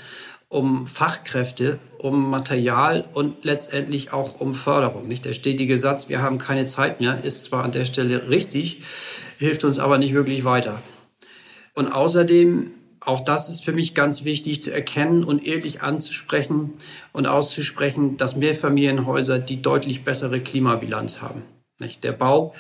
um 0.51 0.87
Fachkräfte, 0.87 1.79
um 1.97 2.29
Material 2.29 3.07
und 3.15 3.43
letztendlich 3.47 4.13
auch 4.13 4.43
um 4.43 4.53
Förderung. 4.53 5.09
Nicht 5.09 5.25
der 5.25 5.33
stetige 5.33 5.79
Satz, 5.79 6.11
wir 6.11 6.21
haben 6.21 6.37
keine 6.37 6.67
Zeit 6.67 7.01
mehr, 7.01 7.25
ist 7.25 7.45
zwar 7.45 7.65
an 7.65 7.73
der 7.73 7.87
Stelle 7.87 8.29
richtig, 8.29 8.83
hilft 9.39 9.65
uns 9.65 9.79
aber 9.79 9.97
nicht 9.97 10.13
wirklich 10.13 10.45
weiter. 10.45 10.83
Und 11.73 11.89
außerdem 11.89 12.73
auch 13.05 13.25
das 13.25 13.49
ist 13.49 13.65
für 13.65 13.73
mich 13.73 13.95
ganz 13.95 14.25
wichtig 14.25 14.63
zu 14.63 14.73
erkennen 14.73 15.25
und 15.25 15.47
ehrlich 15.47 15.83
anzusprechen 15.83 16.73
und 17.13 17.27
auszusprechen, 17.27 18.17
dass 18.17 18.37
Mehrfamilienhäuser 18.37 19.39
die 19.39 19.61
deutlich 19.61 20.05
bessere 20.05 20.41
Klimabilanz 20.41 21.21
haben. 21.21 21.43
Der 22.03 22.13
Bau 22.13 22.55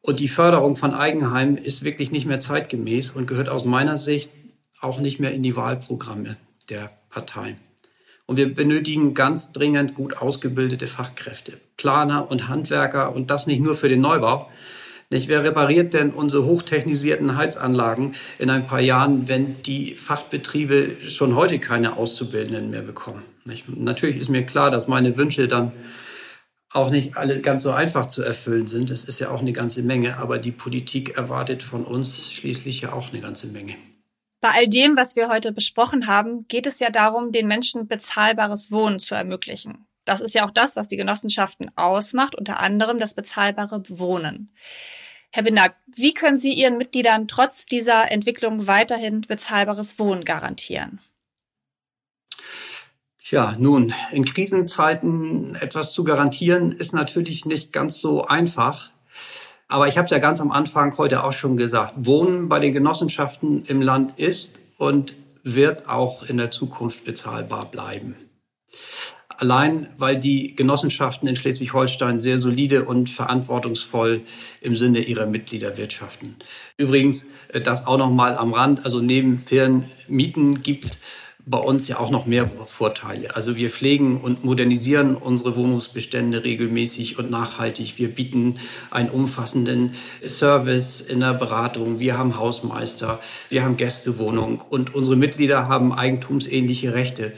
und 0.00 0.20
die 0.20 0.28
Förderung 0.28 0.76
von 0.76 0.94
Eigenheimen 0.94 1.56
ist 1.56 1.82
wirklich 1.82 2.12
nicht 2.12 2.26
mehr 2.26 2.38
zeitgemäß 2.38 3.10
und 3.10 3.26
gehört 3.26 3.48
aus 3.48 3.64
meiner 3.64 3.96
Sicht 3.96 4.30
auch 4.80 5.00
nicht 5.00 5.18
mehr 5.18 5.32
in 5.32 5.42
die 5.42 5.56
Wahlprogramme 5.56 6.36
der 6.70 6.90
Parteien. 7.08 7.56
Und 8.26 8.36
wir 8.36 8.54
benötigen 8.54 9.14
ganz 9.14 9.52
dringend 9.52 9.94
gut 9.94 10.16
ausgebildete 10.16 10.86
Fachkräfte, 10.86 11.60
Planer 11.76 12.30
und 12.30 12.48
Handwerker 12.48 13.14
und 13.14 13.30
das 13.30 13.46
nicht 13.48 13.60
nur 13.60 13.74
für 13.74 13.88
den 13.88 14.00
Neubau, 14.00 14.48
nicht? 15.12 15.28
Wer 15.28 15.44
repariert 15.44 15.94
denn 15.94 16.10
unsere 16.10 16.44
hochtechnisierten 16.44 17.36
Heizanlagen 17.36 18.14
in 18.38 18.50
ein 18.50 18.66
paar 18.66 18.80
Jahren, 18.80 19.28
wenn 19.28 19.62
die 19.62 19.94
Fachbetriebe 19.94 20.96
schon 21.00 21.36
heute 21.36 21.58
keine 21.58 21.96
Auszubildenden 21.96 22.70
mehr 22.70 22.82
bekommen? 22.82 23.22
Nicht? 23.44 23.68
Natürlich 23.68 24.16
ist 24.18 24.28
mir 24.28 24.44
klar, 24.44 24.70
dass 24.70 24.88
meine 24.88 25.16
Wünsche 25.16 25.48
dann 25.48 25.72
auch 26.72 26.90
nicht 26.90 27.16
alle 27.16 27.40
ganz 27.40 27.62
so 27.62 27.70
einfach 27.70 28.06
zu 28.06 28.22
erfüllen 28.22 28.66
sind. 28.66 28.90
Das 28.90 29.04
ist 29.04 29.18
ja 29.18 29.30
auch 29.30 29.40
eine 29.40 29.52
ganze 29.52 29.82
Menge, 29.82 30.16
aber 30.16 30.38
die 30.38 30.52
Politik 30.52 31.16
erwartet 31.16 31.62
von 31.62 31.84
uns 31.84 32.32
schließlich 32.32 32.80
ja 32.80 32.92
auch 32.92 33.12
eine 33.12 33.20
ganze 33.20 33.46
Menge. 33.46 33.74
Bei 34.40 34.50
all 34.50 34.68
dem, 34.68 34.96
was 34.96 35.14
wir 35.14 35.28
heute 35.28 35.52
besprochen 35.52 36.06
haben, 36.06 36.46
geht 36.48 36.66
es 36.66 36.80
ja 36.80 36.90
darum, 36.90 37.30
den 37.30 37.46
Menschen 37.46 37.86
bezahlbares 37.86 38.72
Wohnen 38.72 38.98
zu 38.98 39.14
ermöglichen. 39.14 39.86
Das 40.04 40.20
ist 40.20 40.34
ja 40.34 40.44
auch 40.44 40.50
das, 40.50 40.74
was 40.74 40.88
die 40.88 40.96
Genossenschaften 40.96 41.70
ausmacht, 41.76 42.34
unter 42.34 42.58
anderem 42.58 42.98
das 42.98 43.14
bezahlbare 43.14 43.82
Wohnen. 43.88 44.52
Herr 45.34 45.44
Binder, 45.44 45.74
wie 45.86 46.12
können 46.12 46.36
Sie 46.36 46.52
Ihren 46.52 46.76
Mitgliedern 46.76 47.26
trotz 47.26 47.64
dieser 47.64 48.12
Entwicklung 48.12 48.66
weiterhin 48.66 49.22
bezahlbares 49.22 49.98
Wohnen 49.98 50.24
garantieren? 50.24 51.00
Tja, 53.18 53.56
nun, 53.58 53.94
in 54.12 54.26
Krisenzeiten 54.26 55.54
etwas 55.54 55.94
zu 55.94 56.04
garantieren, 56.04 56.70
ist 56.70 56.92
natürlich 56.92 57.46
nicht 57.46 57.72
ganz 57.72 57.98
so 57.98 58.26
einfach. 58.26 58.90
Aber 59.68 59.88
ich 59.88 59.96
habe 59.96 60.04
es 60.04 60.10
ja 60.10 60.18
ganz 60.18 60.38
am 60.38 60.52
Anfang 60.52 60.98
heute 60.98 61.24
auch 61.24 61.32
schon 61.32 61.56
gesagt. 61.56 61.94
Wohnen 61.96 62.50
bei 62.50 62.58
den 62.58 62.74
Genossenschaften 62.74 63.64
im 63.64 63.80
Land 63.80 64.18
ist 64.18 64.50
und 64.76 65.16
wird 65.44 65.88
auch 65.88 66.24
in 66.24 66.36
der 66.36 66.50
Zukunft 66.50 67.06
bezahlbar 67.06 67.70
bleiben. 67.70 68.16
Allein, 69.42 69.88
weil 69.98 70.20
die 70.20 70.54
Genossenschaften 70.54 71.26
in 71.26 71.34
Schleswig-Holstein 71.34 72.20
sehr 72.20 72.38
solide 72.38 72.84
und 72.84 73.10
verantwortungsvoll 73.10 74.20
im 74.60 74.76
Sinne 74.76 75.00
ihrer 75.00 75.26
Mitglieder 75.26 75.76
wirtschaften. 75.76 76.36
Übrigens, 76.76 77.26
äh, 77.48 77.60
das 77.60 77.88
auch 77.88 77.98
noch 77.98 78.12
mal 78.12 78.36
am 78.36 78.52
Rand. 78.52 78.84
Also 78.84 79.00
neben 79.00 79.40
fairen 79.40 79.84
Mieten 80.06 80.62
gibt's 80.62 81.00
bei 81.44 81.58
uns 81.58 81.88
ja 81.88 81.98
auch 81.98 82.10
noch 82.10 82.24
mehr 82.24 82.46
Vorteile. 82.46 83.34
Also 83.34 83.56
wir 83.56 83.68
pflegen 83.68 84.20
und 84.20 84.44
modernisieren 84.44 85.16
unsere 85.16 85.56
Wohnungsbestände 85.56 86.44
regelmäßig 86.44 87.18
und 87.18 87.28
nachhaltig. 87.32 87.98
Wir 87.98 88.14
bieten 88.14 88.60
einen 88.92 89.10
umfassenden 89.10 89.96
Service 90.24 91.00
in 91.00 91.18
der 91.18 91.34
Beratung. 91.34 91.98
Wir 91.98 92.16
haben 92.16 92.38
Hausmeister, 92.38 93.18
wir 93.48 93.64
haben 93.64 93.76
Gästewohnung 93.76 94.62
und 94.70 94.94
unsere 94.94 95.16
Mitglieder 95.16 95.66
haben 95.66 95.92
eigentumsähnliche 95.92 96.94
Rechte. 96.94 97.32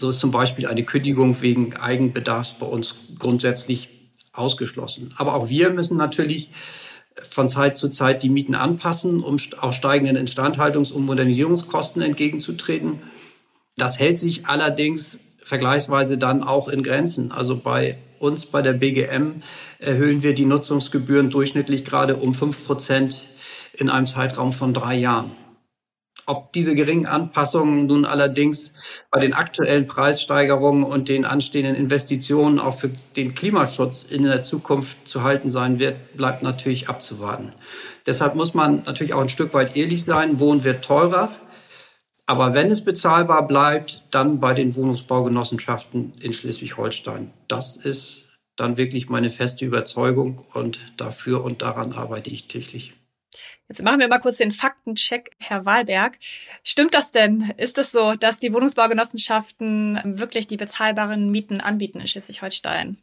So 0.00 0.10
ist 0.10 0.20
zum 0.20 0.30
Beispiel 0.30 0.66
eine 0.66 0.84
Kündigung 0.84 1.42
wegen 1.42 1.76
Eigenbedarfs 1.76 2.52
bei 2.52 2.66
uns 2.66 2.96
grundsätzlich 3.18 3.88
ausgeschlossen. 4.32 5.12
Aber 5.16 5.34
auch 5.34 5.48
wir 5.48 5.70
müssen 5.70 5.96
natürlich 5.96 6.50
von 7.22 7.48
Zeit 7.48 7.76
zu 7.76 7.88
Zeit 7.88 8.22
die 8.22 8.28
Mieten 8.28 8.54
anpassen, 8.54 9.24
um 9.24 9.36
auch 9.60 9.72
steigenden 9.72 10.16
Instandhaltungs- 10.16 10.92
und 10.92 11.04
Modernisierungskosten 11.04 12.00
entgegenzutreten. 12.00 13.02
Das 13.76 13.98
hält 13.98 14.20
sich 14.20 14.46
allerdings 14.46 15.18
vergleichsweise 15.42 16.16
dann 16.16 16.44
auch 16.44 16.68
in 16.68 16.84
Grenzen. 16.84 17.32
Also 17.32 17.56
bei 17.56 17.98
uns 18.20 18.46
bei 18.46 18.62
der 18.62 18.74
BGM 18.74 19.42
erhöhen 19.80 20.22
wir 20.22 20.34
die 20.34 20.44
Nutzungsgebühren 20.44 21.30
durchschnittlich 21.30 21.84
gerade 21.84 22.16
um 22.16 22.34
fünf 22.34 22.64
Prozent 22.64 23.24
in 23.72 23.90
einem 23.90 24.06
Zeitraum 24.06 24.52
von 24.52 24.72
drei 24.72 24.94
Jahren. 24.94 25.32
Ob 26.28 26.52
diese 26.52 26.74
geringen 26.74 27.06
Anpassungen 27.06 27.86
nun 27.86 28.04
allerdings 28.04 28.74
bei 29.10 29.18
den 29.18 29.32
aktuellen 29.32 29.86
Preissteigerungen 29.86 30.82
und 30.82 31.08
den 31.08 31.24
anstehenden 31.24 31.74
Investitionen 31.74 32.58
auch 32.58 32.74
für 32.74 32.90
den 33.16 33.34
Klimaschutz 33.34 34.02
in 34.02 34.24
der 34.24 34.42
Zukunft 34.42 35.08
zu 35.08 35.22
halten 35.22 35.48
sein 35.48 35.78
wird, 35.78 36.18
bleibt 36.18 36.42
natürlich 36.42 36.90
abzuwarten. 36.90 37.54
Deshalb 38.06 38.34
muss 38.34 38.52
man 38.52 38.82
natürlich 38.84 39.14
auch 39.14 39.22
ein 39.22 39.30
Stück 39.30 39.54
weit 39.54 39.74
ehrlich 39.74 40.04
sein. 40.04 40.38
Wohnen 40.38 40.64
wird 40.64 40.84
teurer. 40.84 41.30
Aber 42.26 42.52
wenn 42.52 42.70
es 42.70 42.84
bezahlbar 42.84 43.46
bleibt, 43.46 44.04
dann 44.10 44.38
bei 44.38 44.52
den 44.52 44.76
Wohnungsbaugenossenschaften 44.76 46.12
in 46.20 46.34
Schleswig-Holstein. 46.34 47.32
Das 47.48 47.78
ist 47.78 48.26
dann 48.54 48.76
wirklich 48.76 49.08
meine 49.08 49.30
feste 49.30 49.64
Überzeugung 49.64 50.44
und 50.52 50.84
dafür 50.98 51.42
und 51.42 51.62
daran 51.62 51.94
arbeite 51.94 52.28
ich 52.28 52.48
täglich. 52.48 52.97
Jetzt 53.68 53.82
machen 53.82 54.00
wir 54.00 54.08
mal 54.08 54.18
kurz 54.18 54.38
den 54.38 54.52
Faktencheck, 54.52 55.36
Herr 55.40 55.66
Wahlberg. 55.66 56.18
Stimmt 56.64 56.94
das 56.94 57.12
denn? 57.12 57.52
Ist 57.58 57.76
es 57.76 57.92
so, 57.92 58.14
dass 58.14 58.38
die 58.38 58.54
Wohnungsbaugenossenschaften 58.54 60.00
wirklich 60.18 60.46
die 60.46 60.56
bezahlbaren 60.56 61.30
Mieten 61.30 61.60
anbieten 61.60 62.00
in 62.00 62.06
Schleswig-Holstein? 62.06 62.96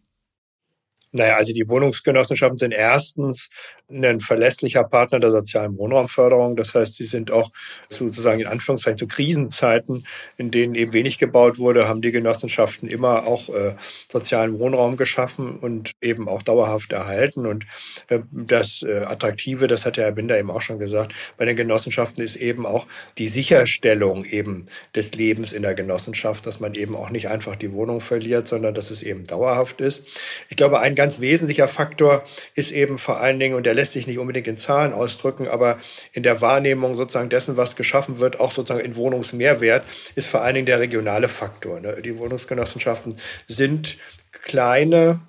Naja, 1.16 1.38
also 1.38 1.53
die 1.53 1.70
Wohnungsgenossenschaften 1.70 2.57
sind 2.57 2.74
erstens 2.74 3.49
ein 3.89 4.20
verlässlicher 4.20 4.84
Partner 4.84 5.22
der 5.22 5.32
sozialen 5.32 5.78
Wohnraumförderung. 5.78 6.57
Das 6.57 6.74
heißt, 6.74 6.95
sie 6.95 7.05
sind 7.05 7.32
auch 7.32 7.51
sozusagen 7.88 8.41
in 8.41 8.47
Anführungszeichen 8.47 8.97
zu 8.97 9.07
Krisenzeiten, 9.07 10.05
in 10.36 10.51
denen 10.51 10.76
eben 10.76 10.91
wenig 10.91 11.18
gebaut 11.18 11.57
wurde, 11.57 11.88
haben 11.88 12.01
die 12.01 12.11
Genossenschaften 12.11 12.89
immer 12.89 13.28
auch 13.28 13.47
äh, 13.47 13.76
sozialen 14.11 14.59
Wohnraum 14.59 14.97
geschaffen 14.97 15.57
und 15.57 15.93
eben 16.01 16.28
auch 16.28 16.41
dauerhaft 16.41 16.91
erhalten. 16.91 17.45
Und 17.45 17.66
äh, 18.09 18.20
das 18.32 18.84
äh, 18.86 19.05
Attraktive, 19.05 19.68
das 19.68 19.86
hat 19.86 19.95
der 19.95 20.05
Herr 20.05 20.11
Binder 20.11 20.38
eben 20.38 20.51
auch 20.51 20.61
schon 20.61 20.80
gesagt, 20.80 21.13
bei 21.38 21.45
den 21.45 21.55
Genossenschaften 21.55 22.26
ist 22.26 22.36
eben 22.36 22.66
auch 22.66 22.88
die 23.18 23.30
Sicherstellung 23.30 24.26
eben 24.26 24.66
des 24.95 25.13
Lebens 25.13 25.53
in 25.53 25.61
der 25.61 25.76
Genossenschaft, 25.76 26.45
dass 26.45 26.59
man 26.59 26.74
eben 26.74 26.95
auch 26.95 27.09
nicht 27.09 27.30
einfach 27.30 27.55
die 27.55 27.72
Wohnung 27.72 28.01
verliert, 28.01 28.49
sondern 28.49 28.74
dass 28.74 28.91
es 28.91 29.01
eben 29.01 29.24
dauerhaft 29.24 29.80
ist. 29.80 30.05
Ich 30.49 30.57
glaube, 30.57 30.80
ein 30.80 30.95
ganz 30.95 31.05
wesentlicher 31.20 31.68
Faktor 31.68 32.24
ist 32.56 32.72
eben 32.72 32.97
vor 32.97 33.20
allen 33.20 33.39
Dingen, 33.39 33.56
und 33.56 33.66
der 33.66 33.74
lässt 33.74 33.93
sich 33.93 34.08
nicht 34.08 34.20
unbedingt 34.20 34.47
in 34.47 34.58
Zahlen 34.58 34.93
ausdrücken, 34.93 35.47
aber 35.47 35.78
in 36.14 36.24
der 36.24 36.41
Wahrnehmung 36.41 36.95
sozusagen 36.95 37.30
dessen, 37.30 37.58
was 37.58 37.76
geschaffen 37.76 38.20
wird, 38.20 38.39
auch 38.39 38.51
sozusagen 38.51 38.84
in 38.84 38.95
Wohnungsmehrwert, 38.95 39.84
ist 40.16 40.28
vor 40.28 40.41
allen 40.41 40.56
Dingen 40.56 40.66
der 40.66 40.80
regionale 40.80 41.30
Faktor. 41.30 41.80
Ne? 41.80 42.01
Die 42.03 42.18
Wohnungsgenossenschaften 42.18 43.18
sind 43.47 43.97
kleine 44.45 45.20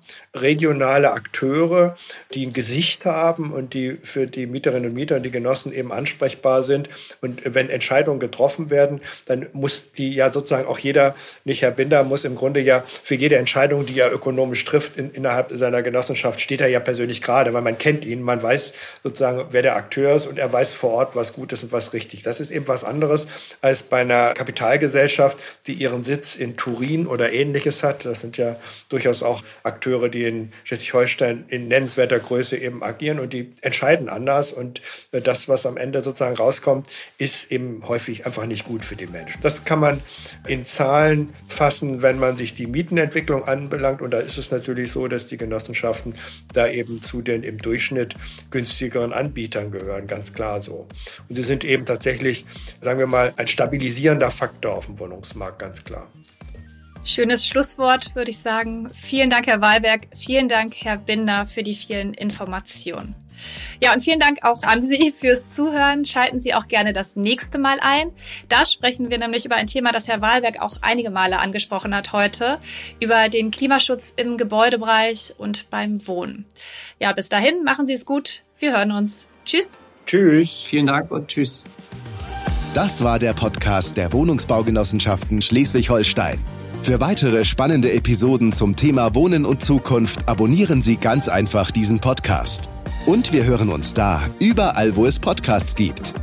regionale 0.41 1.11
Akteure, 1.11 1.95
die 2.33 2.45
ein 2.45 2.53
Gesicht 2.53 3.05
haben 3.05 3.51
und 3.51 3.73
die 3.73 3.97
für 4.01 4.27
die 4.27 4.47
Mieterinnen 4.47 4.89
und 4.89 4.95
Mieter 4.95 5.17
und 5.17 5.23
die 5.23 5.31
Genossen 5.31 5.73
eben 5.73 5.91
ansprechbar 5.91 6.63
sind. 6.63 6.89
Und 7.21 7.41
wenn 7.45 7.69
Entscheidungen 7.69 8.19
getroffen 8.19 8.69
werden, 8.69 9.01
dann 9.25 9.47
muss 9.53 9.91
die 9.97 10.13
ja 10.13 10.31
sozusagen 10.31 10.67
auch 10.67 10.79
jeder, 10.79 11.15
nicht 11.43 11.61
Herr 11.61 11.71
Binder, 11.71 12.03
muss 12.03 12.25
im 12.25 12.35
Grunde 12.35 12.59
ja 12.61 12.83
für 12.85 13.15
jede 13.15 13.37
Entscheidung, 13.37 13.85
die 13.85 13.99
er 13.99 14.13
ökonomisch 14.13 14.63
trifft 14.65 14.97
in, 14.97 15.11
innerhalb 15.11 15.51
seiner 15.51 15.81
Genossenschaft, 15.81 16.41
steht 16.41 16.61
er 16.61 16.67
ja 16.67 16.79
persönlich 16.79 17.21
gerade, 17.21 17.53
weil 17.53 17.61
man 17.61 17.77
kennt 17.77 18.05
ihn, 18.05 18.21
man 18.21 18.41
weiß 18.41 18.73
sozusagen, 19.03 19.45
wer 19.51 19.61
der 19.61 19.75
Akteur 19.75 20.15
ist 20.15 20.27
und 20.27 20.39
er 20.39 20.51
weiß 20.51 20.73
vor 20.73 20.91
Ort, 20.91 21.15
was 21.15 21.33
gut 21.33 21.53
ist 21.53 21.63
und 21.63 21.71
was 21.71 21.93
richtig. 21.93 22.23
Das 22.23 22.39
ist 22.39 22.51
eben 22.51 22.67
was 22.67 22.83
anderes 22.83 23.27
als 23.61 23.83
bei 23.83 24.01
einer 24.01 24.33
Kapitalgesellschaft, 24.33 25.37
die 25.67 25.73
ihren 25.73 26.03
Sitz 26.03 26.35
in 26.35 26.57
Turin 26.57 27.07
oder 27.07 27.31
ähnliches 27.31 27.83
hat. 27.83 28.05
Das 28.05 28.21
sind 28.21 28.37
ja 28.37 28.57
durchaus 28.89 29.23
auch 29.23 29.43
Akteure, 29.63 30.09
die 30.09 30.26
in 30.27 30.51
Schleswig-Holstein 30.63 31.45
in 31.47 31.67
nennenswerter 31.67 32.19
Größe 32.19 32.57
eben 32.57 32.83
agieren 32.83 33.19
und 33.19 33.33
die 33.33 33.53
entscheiden 33.61 34.09
anders. 34.09 34.51
Und 34.51 34.81
äh, 35.11 35.21
das, 35.21 35.47
was 35.47 35.65
am 35.65 35.77
Ende 35.77 36.01
sozusagen 36.01 36.35
rauskommt, 36.35 36.87
ist 37.17 37.51
eben 37.51 37.87
häufig 37.87 38.25
einfach 38.25 38.45
nicht 38.45 38.65
gut 38.65 38.83
für 38.83 38.95
die 38.95 39.07
Menschen. 39.07 39.39
Das 39.41 39.65
kann 39.65 39.79
man 39.79 40.01
in 40.47 40.65
Zahlen 40.65 41.33
fassen, 41.47 42.01
wenn 42.01 42.19
man 42.19 42.35
sich 42.35 42.53
die 42.53 42.67
Mietenentwicklung 42.67 43.47
anbelangt. 43.47 44.01
Und 44.01 44.11
da 44.11 44.19
ist 44.19 44.37
es 44.37 44.51
natürlich 44.51 44.91
so, 44.91 45.07
dass 45.07 45.27
die 45.27 45.37
Genossenschaften 45.37 46.15
da 46.53 46.67
eben 46.67 47.01
zu 47.01 47.21
den 47.21 47.43
im 47.43 47.57
Durchschnitt 47.57 48.15
günstigeren 48.51 49.13
Anbietern 49.13 49.71
gehören, 49.71 50.07
ganz 50.07 50.33
klar 50.33 50.61
so. 50.61 50.87
Und 51.29 51.35
sie 51.35 51.43
sind 51.43 51.63
eben 51.63 51.85
tatsächlich, 51.85 52.45
sagen 52.81 52.99
wir 52.99 53.07
mal, 53.07 53.33
ein 53.37 53.47
stabilisierender 53.47 54.31
Faktor 54.31 54.75
auf 54.75 54.87
dem 54.87 54.99
Wohnungsmarkt, 54.99 55.59
ganz 55.59 55.83
klar. 55.83 56.07
Schönes 57.07 57.47
Schlusswort, 57.47 58.15
würde 58.15 58.31
ich 58.31 58.39
sagen. 58.39 58.89
Vielen 58.93 59.29
Dank, 59.29 59.47
Herr 59.47 59.61
Wahlberg. 59.61 60.01
Vielen 60.13 60.49
Dank, 60.49 60.75
Herr 60.83 60.97
Binder, 60.97 61.45
für 61.45 61.63
die 61.63 61.73
vielen 61.73 62.13
Informationen. 62.13 63.15
Ja, 63.79 63.93
und 63.93 64.01
vielen 64.01 64.19
Dank 64.19 64.39
auch 64.41 64.61
an 64.63 64.83
Sie 64.83 65.13
fürs 65.15 65.55
Zuhören. 65.55 66.03
Schalten 66.03 66.41
Sie 66.41 66.53
auch 66.53 66.67
gerne 66.67 66.91
das 66.91 67.15
nächste 67.15 67.59
Mal 67.59 67.77
ein. 67.79 68.11
Da 68.49 68.65
sprechen 68.65 69.09
wir 69.09 69.19
nämlich 69.19 69.45
über 69.45 69.55
ein 69.55 69.67
Thema, 69.67 69.93
das 69.93 70.09
Herr 70.09 70.19
Wahlberg 70.19 70.61
auch 70.61 70.79
einige 70.81 71.09
Male 71.09 71.39
angesprochen 71.39 71.95
hat 71.95 72.11
heute, 72.11 72.59
über 72.99 73.29
den 73.29 73.51
Klimaschutz 73.51 74.13
im 74.17 74.35
Gebäudebereich 74.35 75.33
und 75.37 75.69
beim 75.69 76.05
Wohnen. 76.07 76.45
Ja, 76.99 77.13
bis 77.13 77.29
dahin, 77.29 77.63
machen 77.63 77.87
Sie 77.87 77.93
es 77.93 78.05
gut. 78.05 78.43
Wir 78.59 78.75
hören 78.75 78.91
uns. 78.91 79.27
Tschüss. 79.45 79.81
Tschüss. 80.07 80.63
Vielen 80.65 80.87
Dank 80.87 81.09
und 81.09 81.29
tschüss. 81.29 81.63
Das 82.73 83.01
war 83.01 83.17
der 83.17 83.33
Podcast 83.33 83.95
der 83.95 84.11
Wohnungsbaugenossenschaften 84.11 85.41
Schleswig-Holstein. 85.41 86.43
Für 86.87 87.01
weitere 87.01 87.43
spannende 87.43 87.91
Episoden 87.91 88.53
zum 88.53 88.77
Thema 88.77 89.13
Wohnen 89.13 89.43
und 89.43 89.61
Zukunft 89.61 90.29
abonnieren 90.29 90.81
Sie 90.81 90.95
ganz 90.95 91.27
einfach 91.27 91.69
diesen 91.69 91.99
Podcast. 91.99 92.69
Und 93.05 93.33
wir 93.33 93.43
hören 93.43 93.67
uns 93.67 93.93
da, 93.93 94.21
überall, 94.39 94.95
wo 94.95 95.05
es 95.05 95.19
Podcasts 95.19 95.75
gibt. 95.75 96.13